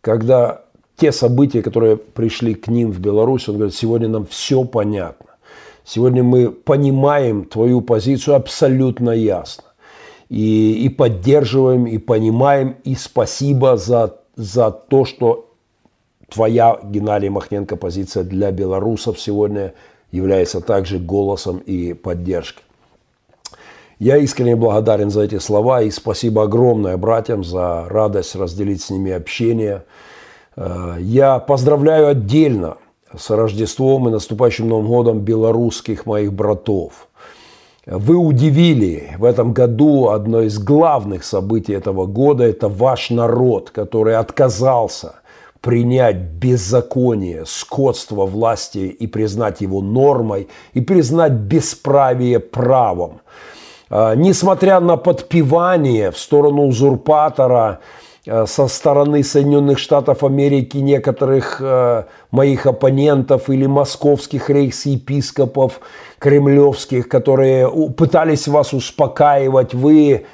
когда 0.00 0.62
те 0.96 1.10
события, 1.10 1.62
которые 1.62 1.96
пришли 1.96 2.54
к 2.54 2.68
ним 2.68 2.92
в 2.92 3.00
Беларусь, 3.00 3.48
он 3.48 3.56
говорит, 3.56 3.74
сегодня 3.74 4.08
нам 4.08 4.24
все 4.24 4.62
понятно. 4.62 5.30
Сегодня 5.84 6.22
мы 6.22 6.50
понимаем 6.50 7.44
твою 7.44 7.80
позицию 7.80 8.36
абсолютно 8.36 9.10
ясно. 9.10 9.64
И, 10.28 10.84
и 10.84 10.88
поддерживаем, 10.90 11.88
и 11.88 11.98
понимаем, 11.98 12.76
и 12.84 12.94
спасибо 12.94 13.76
за, 13.76 14.20
за 14.36 14.70
то, 14.70 15.04
что 15.04 15.45
твоя, 16.28 16.78
Геннадий 16.82 17.28
Махненко, 17.28 17.76
позиция 17.76 18.24
для 18.24 18.50
белорусов 18.50 19.18
сегодня 19.18 19.74
является 20.10 20.60
также 20.60 20.98
голосом 20.98 21.58
и 21.58 21.92
поддержкой. 21.92 22.62
Я 23.98 24.18
искренне 24.18 24.56
благодарен 24.56 25.10
за 25.10 25.22
эти 25.22 25.38
слова 25.38 25.80
и 25.80 25.90
спасибо 25.90 26.42
огромное 26.42 26.96
братьям 26.96 27.42
за 27.42 27.86
радость 27.88 28.36
разделить 28.36 28.82
с 28.82 28.90
ними 28.90 29.12
общение. 29.12 29.84
Э, 30.54 30.96
я 31.00 31.38
поздравляю 31.38 32.08
отдельно 32.08 32.76
с 33.16 33.30
Рождеством 33.30 34.08
и 34.08 34.12
наступающим 34.12 34.68
Новым 34.68 34.88
годом 34.88 35.20
белорусских 35.20 36.04
моих 36.04 36.32
братов. 36.32 37.08
Вы 37.86 38.16
удивили 38.16 39.14
в 39.16 39.24
этом 39.24 39.54
году 39.54 40.08
одно 40.08 40.42
из 40.42 40.58
главных 40.58 41.24
событий 41.24 41.72
этого 41.72 42.04
года– 42.04 42.44
это 42.44 42.68
ваш 42.68 43.10
народ, 43.10 43.70
который 43.70 44.16
отказался– 44.16 45.14
принять 45.66 46.16
беззаконие, 46.16 47.44
скотство 47.44 48.24
власти 48.24 48.86
и 48.86 49.08
признать 49.08 49.62
его 49.62 49.80
нормой, 49.80 50.46
и 50.74 50.80
признать 50.80 51.32
бесправие 51.32 52.38
правом. 52.38 53.20
А, 53.90 54.14
несмотря 54.14 54.78
на 54.78 54.96
подпевание 54.96 56.12
в 56.12 56.18
сторону 56.18 56.68
узурпатора 56.68 57.80
а, 58.28 58.46
со 58.46 58.68
стороны 58.68 59.24
Соединенных 59.24 59.80
Штатов 59.80 60.22
Америки 60.22 60.76
некоторых 60.76 61.58
а, 61.60 62.06
моих 62.30 62.66
оппонентов 62.66 63.50
или 63.50 63.66
московских 63.66 64.48
рейхс-епископов 64.48 65.80
кремлевских, 66.20 67.08
которые 67.08 67.68
пытались 67.90 68.46
вас 68.46 68.72
успокаивать, 68.72 69.74
вы 69.74 70.26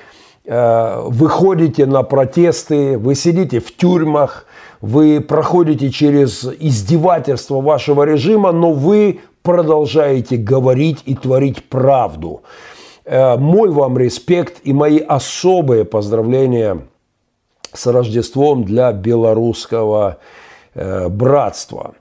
выходите 0.45 1.87
на 1.87 2.03
протесты, 2.03 2.99
вы 2.99 3.15
сидите 3.15 3.61
в 3.61 3.77
тюрьмах, 3.77 4.45
вы 4.83 5.21
проходите 5.21 5.91
через 5.91 6.45
издевательство 6.45 7.61
вашего 7.61 8.03
режима, 8.03 8.53
но 8.53 8.73
вы 8.73 9.21
продолжаете 9.43 10.37
говорить 10.37 10.99
и 11.07 11.15
творить 11.15 11.69
правду. 11.69 12.43
Э, 13.05 13.37
мой 13.37 13.71
вам 13.71 13.97
респект 13.97 14.61
и 14.65 14.73
мои 14.73 14.99
особые 14.99 15.85
поздравления 15.85 16.81
с 17.73 17.87
Рождеством 17.87 18.65
для 18.65 18.93
белорусского 18.93 20.19
э, 20.75 21.09
братства. 21.09 21.95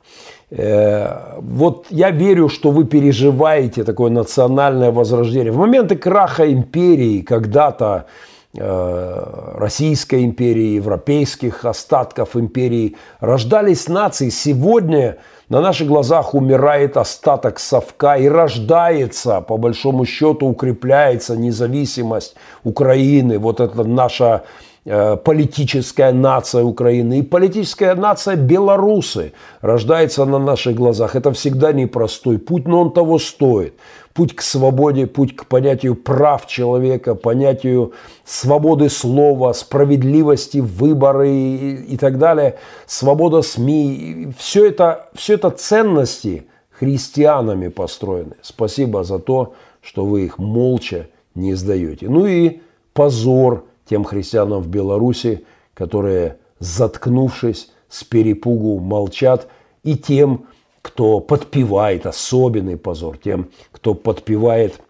Э, 0.50 1.38
вот 1.40 1.86
я 1.92 2.10
верю, 2.10 2.50
что 2.50 2.72
вы 2.72 2.86
переживаете 2.86 3.84
такое 3.84 4.10
национальное 4.10 4.92
возрождение. 4.92 5.52
В 5.52 5.58
моменты 5.58 5.96
краха 5.96 6.52
империи 6.52 7.22
когда-то 7.22 8.08
Российской 8.54 10.26
империи, 10.26 10.76
европейских 10.76 11.64
остатков 11.64 12.36
империи, 12.36 12.98
рождались 13.22 13.88
нации. 13.88 14.28
Сегодня 14.30 15.20
на 15.48 15.62
наших 15.62 15.88
глазах 15.88 16.34
умирает 16.34 16.98
остаток 16.98 17.60
совка 17.60 18.18
и 18.18 18.28
рождается, 18.28 19.40
по 19.40 19.58
большому 19.58 20.06
счету, 20.06 20.48
укрепляется 20.48 21.38
независимость 21.38 22.36
Украины. 22.66 23.40
Вот 23.40 23.62
это 23.62 23.84
наша 23.84 24.44
э, 24.86 25.16
политическая 25.16 26.12
нация 26.12 26.64
Украины 26.64 27.20
и 27.20 27.22
политическая 27.22 27.96
нация 27.96 28.36
белорусы. 28.36 29.32
Рождается 29.62 30.26
на 30.26 30.40
наших 30.40 30.76
глазах. 30.76 31.16
Это 31.16 31.32
всегда 31.32 31.72
непростой 31.72 32.38
путь, 32.38 32.68
но 32.68 32.82
он 32.82 32.92
того 32.92 33.18
стоит. 33.18 33.76
Путь 34.14 34.36
к 34.36 34.42
свободе, 34.42 35.08
путь 35.08 35.36
к 35.36 35.46
понятию 35.46 35.96
прав 35.96 36.46
человека, 36.48 37.16
понятию 37.16 37.94
свободы 38.26 38.90
слова, 38.90 39.54
справедливости, 39.54 40.58
выборы 40.58 41.30
и, 41.30 41.76
и 41.94 41.98
так 41.98 42.18
далее, 42.18 42.58
свобода 42.86 43.42
СМИ. 43.42 44.34
Все 44.38 44.68
это, 44.68 45.10
все 45.14 45.36
это 45.36 45.50
ценности 45.50 46.46
христианами 46.72 47.68
построены. 47.70 48.36
Спасибо 48.42 49.04
за 49.04 49.20
то, 49.20 49.54
что 49.82 50.06
вы 50.06 50.26
их 50.26 50.40
молча 50.40 51.08
не 51.36 51.54
сдаете. 51.54 52.10
Ну 52.10 52.26
и 52.26 52.62
позор 52.94 53.66
тем 53.86 54.04
христианам 54.04 54.62
в 54.62 54.68
Беларуси, 54.68 55.46
которые, 55.74 56.38
заткнувшись 56.60 57.72
с 57.90 58.04
перепугу, 58.04 58.80
молчат, 58.80 59.48
и 59.84 59.96
тем, 59.96 60.46
кто 60.82 61.20
подпевает, 61.20 62.06
особенный 62.06 62.78
позор 62.78 63.18
тем, 63.18 63.50
кто 63.72 63.94
подпевает 63.94 64.82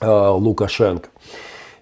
э, 0.00 0.28
Лукашенко. 0.30 1.08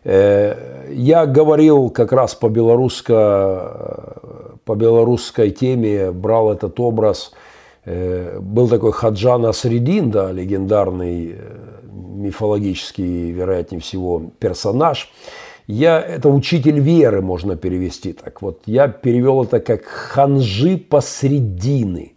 Э, 0.04 0.86
я 0.90 1.26
говорил 1.26 1.90
как 1.90 2.12
раз 2.12 2.34
по, 2.34 2.48
белорусско, 2.48 4.16
по 4.64 4.74
белорусской 4.74 5.50
теме, 5.50 6.10
брал 6.10 6.52
этот 6.52 6.80
образ. 6.80 7.32
Э, 7.84 8.38
был 8.40 8.68
такой 8.68 8.92
Хаджан 8.92 9.46
Асредин, 9.46 10.10
да, 10.10 10.32
легендарный 10.32 11.34
э, 11.34 11.80
мифологический, 11.92 13.30
вероятнее 13.30 13.80
всего, 13.80 14.22
персонаж. 14.38 15.10
Я, 15.66 16.00
это 16.00 16.28
учитель 16.28 16.80
веры, 16.80 17.20
можно 17.22 17.56
перевести 17.56 18.12
так. 18.12 18.42
Вот 18.42 18.62
я 18.66 18.88
перевел 18.88 19.44
это 19.44 19.60
как 19.60 19.84
ханжи 19.84 20.76
посредины. 20.76 22.14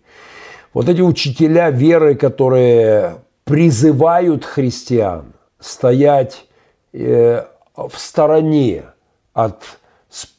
Вот 0.74 0.90
эти 0.90 1.02
учителя 1.02 1.70
веры, 1.70 2.16
которые 2.16 3.18
призывают 3.44 4.44
христиан 4.44 5.34
стоять 5.60 6.46
э, 6.94 7.46
в 7.76 7.98
стороне 7.98 8.86
от 9.34 9.64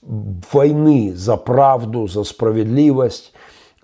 войны 0.02 1.12
за 1.14 1.36
правду, 1.36 2.06
за 2.08 2.24
справедливость, 2.24 3.32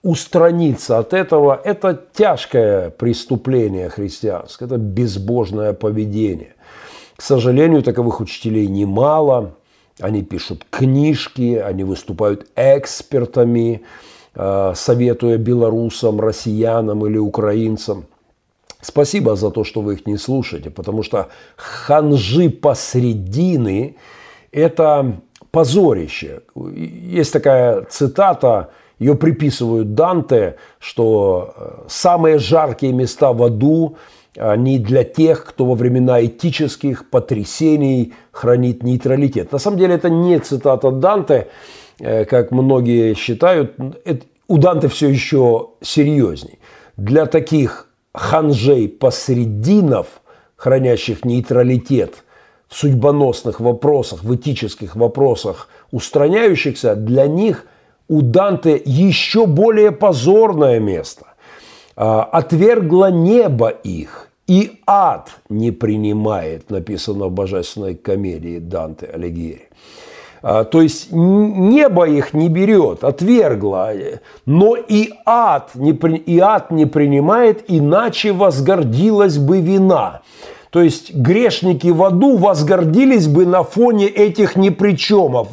устраниться 0.03 0.99
от 0.99 1.13
этого– 1.13 1.61
это 1.65 2.01
тяжкое 2.13 2.91
преступление 2.91 3.89
христианское, 3.89 4.65
это 4.65 4.77
безбожное 4.77 5.73
поведение. 5.73 6.55
К 7.17 7.23
сожалению, 7.23 7.83
таковых 7.83 8.21
учителей 8.21 8.67
немало. 8.67 9.55
Они 10.01 10.23
пишут 10.23 10.65
книжки, 10.71 11.57
они 11.57 11.85
выступают 11.85 12.47
экспертами, 12.57 13.83
советуя 14.75 15.39
белорусам, 15.39 16.21
россиянам 16.21 17.07
или 17.07 17.19
украинцам. 17.19 18.05
Спасибо 18.81 19.37
за 19.37 19.51
то, 19.51 19.65
что 19.65 19.83
вы 19.83 19.95
их 19.95 20.07
не 20.07 20.17
слушаете, 20.17 20.71
потому 20.71 21.03
что 21.03 21.29
ханжи 21.57 22.49
посредины– 22.49 23.97
это 24.53 25.21
позорище. 25.51 26.41
Есть 26.55 27.33
такая 27.33 27.85
цитата 27.91 28.71
ее 28.99 29.15
приписывают 29.15 29.95
Данте, 29.95 30.57
что 30.79 31.55
э, 31.57 31.71
самые 31.89 32.39
жаркие 32.39 32.93
места 32.93 33.33
в 33.33 33.43
аду 33.43 33.97
они 34.39 34.79
для 34.79 35.05
тех, 35.05 35.45
кто 35.45 35.65
во 35.65 35.75
времена 35.75 36.25
этических 36.25 37.09
потрясений 37.09 38.13
хранит 38.31 38.83
нейтралитет. 38.83 39.51
На 39.53 39.59
самом 39.59 39.79
деле 39.79 39.95
это 39.95 40.11
не 40.11 40.39
цитата 40.39 40.91
Данте, 40.91 41.49
э, 41.99 42.27
как 42.27 42.51
многие 42.53 43.15
считают. 43.15 43.75
У 44.51 44.59
Данте 44.59 44.89
все 44.89 45.09
еще 45.09 45.69
серьезней. 45.81 46.59
Для 46.97 47.27
таких 47.27 47.87
ханжей 48.13 48.89
посрединов, 48.89 50.09
хранящих 50.57 51.25
нейтралитет 51.25 52.25
в 52.67 52.75
судьбоносных 52.75 53.61
вопросах, 53.61 54.25
в 54.25 54.35
этических 54.35 54.97
вопросах, 54.97 55.69
устраняющихся, 55.93 56.97
для 56.97 57.29
них 57.29 57.65
у 58.09 58.23
Данте 58.23 58.83
еще 58.85 59.47
более 59.47 59.93
позорное 59.93 60.81
место. 60.81 61.27
А, 61.95 62.25
«Отвергло 62.25 63.09
небо 63.09 63.69
их, 63.69 64.31
и 64.49 64.81
ад 64.85 65.31
не 65.49 65.71
принимает», 65.71 66.71
написано 66.71 67.27
в 67.27 67.31
божественной 67.31 67.95
комедии 67.95 68.59
Данте 68.59 69.07
Алигьери. 69.07 69.69
А, 70.43 70.65
то 70.65 70.81
есть 70.81 71.09
небо 71.13 72.09
их 72.09 72.33
не 72.33 72.49
берет, 72.49 73.05
отвергло, 73.05 73.91
но 74.47 74.77
и 74.77 75.11
ад 75.27 75.71
не, 75.75 75.93
и 75.93 76.39
ад 76.39 76.71
не 76.71 76.87
принимает, 76.87 77.65
иначе 77.69 78.33
возгордилась 78.33 79.39
бы 79.39 79.61
вина. 79.61 80.23
То 80.71 80.83
есть 80.83 81.15
грешники 81.15 81.89
в 81.89 82.03
аду 82.03 82.37
возгордились 82.37 83.27
бы 83.27 83.45
на 83.45 83.65
фоне 83.65 84.07
этих 84.07 84.57
непричемов 84.57 85.49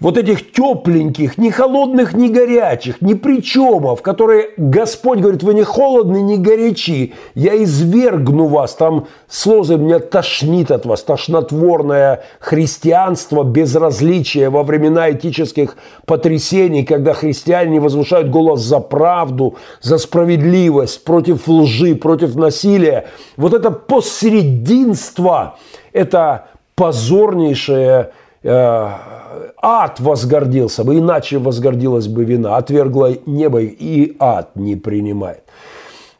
вот 0.00 0.16
этих 0.16 0.52
тепленьких, 0.52 1.36
ни 1.36 1.50
холодных, 1.50 2.14
ни 2.14 2.28
горячих, 2.28 3.02
ни 3.02 3.14
причемов, 3.14 4.00
которые 4.02 4.50
Господь 4.56 5.20
говорит, 5.20 5.42
вы 5.42 5.54
не 5.54 5.62
холодны, 5.62 6.22
не 6.22 6.38
горячи, 6.38 7.14
я 7.34 7.62
извергну 7.62 8.46
вас, 8.46 8.74
там 8.74 9.06
слезы 9.28 9.76
меня 9.76 9.98
тошнит 9.98 10.70
от 10.70 10.86
вас, 10.86 11.02
тошнотворное 11.02 12.24
христианство, 12.38 13.44
безразличие 13.44 14.48
во 14.48 14.62
времена 14.62 15.10
этических 15.10 15.76
потрясений, 16.06 16.84
когда 16.84 17.12
христиане 17.12 17.78
возвышают 17.78 18.30
голос 18.30 18.60
за 18.62 18.80
правду, 18.80 19.56
за 19.82 19.98
справедливость, 19.98 21.04
против 21.04 21.46
лжи, 21.46 21.94
против 21.94 22.36
насилия. 22.36 23.06
Вот 23.36 23.52
это 23.52 23.70
посрединство, 23.70 25.58
это 25.92 26.46
позорнейшее 26.74 28.12
ад 28.42 30.00
возгордился 30.00 30.84
бы, 30.84 30.98
иначе 30.98 31.38
возгордилась 31.38 32.08
бы 32.08 32.24
вина, 32.24 32.56
отвергла 32.56 33.12
небо 33.26 33.60
и 33.60 34.16
ад 34.18 34.56
не 34.56 34.76
принимает. 34.76 35.44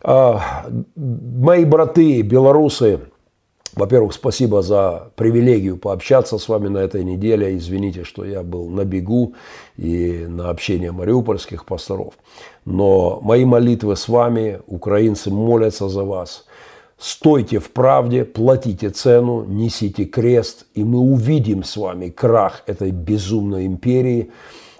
А, 0.02 0.66
мои 0.96 1.64
браты, 1.64 2.22
белорусы, 2.22 3.00
во-первых, 3.74 4.12
спасибо 4.12 4.62
за 4.62 5.10
привилегию 5.14 5.76
пообщаться 5.76 6.38
с 6.38 6.48
вами 6.48 6.68
на 6.68 6.78
этой 6.78 7.04
неделе. 7.04 7.56
Извините, 7.56 8.04
что 8.04 8.24
я 8.24 8.42
был 8.42 8.68
на 8.68 8.84
бегу 8.84 9.34
и 9.76 10.26
на 10.28 10.50
общение 10.50 10.92
мариупольских 10.92 11.64
пасторов. 11.64 12.14
Но 12.64 13.20
мои 13.22 13.44
молитвы 13.44 13.96
с 13.96 14.08
вами, 14.08 14.60
украинцы 14.66 15.30
молятся 15.30 15.88
за 15.88 16.04
вас– 16.04 16.46
Стойте 17.00 17.60
в 17.60 17.70
правде, 17.70 18.26
платите 18.26 18.90
цену, 18.90 19.42
несите 19.46 20.04
крест, 20.04 20.66
и 20.74 20.84
мы 20.84 20.98
увидим 20.98 21.64
с 21.64 21.78
вами 21.78 22.10
крах 22.10 22.62
этой 22.66 22.90
безумной 22.90 23.64
империи, 23.64 24.30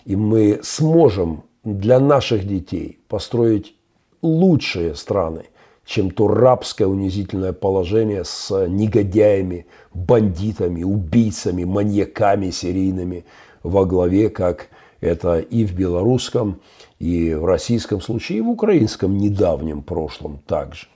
и 0.05 0.17
мы 0.17 0.61
сможем 0.63 1.45
для 1.65 1.99
наших 1.99 2.47
детей 2.47 2.99
построить 3.09 3.75
лучшие 4.21 4.97
страны, 4.97 5.45
чем 5.87 6.11
то 6.11 6.29
рабское 6.29 6.87
унизительное 6.87 7.55
положение 7.55 8.27
с 8.27 8.67
негодяями, 8.67 9.65
бандитами, 9.95 10.83
убийцами, 10.83 11.65
маньяками 11.65 12.51
серийными 12.51 13.25
во 13.63 13.87
главе, 13.87 14.29
как 14.29 14.69
это 15.01 15.39
и 15.39 15.65
в 15.65 15.73
белорусском, 15.75 16.61
и 16.99 17.33
в 17.33 17.47
российском 17.47 18.03
случае, 18.03 18.39
и 18.39 18.43
в 18.43 18.51
украинском 18.51 19.17
недавнем 19.17 19.81
прошлом 19.81 20.39
также. 20.47 20.90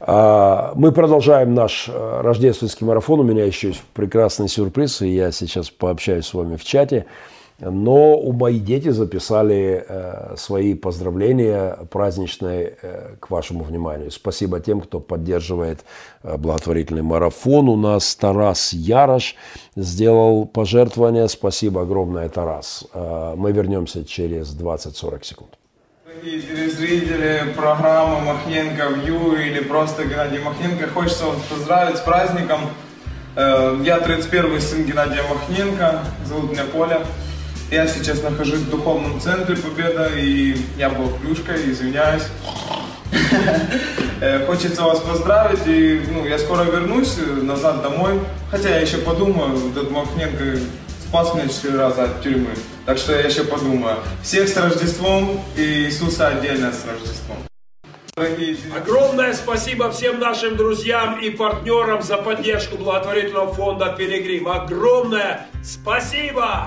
А, 0.00 0.72
мы 0.76 0.92
продолжаем 0.92 1.54
наш 1.54 1.88
э, 1.88 2.20
рождественский 2.22 2.86
марафон. 2.86 3.20
У 3.20 3.22
меня 3.22 3.44
еще 3.44 3.68
есть 3.68 3.82
прекрасный 3.92 4.48
сюрприз, 4.48 5.02
и 5.02 5.08
я 5.08 5.30
сейчас 5.30 5.68
пообщаюсь 5.68 6.26
с 6.26 6.32
вами 6.32 6.56
в 6.56 6.64
чате. 6.64 7.04
Но 7.58 8.16
у 8.16 8.32
мои 8.32 8.58
дети 8.58 8.88
записали 8.88 9.84
э, 9.86 10.34
свои 10.38 10.72
поздравления 10.72 11.76
праздничные 11.90 12.78
э, 12.80 13.16
к 13.20 13.28
вашему 13.28 13.62
вниманию. 13.62 14.10
Спасибо 14.10 14.60
тем, 14.60 14.80
кто 14.80 15.00
поддерживает 15.00 15.84
благотворительный 16.22 17.02
марафон. 17.02 17.68
У 17.68 17.76
нас 17.76 18.16
Тарас 18.16 18.72
Ярош 18.72 19.36
сделал 19.76 20.46
пожертвование. 20.46 21.28
Спасибо 21.28 21.82
огромное, 21.82 22.30
Тарас. 22.30 22.86
Мы 22.94 23.52
вернемся 23.52 24.06
через 24.06 24.56
20-40 24.56 25.24
секунд. 25.24 25.59
Дорогие 26.20 26.42
телезрители 26.42 27.54
программы 27.56 28.20
Махненко 28.20 28.88
Вью 28.88 29.36
или 29.36 29.60
просто 29.60 30.04
Геннадий 30.04 30.38
Махненко, 30.38 30.88
хочется 30.88 31.24
вас 31.24 31.38
поздравить 31.48 31.96
с 31.96 32.00
праздником. 32.00 32.60
Э, 33.36 33.80
я 33.82 33.96
31-й 33.96 34.60
сын 34.60 34.84
Геннадия 34.84 35.22
Махненко, 35.22 36.00
зовут 36.26 36.52
меня 36.52 36.64
Поля. 36.64 37.00
Я 37.70 37.86
сейчас 37.86 38.22
нахожусь 38.22 38.60
в 38.60 38.70
духовном 38.70 39.18
центре 39.18 39.56
Победа, 39.56 40.10
и 40.14 40.58
я 40.76 40.90
был 40.90 41.08
плюшкой, 41.08 41.70
извиняюсь. 41.70 42.24
Э, 44.22 44.44
хочется 44.44 44.82
вас 44.82 45.00
поздравить, 45.00 45.66
и 45.66 46.02
ну, 46.12 46.26
я 46.26 46.38
скоро 46.38 46.64
вернусь 46.64 47.16
назад 47.40 47.80
домой. 47.80 48.20
Хотя 48.50 48.68
я 48.68 48.80
еще 48.80 48.98
подумаю, 48.98 49.56
этот 49.70 49.90
Махненко 49.90 50.58
спас 51.08 51.34
меня 51.34 51.48
четыре 51.48 51.78
раза 51.78 52.04
от 52.04 52.22
тюрьмы. 52.22 52.50
Так 52.90 52.98
что 52.98 53.12
я 53.12 53.20
еще 53.20 53.44
подумаю. 53.44 53.98
Всех 54.20 54.48
с 54.48 54.56
Рождеством 54.56 55.40
и 55.56 55.62
Иисуса 55.84 56.26
отдельно 56.26 56.72
с 56.72 56.84
Рождеством. 56.84 57.36
Огромное 58.76 59.32
спасибо 59.32 59.92
всем 59.92 60.18
нашим 60.18 60.56
друзьям 60.56 61.20
и 61.20 61.30
партнерам 61.30 62.02
за 62.02 62.16
поддержку 62.16 62.78
благотворительного 62.78 63.54
фонда 63.54 63.94
«Пилигрим». 63.96 64.48
Огромное 64.48 65.46
спасибо! 65.62 66.66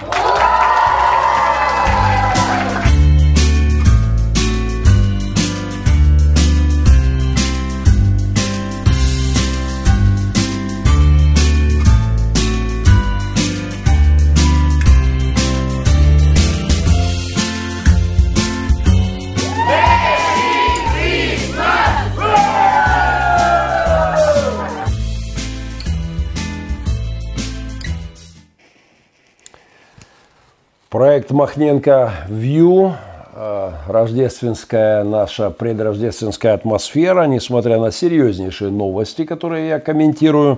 Проект 31.14 31.30
Махненко 31.30 32.12
View, 32.28 32.92
э, 33.36 33.72
рождественская 33.88 35.04
наша 35.04 35.52
предрождественская 35.52 36.56
атмосфера, 36.56 37.26
несмотря 37.26 37.80
на 37.80 37.92
серьезнейшие 37.92 38.72
новости, 38.72 39.24
которые 39.24 39.68
я 39.68 39.80
комментирую. 39.80 40.58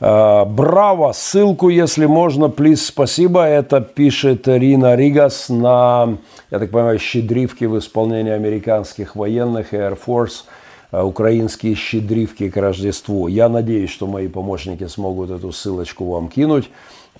Э, 0.00 0.46
браво! 0.46 1.12
Ссылку, 1.12 1.68
если 1.68 2.06
можно, 2.06 2.48
плиз, 2.48 2.86
спасибо. 2.86 3.44
Это 3.44 3.82
пишет 3.82 4.48
Рина 4.48 4.96
Ригас 4.96 5.50
на, 5.50 6.16
я 6.50 6.60
так 6.60 6.70
понимаю, 6.70 6.98
щедривки 6.98 7.66
в 7.66 7.78
исполнении 7.78 8.32
американских 8.32 9.16
военных 9.16 9.74
Air 9.74 9.98
Force 10.02 10.44
э, 10.92 11.02
украинские 11.02 11.74
щедривки 11.74 12.48
к 12.48 12.56
Рождеству. 12.56 13.28
Я 13.28 13.50
надеюсь, 13.50 13.90
что 13.90 14.06
мои 14.06 14.28
помощники 14.28 14.86
смогут 14.86 15.30
эту 15.30 15.52
ссылочку 15.52 16.06
вам 16.06 16.28
кинуть 16.28 16.70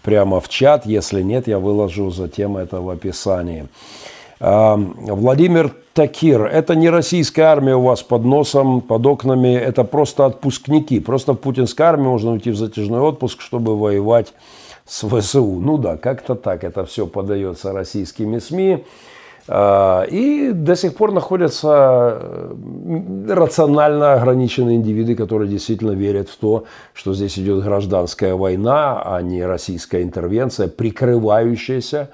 прямо 0.09 0.41
в 0.41 0.49
чат. 0.49 0.87
Если 0.87 1.21
нет, 1.21 1.49
я 1.49 1.59
выложу 1.59 2.11
затем 2.11 2.57
это 2.57 2.81
в 2.81 2.89
описании. 2.89 3.67
Владимир 4.41 5.75
Такир. 5.93 6.47
Это 6.47 6.75
не 6.75 6.89
российская 6.89 7.43
армия 7.43 7.77
у 7.77 7.83
вас 7.83 8.03
под 8.03 8.25
носом, 8.25 8.81
под 8.81 9.05
окнами. 9.05 9.55
Это 9.55 9.85
просто 9.85 10.25
отпускники. 10.25 10.99
Просто 11.01 11.35
в 11.35 11.37
путинской 11.37 11.85
армии 11.85 12.05
можно 12.05 12.33
уйти 12.33 12.51
в 12.51 12.57
затяжной 12.57 13.01
отпуск, 13.01 13.43
чтобы 13.43 13.79
воевать 13.79 14.33
с 14.87 15.07
ВСУ. 15.07 15.61
Ну 15.61 15.77
да, 15.77 15.99
как-то 15.99 16.35
так 16.37 16.65
это 16.65 16.87
все 16.87 17.07
подается 17.07 17.73
российскими 17.73 18.39
СМИ. 18.39 18.85
А, 19.51 20.03
и 20.03 20.53
до 20.53 20.77
сих 20.77 20.95
пор 20.95 21.13
находятся 21.13 22.19
э, 22.21 23.29
рационально 23.31 24.13
ограниченные 24.13 24.77
индивиды, 24.77 25.15
которые 25.15 25.49
действительно 25.49 25.93
верят 25.93 26.29
в 26.29 26.37
то, 26.37 26.65
что 26.93 27.15
здесь 27.15 27.39
идет 27.39 27.65
гражданская 27.65 28.35
война, 28.35 29.01
а 29.03 29.23
не 29.23 29.43
российская 29.47 30.03
интервенция, 30.03 30.69
прикрывающаяся 30.69 32.11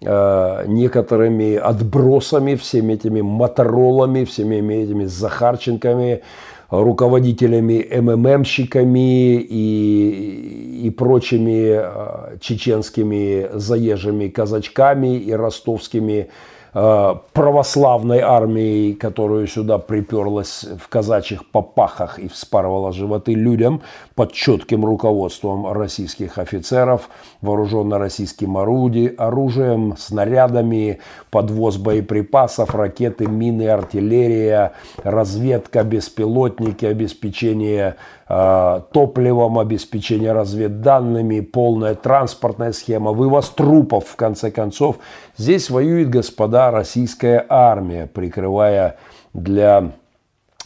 э, 0.00 0.64
некоторыми 0.68 1.56
отбросами, 1.56 2.54
всеми 2.54 2.92
этими 2.92 3.20
моторолами, 3.20 4.22
всеми 4.22 4.74
этими 4.74 5.06
Захарченками, 5.06 6.22
руководителями 6.70 7.84
МММщиками 8.00 9.34
и, 9.40 10.82
и 10.84 10.90
прочими 10.90 11.80
э, 11.82 12.36
чеченскими 12.40 13.48
заезжими 13.54 14.28
казачками 14.28 15.16
и 15.16 15.32
ростовскими 15.32 16.28
Э, 16.28 16.55
православной 16.76 18.20
армией, 18.20 18.92
которую 18.92 19.46
сюда 19.46 19.78
приперлась 19.78 20.66
в 20.78 20.88
казачьих 20.88 21.50
попахах 21.50 22.18
и 22.18 22.28
вспарывала 22.28 22.92
животы 22.92 23.32
людям 23.32 23.80
под 24.14 24.32
четким 24.32 24.84
руководством 24.84 25.72
российских 25.72 26.36
офицеров, 26.36 27.08
вооруженно 27.40 27.98
российским 27.98 28.58
орудием, 28.58 29.14
оружием, 29.16 29.96
снарядами, 29.96 31.00
подвоз 31.30 31.78
боеприпасов, 31.78 32.74
ракеты, 32.74 33.26
мины, 33.26 33.68
артиллерия, 33.68 34.72
разведка, 35.02 35.82
беспилотники, 35.82 36.84
обеспечение 36.84 37.96
э, 37.96 38.15
топливом, 38.28 39.58
обеспечение 39.58 40.32
разведданными, 40.32 41.40
полная 41.40 41.94
транспортная 41.94 42.72
схема, 42.72 43.12
вывоз 43.12 43.50
трупов, 43.50 44.08
в 44.08 44.16
конце 44.16 44.50
концов. 44.50 44.98
Здесь 45.36 45.70
воюет, 45.70 46.10
господа, 46.10 46.72
российская 46.72 47.46
армия, 47.48 48.06
прикрывая 48.06 48.96
для 49.32 49.92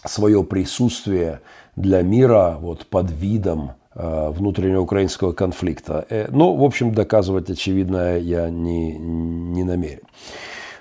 свое 0.04 0.42
присутствие 0.42 1.40
для 1.76 2.02
мира 2.02 2.56
вот 2.60 2.86
под 2.86 3.10
видом 3.10 3.72
э, 3.94 4.30
внутреннего 4.30 4.80
украинского 4.80 5.32
конфликта. 5.32 6.06
Э, 6.08 6.28
но, 6.30 6.54
в 6.54 6.64
общем, 6.64 6.94
доказывать 6.94 7.50
очевидное 7.50 8.18
я 8.18 8.48
не, 8.50 8.96
не 8.96 9.64
намерен. 9.64 10.02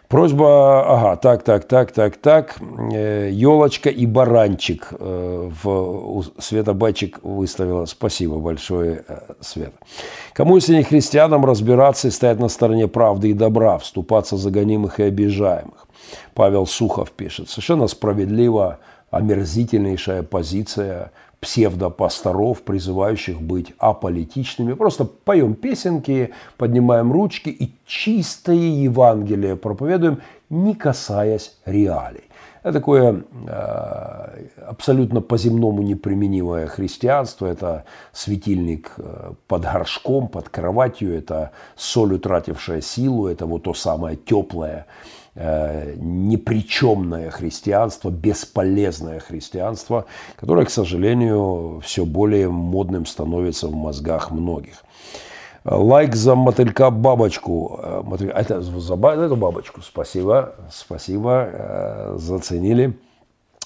Просьба, 0.09 0.91
ага, 0.91 1.15
так, 1.17 1.43
так, 1.43 1.65
так, 1.65 1.91
так, 1.91 2.17
так, 2.17 2.55
елочка 2.59 3.91
и 3.91 4.07
баранчик 4.07 4.87
э, 4.91 5.51
в 5.63 6.23
Света 6.39 6.73
Бачик 6.73 7.19
выставила. 7.21 7.85
Спасибо 7.85 8.39
большое, 8.39 9.03
э, 9.07 9.19
Света. 9.39 9.77
Кому, 10.33 10.55
если 10.55 10.77
не 10.77 10.81
христианам, 10.81 11.45
разбираться 11.45 12.07
и 12.07 12.11
стоять 12.11 12.39
на 12.39 12.47
стороне 12.49 12.87
правды 12.87 13.29
и 13.29 13.33
добра, 13.33 13.77
вступаться 13.77 14.35
за 14.35 14.49
гонимых 14.49 14.99
и 14.99 15.03
обижаемых? 15.03 15.85
Павел 16.33 16.65
Сухов 16.65 17.11
пишет. 17.11 17.47
Совершенно 17.47 17.85
справедливо, 17.85 18.79
омерзительнейшая 19.11 20.23
позиция 20.23 21.11
псевдопасторов, 21.39 22.61
призывающих 22.63 23.41
быть 23.41 23.73
аполитичными. 23.77 24.73
Просто 24.73 25.05
поем 25.05 25.55
песенки, 25.55 26.31
поднимаем 26.57 27.11
ручки 27.11 27.49
и 27.49 27.73
чистое 27.85 28.55
Евангелие 28.55 29.55
проповедуем, 29.55 30.21
не 30.49 30.75
касаясь 30.75 31.57
реалий. 31.65 32.23
Это 32.61 32.73
такое 32.73 33.23
э, 33.47 34.45
абсолютно 34.67 35.21
по-земному 35.21 35.81
неприменимое 35.81 36.67
христианство. 36.67 37.47
Это 37.47 37.85
светильник 38.11 38.91
э, 38.97 39.31
под 39.47 39.61
горшком, 39.61 40.27
под 40.27 40.49
кроватью. 40.49 41.17
Это 41.17 41.51
соль, 41.77 42.15
утратившая 42.15 42.81
силу. 42.81 43.27
Это 43.27 43.45
вот 43.45 43.63
то 43.63 43.73
самое 43.73 44.17
теплое 44.17 44.87
Э, 44.87 45.18
непричемное 45.95 47.29
христианство, 47.29 48.09
бесполезное 48.09 49.19
христианство, 49.19 50.05
которое, 50.35 50.65
к 50.65 50.69
сожалению, 50.69 51.81
все 51.83 52.05
более 52.05 52.49
модным 52.49 53.05
становится 53.05 53.67
в 53.67 53.75
мозгах 53.75 54.31
многих. 54.31 54.83
Лайк 55.65 56.15
за 56.15 56.35
мотылька 56.35 56.89
бабочку. 56.89 57.79
Э, 57.81 58.27
это 58.33 58.61
за 58.61 58.95
эту 58.95 59.35
бабочку. 59.35 59.81
Спасибо. 59.81 60.55
Спасибо. 60.71 61.49
Э, 61.51 62.15
заценили. 62.17 62.97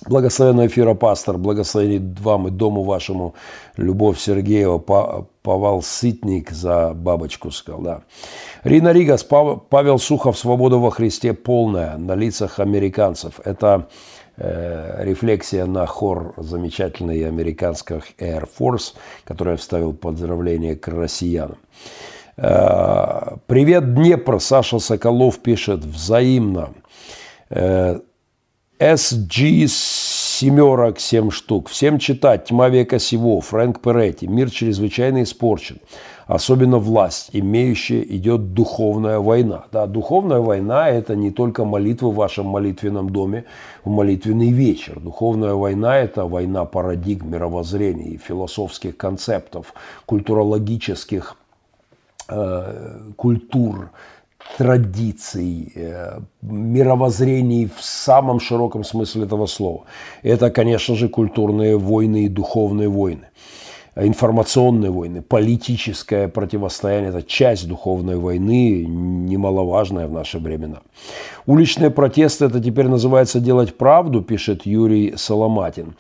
Благословенного 0.06 0.68
эфира, 0.68 0.96
пастор, 0.96 1.38
благословение 1.38 2.02
вам 2.20 2.48
и 2.48 2.52
дому 2.52 2.84
вашему, 2.84 3.36
Любовь 3.78 4.20
Сергеева, 4.20 4.78
Павел 4.78 5.82
Сытник 5.82 6.52
за 6.52 6.94
бабочку 6.94 7.52
сказал, 7.52 7.82
да. 7.82 8.02
Рина 8.64 8.92
Ригас, 8.92 9.24
Павел 9.24 10.00
Сухов, 10.00 10.38
свобода 10.38 10.78
во 10.78 10.92
Христе 10.92 11.34
полная 11.34 11.98
на 11.98 12.16
лицах 12.16 12.60
американцев. 12.60 13.40
Это 13.46 13.88
э, 14.36 15.04
рефлексия 15.06 15.66
на 15.66 15.86
хор 15.86 16.34
замечательный 16.36 17.26
американских 17.26 18.12
Air 18.20 18.48
Force, 18.60 18.96
который 19.24 19.52
я 19.52 19.58
вставил 19.58 19.94
поздравление 19.94 20.76
к 20.76 20.88
россиянам. 20.90 21.58
Э, 22.36 23.38
Привет, 23.48 23.94
Днепр, 23.94 24.42
Саша 24.42 24.80
Соколов 24.80 25.40
пишет, 25.40 25.86
взаимно. 25.86 26.74
Э, 27.50 28.00
SG 28.84 29.68
семерок, 29.70 31.00
семь 31.00 31.32
штук. 31.32 31.70
Всем 31.70 32.00
читать. 32.00 32.46
Тьма 32.46 32.68
века 32.68 33.00
сего. 33.00 33.40
Фрэнк 33.40 33.80
Перетти. 33.80 34.28
Мир 34.28 34.52
чрезвычайно 34.52 35.24
испорчен. 35.24 35.78
Особенно 36.28 36.80
власть, 36.80 37.30
имеющая, 37.32 38.02
идет 38.02 38.54
духовная 38.54 39.20
война. 39.20 39.64
Да, 39.72 39.88
духовная 39.88 40.40
война– 40.40 40.90
это 40.90 41.16
не 41.16 41.32
только 41.32 41.64
молитвы 41.64 42.12
в 42.12 42.16
вашем 42.16 42.48
молитвенном 42.48 43.10
доме 43.10 43.46
в 43.86 43.90
молитвенный 43.90 44.50
вечер. 44.50 45.00
Духовная 45.00 45.54
война– 45.54 45.98
это 46.00 46.26
война 46.26 46.66
парадигм, 46.66 47.32
мировоззрений, 47.32 48.18
философских 48.18 48.98
концептов, 48.98 49.74
культурологических 50.06 51.38
э, 52.28 53.00
культур, 53.16 53.92
традиций, 54.58 55.72
э, 55.76 56.20
мировоззрений 56.42 57.70
в 57.76 57.82
самом 57.84 58.40
широком 58.40 58.84
смысле 58.84 59.24
этого 59.24 59.48
слова. 59.48 59.84
Это, 60.24 60.50
конечно 60.50 60.96
же, 60.96 61.10
культурные 61.10 61.78
войны 61.78 62.26
и 62.26 62.30
духовные 62.30 62.90
войны. 62.90 63.28
информационные 63.96 64.90
войны, 64.90 65.22
политическое 65.22 66.28
противостояние– 66.28 67.10
это 67.12 67.22
часть 67.22 67.68
духовной 67.68 68.18
войны, 68.18 68.86
немаловажная 68.88 70.08
в 70.08 70.12
наши 70.12 70.40
времена. 70.40 70.82
Уличные 71.46 71.92
протесты– 71.92 72.46
это 72.48 72.60
теперь 72.60 72.88
называется 72.88 73.40
«делать 73.40 73.78
правду», 73.78 74.24
пишет 74.24 74.66
Юрий 74.66 75.14
Соломатин. 75.16 75.96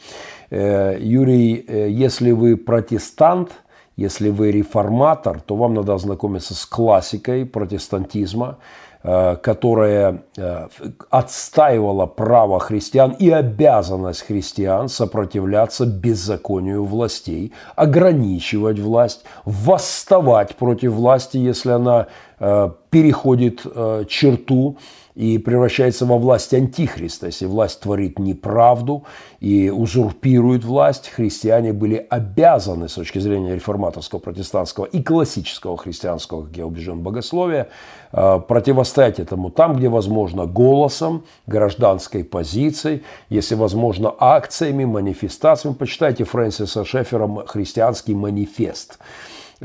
Э, 0.49 0.98
Юрий, 0.99 1.65
э, 1.68 1.90
если 1.90 2.32
вы 2.32 2.57
протестант, 2.57 3.49
если 3.95 4.30
вы 4.30 4.52
реформатор, 4.52 5.41
то 5.41 5.56
вам 5.56 5.74
надо 5.74 5.94
ознакомиться 5.94 6.56
с 6.56 6.65
классикой 6.65 7.45
протестантизма, 7.45 8.57
Э, 9.06 9.36
которая 9.36 10.24
э, 10.38 10.68
отстаивала 11.10 12.06
право 12.06 12.57
христиан 12.61 13.11
и 13.11 13.30
обязанность 13.30 14.22
христиан 14.22 14.88
сопротивляться 14.88 15.86
беззаконию 15.86 16.86
властей, 16.86 17.52
ограничивать 17.76 18.80
власть, 18.80 19.26
восставать 19.44 20.56
против 20.56 20.94
власти, 20.94 21.36
если 21.36 21.72
она 21.72 22.07
э, 22.40 22.70
переходит 22.91 23.64
черту, 24.07 24.78
и 25.15 25.38
превращается 25.38 26.06
во 26.06 26.18
власть 26.18 26.53
антихриста. 26.53 27.27
Если 27.27 27.45
власть 27.45 27.81
творит 27.81 28.19
неправду 28.19 29.03
и 29.40 29.69
узурпирует 29.69 30.64
власть, 30.64 31.10
христиане 31.10 31.73
были 31.73 32.06
обязаны 32.10 32.90
с 32.90 32.94
точки 32.94 33.19
зрения 33.19 33.56
реформаторского, 33.56 34.19
протестантского 34.19 34.85
и 34.85 35.03
классического 35.03 35.77
христианского, 35.77 36.45
как 36.45 36.57
я 36.57 36.65
убежден, 36.65 36.99
богословия, 36.99 37.69
э, 38.11 38.40
противостоять 38.48 39.19
этому 39.19 39.52
там, 39.52 39.76
где 39.76 39.90
возможно, 39.90 40.45
голосом, 40.45 41.26
гражданской 41.45 42.23
позицией, 42.23 43.03
если 43.30 43.56
возможно, 43.56 44.14
акциями, 44.18 44.85
манифестациями. 44.85 45.76
Почитайте 45.76 46.23
Фрэнсиса 46.23 46.85
Шефера 46.85 47.30
«Христианский 47.45 48.15
манифест». 48.15 48.98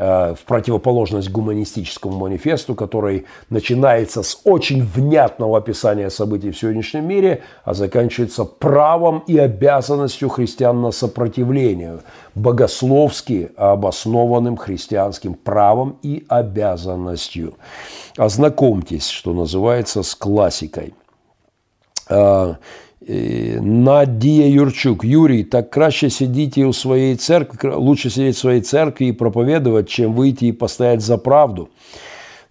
Э, 0.00 0.34
в 0.38 0.44
противоположность 0.44 1.28
гуманистическому 1.28 2.16
манифесту, 2.16 2.76
который 2.76 3.26
начинается 3.50 4.22
с 4.22 4.40
очень 4.44 4.84
внятного 4.84 5.58
описания 5.58 6.08
событий 6.08 6.52
в 6.52 6.58
сегодняшнем 6.58 7.08
мире, 7.08 7.42
а 7.64 7.74
заканчивается 7.74 8.44
правом 8.44 9.24
и 9.26 9.36
обязанностью 9.36 10.28
христиан 10.28 10.80
на 10.82 10.92
сопротивление, 10.92 11.98
богословски 12.36 13.50
обоснованным 13.56 14.56
христианским 14.56 15.34
правом 15.34 15.98
и 16.02 16.24
обязанностью. 16.28 17.54
Ознакомьтесь, 18.16 19.08
что 19.08 19.32
называется, 19.32 20.04
с 20.04 20.14
классикой. 20.14 20.94
Э, 23.07 23.61
Надія 23.61 24.47
Юрчук, 24.47 25.03
Юрій, 25.03 25.43
так 25.43 25.69
краще 25.69 26.10
сидіти 26.10 26.65
у 26.65 26.73
своей 26.73 27.15
церкви, 27.15 27.76
лучше 27.76 28.10
сидеть 28.10 28.35
в 28.35 28.38
своей 28.38 28.61
церкви 28.61 29.07
и 29.07 29.14
проповедовать, 29.14 29.89
чем 29.89 30.14
выйти 30.14 30.45
и 30.45 30.51
постоять 30.51 31.01
за 31.01 31.18
правду. 31.18 31.68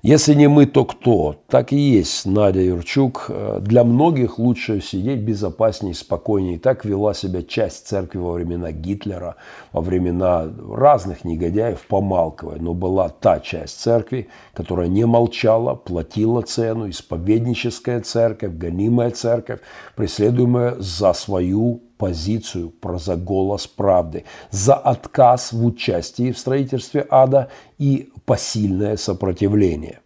Если 0.04 0.36
не 0.36 0.48
мы, 0.48 0.68
то 0.68 0.86
кто? 0.86 1.38
Так 1.48 1.74
и 1.74 1.76
есть, 1.76 2.28
Надя 2.28 2.62
Юрчук. 2.62 3.32
Для 3.62 3.84
многих 3.84 4.38
лучше 4.38 4.80
сидеть 4.80 5.22
безопаснее, 5.22 5.96
спокойнее. 5.96 6.60
Так 6.60 6.86
вела 6.86 7.16
себя 7.16 7.42
часть 7.42 7.88
церкви 7.88 8.20
во 8.20 8.34
времена 8.34 8.72
Гитлера, 8.72 9.38
во 9.74 9.82
времена 9.82 10.50
разных 10.72 11.26
негодяев, 11.26 11.86
помалковая. 11.88 12.60
Но 12.60 12.76
была 12.76 13.10
та 13.10 13.40
часть 13.40 13.82
церкви, 13.82 14.30
которая 14.54 14.88
не 14.88 15.06
молчала, 15.06 15.74
платила 15.74 16.44
цену, 16.44 16.90
исповедническая 16.90 18.00
церковь, 18.02 18.54
гонимая 18.54 19.10
церковь, 19.10 19.62
преследуемая 19.96 20.76
за 20.78 21.14
свою 21.14 21.82
позицию 21.98 22.70
про 22.70 22.98
за 22.98 23.16
голос 23.16 23.68
правди, 23.68 24.24
за 24.52 24.76
отказ 24.76 25.54
в 25.54 25.66
участии 25.66 26.32
в 26.32 26.38
строительстве 26.38 27.06
ада 27.10 27.50
и 27.78 28.10
посильное 28.26 28.98
сопротивление. 28.98 30.00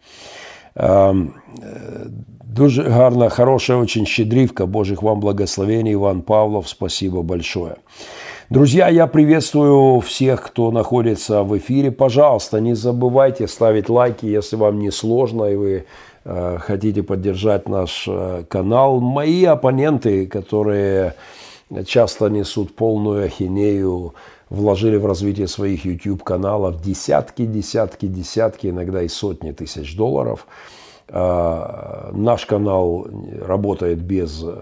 Дуже 2.51 2.83
гарна, 2.83 3.29
хорошая 3.29 3.77
очень 3.77 4.05
щедрівка. 4.05 4.65
Божих 4.65 5.03
вам 5.03 5.19
благословений, 5.19 5.93
Иван 5.93 6.21
Павлов. 6.21 6.67
Спасибо 6.67 7.21
большое. 7.21 7.75
Друзья, 8.49 8.89
я 8.89 9.07
приветствую 9.07 10.01
всех, 10.01 10.41
кто 10.41 10.71
находится 10.71 11.43
в 11.43 11.57
эфире. 11.57 11.91
Пожалуйста, 11.91 12.59
не 12.59 12.73
забывайте 12.75 13.47
ставить 13.47 13.87
лайки, 13.89 14.25
если 14.25 14.57
вам 14.57 14.79
не 14.79 14.91
сложно 14.91 15.45
и 15.45 15.55
вы 15.55 15.85
э, 16.25 16.57
хотите 16.59 17.03
поддержать 17.03 17.69
наш 17.69 18.05
э, 18.09 18.43
канал. 18.49 18.99
Мои 18.99 19.45
оппоненты, 19.45 20.27
которые 20.27 21.13
часто 21.85 22.27
несут 22.29 22.75
полную 22.75 23.25
ахинею, 23.25 24.13
вложили 24.49 24.97
в 24.97 25.05
развитие 25.05 25.47
своих 25.47 25.85
YouTube-каналов 25.85 26.81
десятки, 26.81 27.45
десятки, 27.45 28.05
десятки, 28.05 28.67
иногда 28.67 29.01
и 29.01 29.07
сотни 29.07 29.51
тысяч 29.51 29.95
долларов. 29.95 30.45
А, 31.13 32.09
наш 32.13 32.45
канал 32.45 33.05
работает 33.41 33.99
без 33.99 34.43
э, 34.45 34.55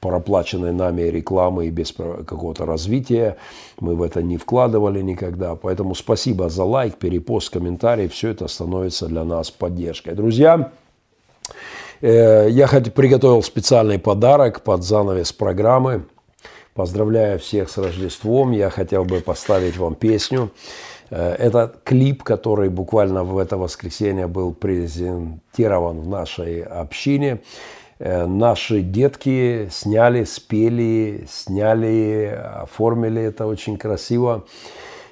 проплаченной 0.00 0.72
нами 0.72 1.02
рекламы 1.02 1.66
и 1.66 1.70
без 1.70 1.92
какого-то 1.92 2.66
развития. 2.66 3.36
Мы 3.78 3.94
в 3.94 4.02
это 4.02 4.22
не 4.22 4.38
вкладывали 4.38 5.00
никогда. 5.02 5.54
Поэтому 5.54 5.94
спасибо 5.94 6.48
за 6.48 6.64
лайк, 6.64 6.96
перепост, 6.96 7.50
комментарий. 7.50 8.08
Все 8.08 8.30
это 8.30 8.48
становится 8.48 9.06
для 9.06 9.22
нас 9.22 9.52
поддержкой. 9.52 10.14
Друзья, 10.14 10.72
э, 12.00 12.48
я 12.50 12.66
приготовил 12.66 13.42
специальный 13.44 14.00
подарок 14.00 14.62
под 14.62 14.82
занавес 14.82 15.32
программы. 15.32 16.06
Поздравляю 16.74 17.38
всех 17.38 17.68
с 17.68 17.76
Рождеством. 17.76 18.52
Я 18.52 18.70
хотел 18.70 19.04
бы 19.04 19.20
поставить 19.20 19.76
вам 19.76 19.94
песню. 19.94 20.50
Э, 21.10 21.34
это 21.34 21.74
клип, 21.84 22.22
который 22.22 22.70
буквально 22.70 23.24
в 23.24 23.36
это 23.36 23.58
воскресенье 23.58 24.26
был 24.26 24.54
презентирован 24.54 26.00
в 26.00 26.08
нашей 26.08 26.62
общине. 26.62 27.40
Э, 27.98 28.24
наши 28.24 28.80
детки 28.80 29.68
сняли, 29.70 30.24
спели, 30.24 31.26
сняли, 31.28 32.40
оформили 32.62 33.20
это 33.20 33.46
очень 33.46 33.76
красиво. 33.76 34.46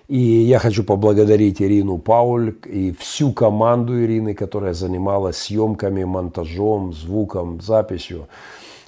И 0.09 0.19
я 0.19 0.59
хочу 0.61 0.82
поблагодарить 0.82 1.61
Ирину 1.61 1.99
Пауль 1.99 2.55
и 2.65 2.93
всю 2.99 3.32
команду 3.32 4.03
Ирины, 4.03 4.35
которая 4.35 4.73
занималась 4.73 5.37
съемками, 5.37 6.05
монтажом, 6.05 6.95
звуком, 6.95 7.61
записью. 7.61 8.28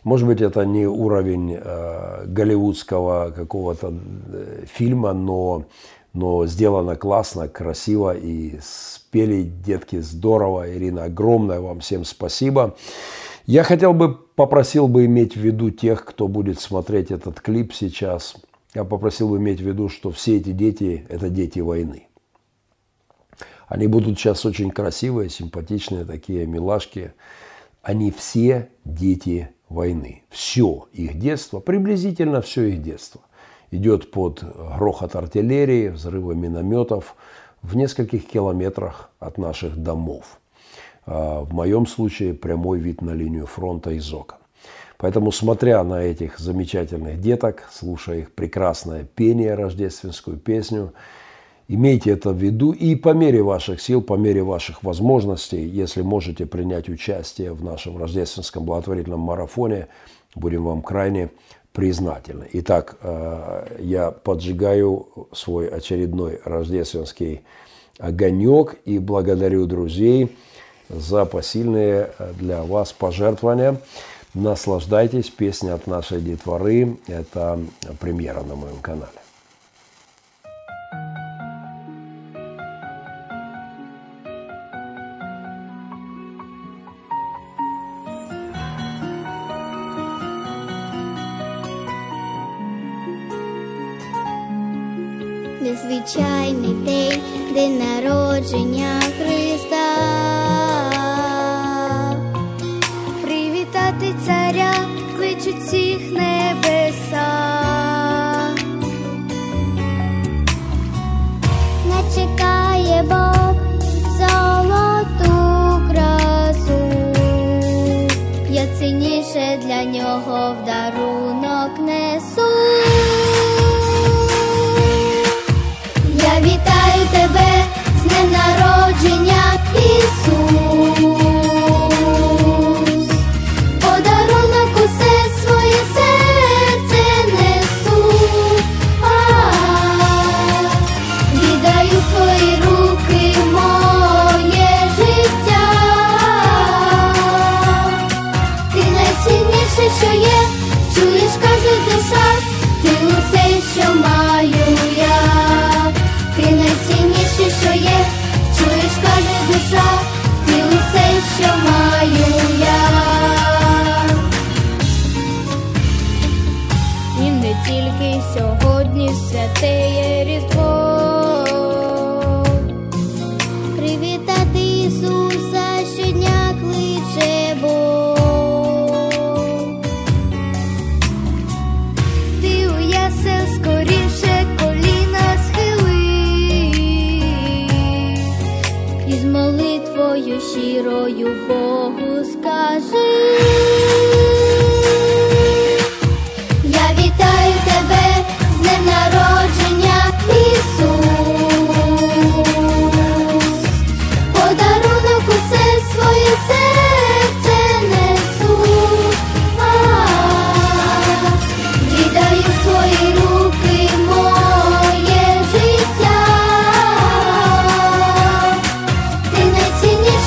Может 0.04 0.26
быть, 0.26 0.40
это 0.40 0.64
не 0.66 0.86
уровень 0.86 1.56
э, 1.60 2.24
голливудского 2.26 3.30
какого-то 3.30 3.94
э, 4.32 4.64
фильма, 4.66 5.12
но, 5.12 5.66
но 6.12 6.44
сделано 6.46 6.96
классно, 6.96 7.46
красиво 7.48 8.16
и 8.16 8.58
спели 8.60 9.42
детки 9.42 10.00
здорово. 10.00 10.76
Ирина, 10.76 11.04
огромное 11.04 11.60
вам 11.60 11.80
всем 11.80 12.04
спасибо. 12.04 12.74
Я 13.46 13.62
хотел 13.62 13.92
бы, 13.92 14.14
попросил 14.14 14.88
бы 14.88 15.04
иметь 15.04 15.36
в 15.36 15.40
виду 15.40 15.70
тех, 15.70 16.04
кто 16.04 16.26
будет 16.26 16.58
смотреть 16.58 17.12
этот 17.12 17.40
клип 17.40 17.72
сейчас. 17.72 18.36
Я 18.74 18.82
попросил 18.82 19.28
бы 19.28 19.36
иметь 19.36 19.60
в 19.60 19.64
виду, 19.64 19.88
что 19.88 20.10
все 20.10 20.38
эти 20.38 20.50
дети– 20.50 21.06
это 21.08 21.28
дети 21.28 21.60
войны. 21.60 22.08
Они 23.68 23.86
будут 23.86 24.18
сейчас 24.18 24.44
очень 24.44 24.70
красивые, 24.70 25.30
симпатичные, 25.30 26.04
такие 26.04 26.44
милашки. 26.46 27.14
Они 27.82 28.10
все 28.10 28.68
дети 28.84 29.50
войны. 29.72 30.22
Все 30.30 30.86
их 30.92 31.18
детство, 31.18 31.60
приблизительно 31.60 32.40
все 32.40 32.64
их 32.64 32.82
детство, 32.82 33.20
идет 33.70 34.10
под 34.10 34.42
грохот 34.42 35.16
артиллерии, 35.16 35.88
взрывы 35.88 36.34
минометов 36.34 37.16
в 37.62 37.76
нескольких 37.76 38.26
километрах 38.26 39.10
от 39.18 39.38
наших 39.38 39.76
домов. 39.76 40.38
А, 41.06 41.40
в 41.40 41.52
моем 41.52 41.86
случае 41.86 42.34
прямой 42.34 42.78
вид 42.78 43.02
на 43.02 43.10
линию 43.10 43.46
фронта 43.46 43.90
из 43.90 44.12
окон. 44.12 44.38
Поэтому, 44.98 45.32
смотря 45.32 45.82
на 45.82 46.02
этих 46.02 46.38
замечательных 46.38 47.20
деток, 47.20 47.68
слушая 47.72 48.18
их 48.18 48.32
прекрасное 48.32 49.02
пение, 49.02 49.54
рождественскую 49.54 50.36
песню, 50.36 50.92
Имейте 51.74 52.10
это 52.10 52.32
в 52.32 52.36
виду 52.36 52.72
и 52.72 52.94
по 52.94 53.14
мере 53.14 53.42
ваших 53.42 53.80
сил, 53.80 54.02
по 54.02 54.12
мере 54.12 54.42
ваших 54.42 54.82
возможностей, 54.82 55.66
если 55.66 56.02
можете 56.02 56.44
принять 56.44 56.90
участие 56.90 57.54
в 57.54 57.64
нашем 57.64 57.96
рождественском 57.96 58.66
благотворительном 58.66 59.20
марафоне, 59.20 59.88
будем 60.34 60.64
вам 60.64 60.82
крайне 60.82 61.30
признательны. 61.72 62.46
Итак, 62.52 62.98
э, 63.00 63.78
я 63.78 64.10
поджигаю 64.10 65.08
свой 65.32 65.66
очередной 65.66 66.40
рождественский 66.44 67.40
огонек 67.98 68.76
и 68.84 68.98
благодарю 68.98 69.64
друзей 69.64 70.36
за 70.90 71.24
посильные 71.24 72.10
для 72.38 72.64
вас 72.64 72.92
пожертвования. 72.92 73.80
Наслаждайтесь, 74.34 75.30
песня 75.30 75.72
от 75.72 75.86
нашей 75.86 76.20
детворы. 76.20 76.98
Это 77.06 77.58
премьера 77.98 78.42
на 78.42 78.56
моем 78.56 78.76
канале. 78.82 79.21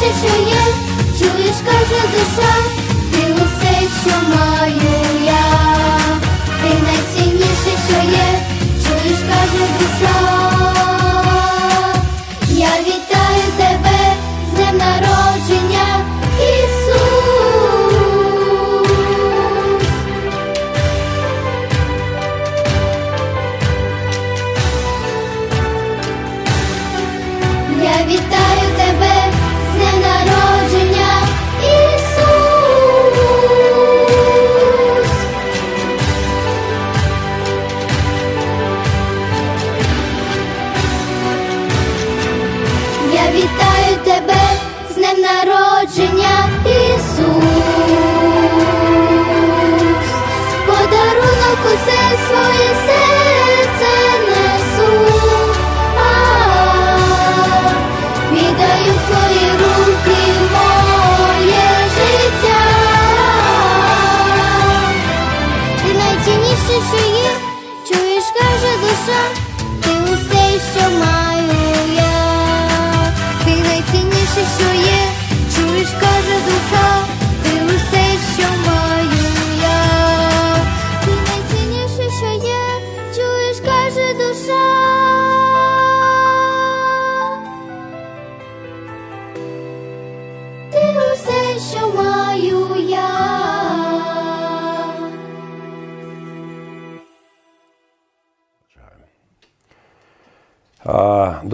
Найцінніше, 0.05 0.27
що 0.27 0.41
є, 0.49 0.73
чуєш, 1.19 1.55
каже 1.65 2.01
душа, 2.11 2.53
ти 3.11 3.33
усе, 3.33 3.87
що 4.03 4.15
маю 4.29 5.25
я. 5.25 5.45
Ти 6.61 6.69
найцінніше, 6.83 7.77
що 7.87 8.09
є, 8.11 8.39
чуєш, 8.83 9.19
каже 9.19 9.65
душа. 9.79 10.34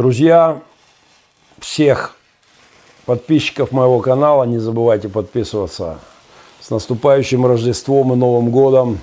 Друзья, 0.02 0.60
всех 1.60 2.16
подписчиков 3.06 3.72
моего 3.72 4.00
канала 4.00 4.46
не 4.46 4.58
забывайте 4.58 5.10
подписываться. 5.10 6.00
С 6.60 6.72
наступающим 6.72 7.46
Рождеством 7.46 8.12
и 8.12 8.16
Новым 8.16 8.50
Годом. 8.50 8.98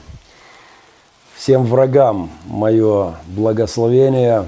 Всем 1.36 1.66
врагам 1.66 2.32
мое 2.46 3.14
благословение. 3.28 4.44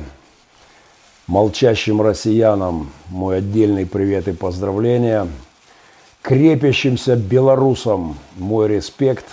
Молчащим 1.28 2.02
россиянам 2.02 2.90
мой 3.10 3.36
отдельный 3.36 3.86
привет 3.86 4.26
и 4.26 4.32
поздравления. 4.32 5.28
Крепящимся 6.20 7.14
белорусам 7.14 8.18
мой 8.34 8.66
респект. 8.66 9.26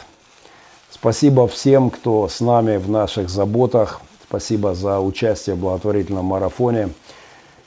Спасибо 0.92 1.48
всем, 1.48 1.90
кто 1.90 2.28
с 2.28 2.42
нами 2.42 2.78
в 2.78 2.92
наших 2.92 3.28
заботах. 3.32 4.02
Спасибо 4.22 4.76
за 4.76 5.00
участие 5.00 5.56
в 5.56 5.60
благотворительном 5.60 6.26
марафоне. 6.26 6.90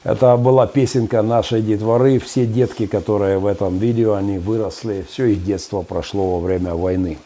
Это 0.02 0.36
была 0.38 0.66
песенка 0.66 1.20
нашей 1.20 1.60
детворы. 1.60 2.18
Все 2.18 2.46
детки, 2.46 2.86
которые 2.86 3.38
в 3.38 3.46
этом 3.46 3.76
видео, 3.78 4.14
они 4.14 4.38
выросли. 4.38 5.04
Все 5.08 5.26
их 5.26 5.44
детство 5.44 5.82
прошло 5.82 6.38
во 6.38 6.40
время 6.40 6.74
войны. 6.74 7.18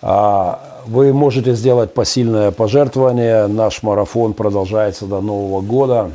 А, 0.00 0.60
Вы 0.86 1.12
можете 1.12 1.54
сделать 1.54 1.92
посильное 1.92 2.52
пожертвование. 2.52 3.48
Наш 3.48 3.82
марафон 3.82 4.32
продолжается 4.32 5.06
до 5.06 5.20
Нового 5.20 5.60
года. 5.60 6.10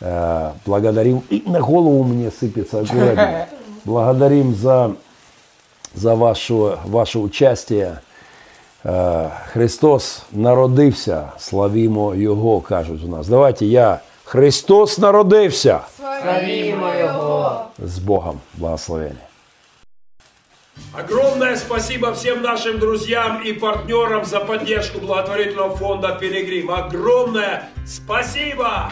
Э, 0.00 0.52
Благодарим. 0.64 1.22
И 1.30 1.42
на 1.46 1.60
голову 1.60 2.04
мне 2.04 2.30
сыпется 2.30 2.80
аккуратнее. 2.80 3.48
Благодарим 3.84 4.54
за, 4.54 4.92
за 5.94 6.14
ваше, 6.14 6.78
ваше 6.84 7.18
участие. 7.18 8.00
Е, 8.84 9.30
Христос 9.52 10.22
народився, 10.32 11.28
славімо 11.38 12.14
Його, 12.14 12.60
кажуть 12.60 13.04
у 13.04 13.08
нас. 13.08 13.26
Давайте 13.26 13.66
я. 13.66 14.00
Христос 14.26 14.98
народився. 14.98 15.80
Славімо 15.96 16.92
Його! 17.00 17.64
З 17.78 17.98
Богом. 17.98 18.40
Благословення. 18.54 19.16
Огромное 21.04 21.56
спасибо 21.56 22.10
всем 22.10 22.42
нашим 22.42 22.78
друзьям 22.78 23.42
и 23.46 23.52
партнерам 23.52 24.24
за 24.24 24.40
поддержку 24.40 24.98
благотворительного 25.00 25.76
фонда 25.76 26.18
«Пилигрим». 26.20 26.70
Огромное 26.70 27.68
спасибо! 27.86 28.90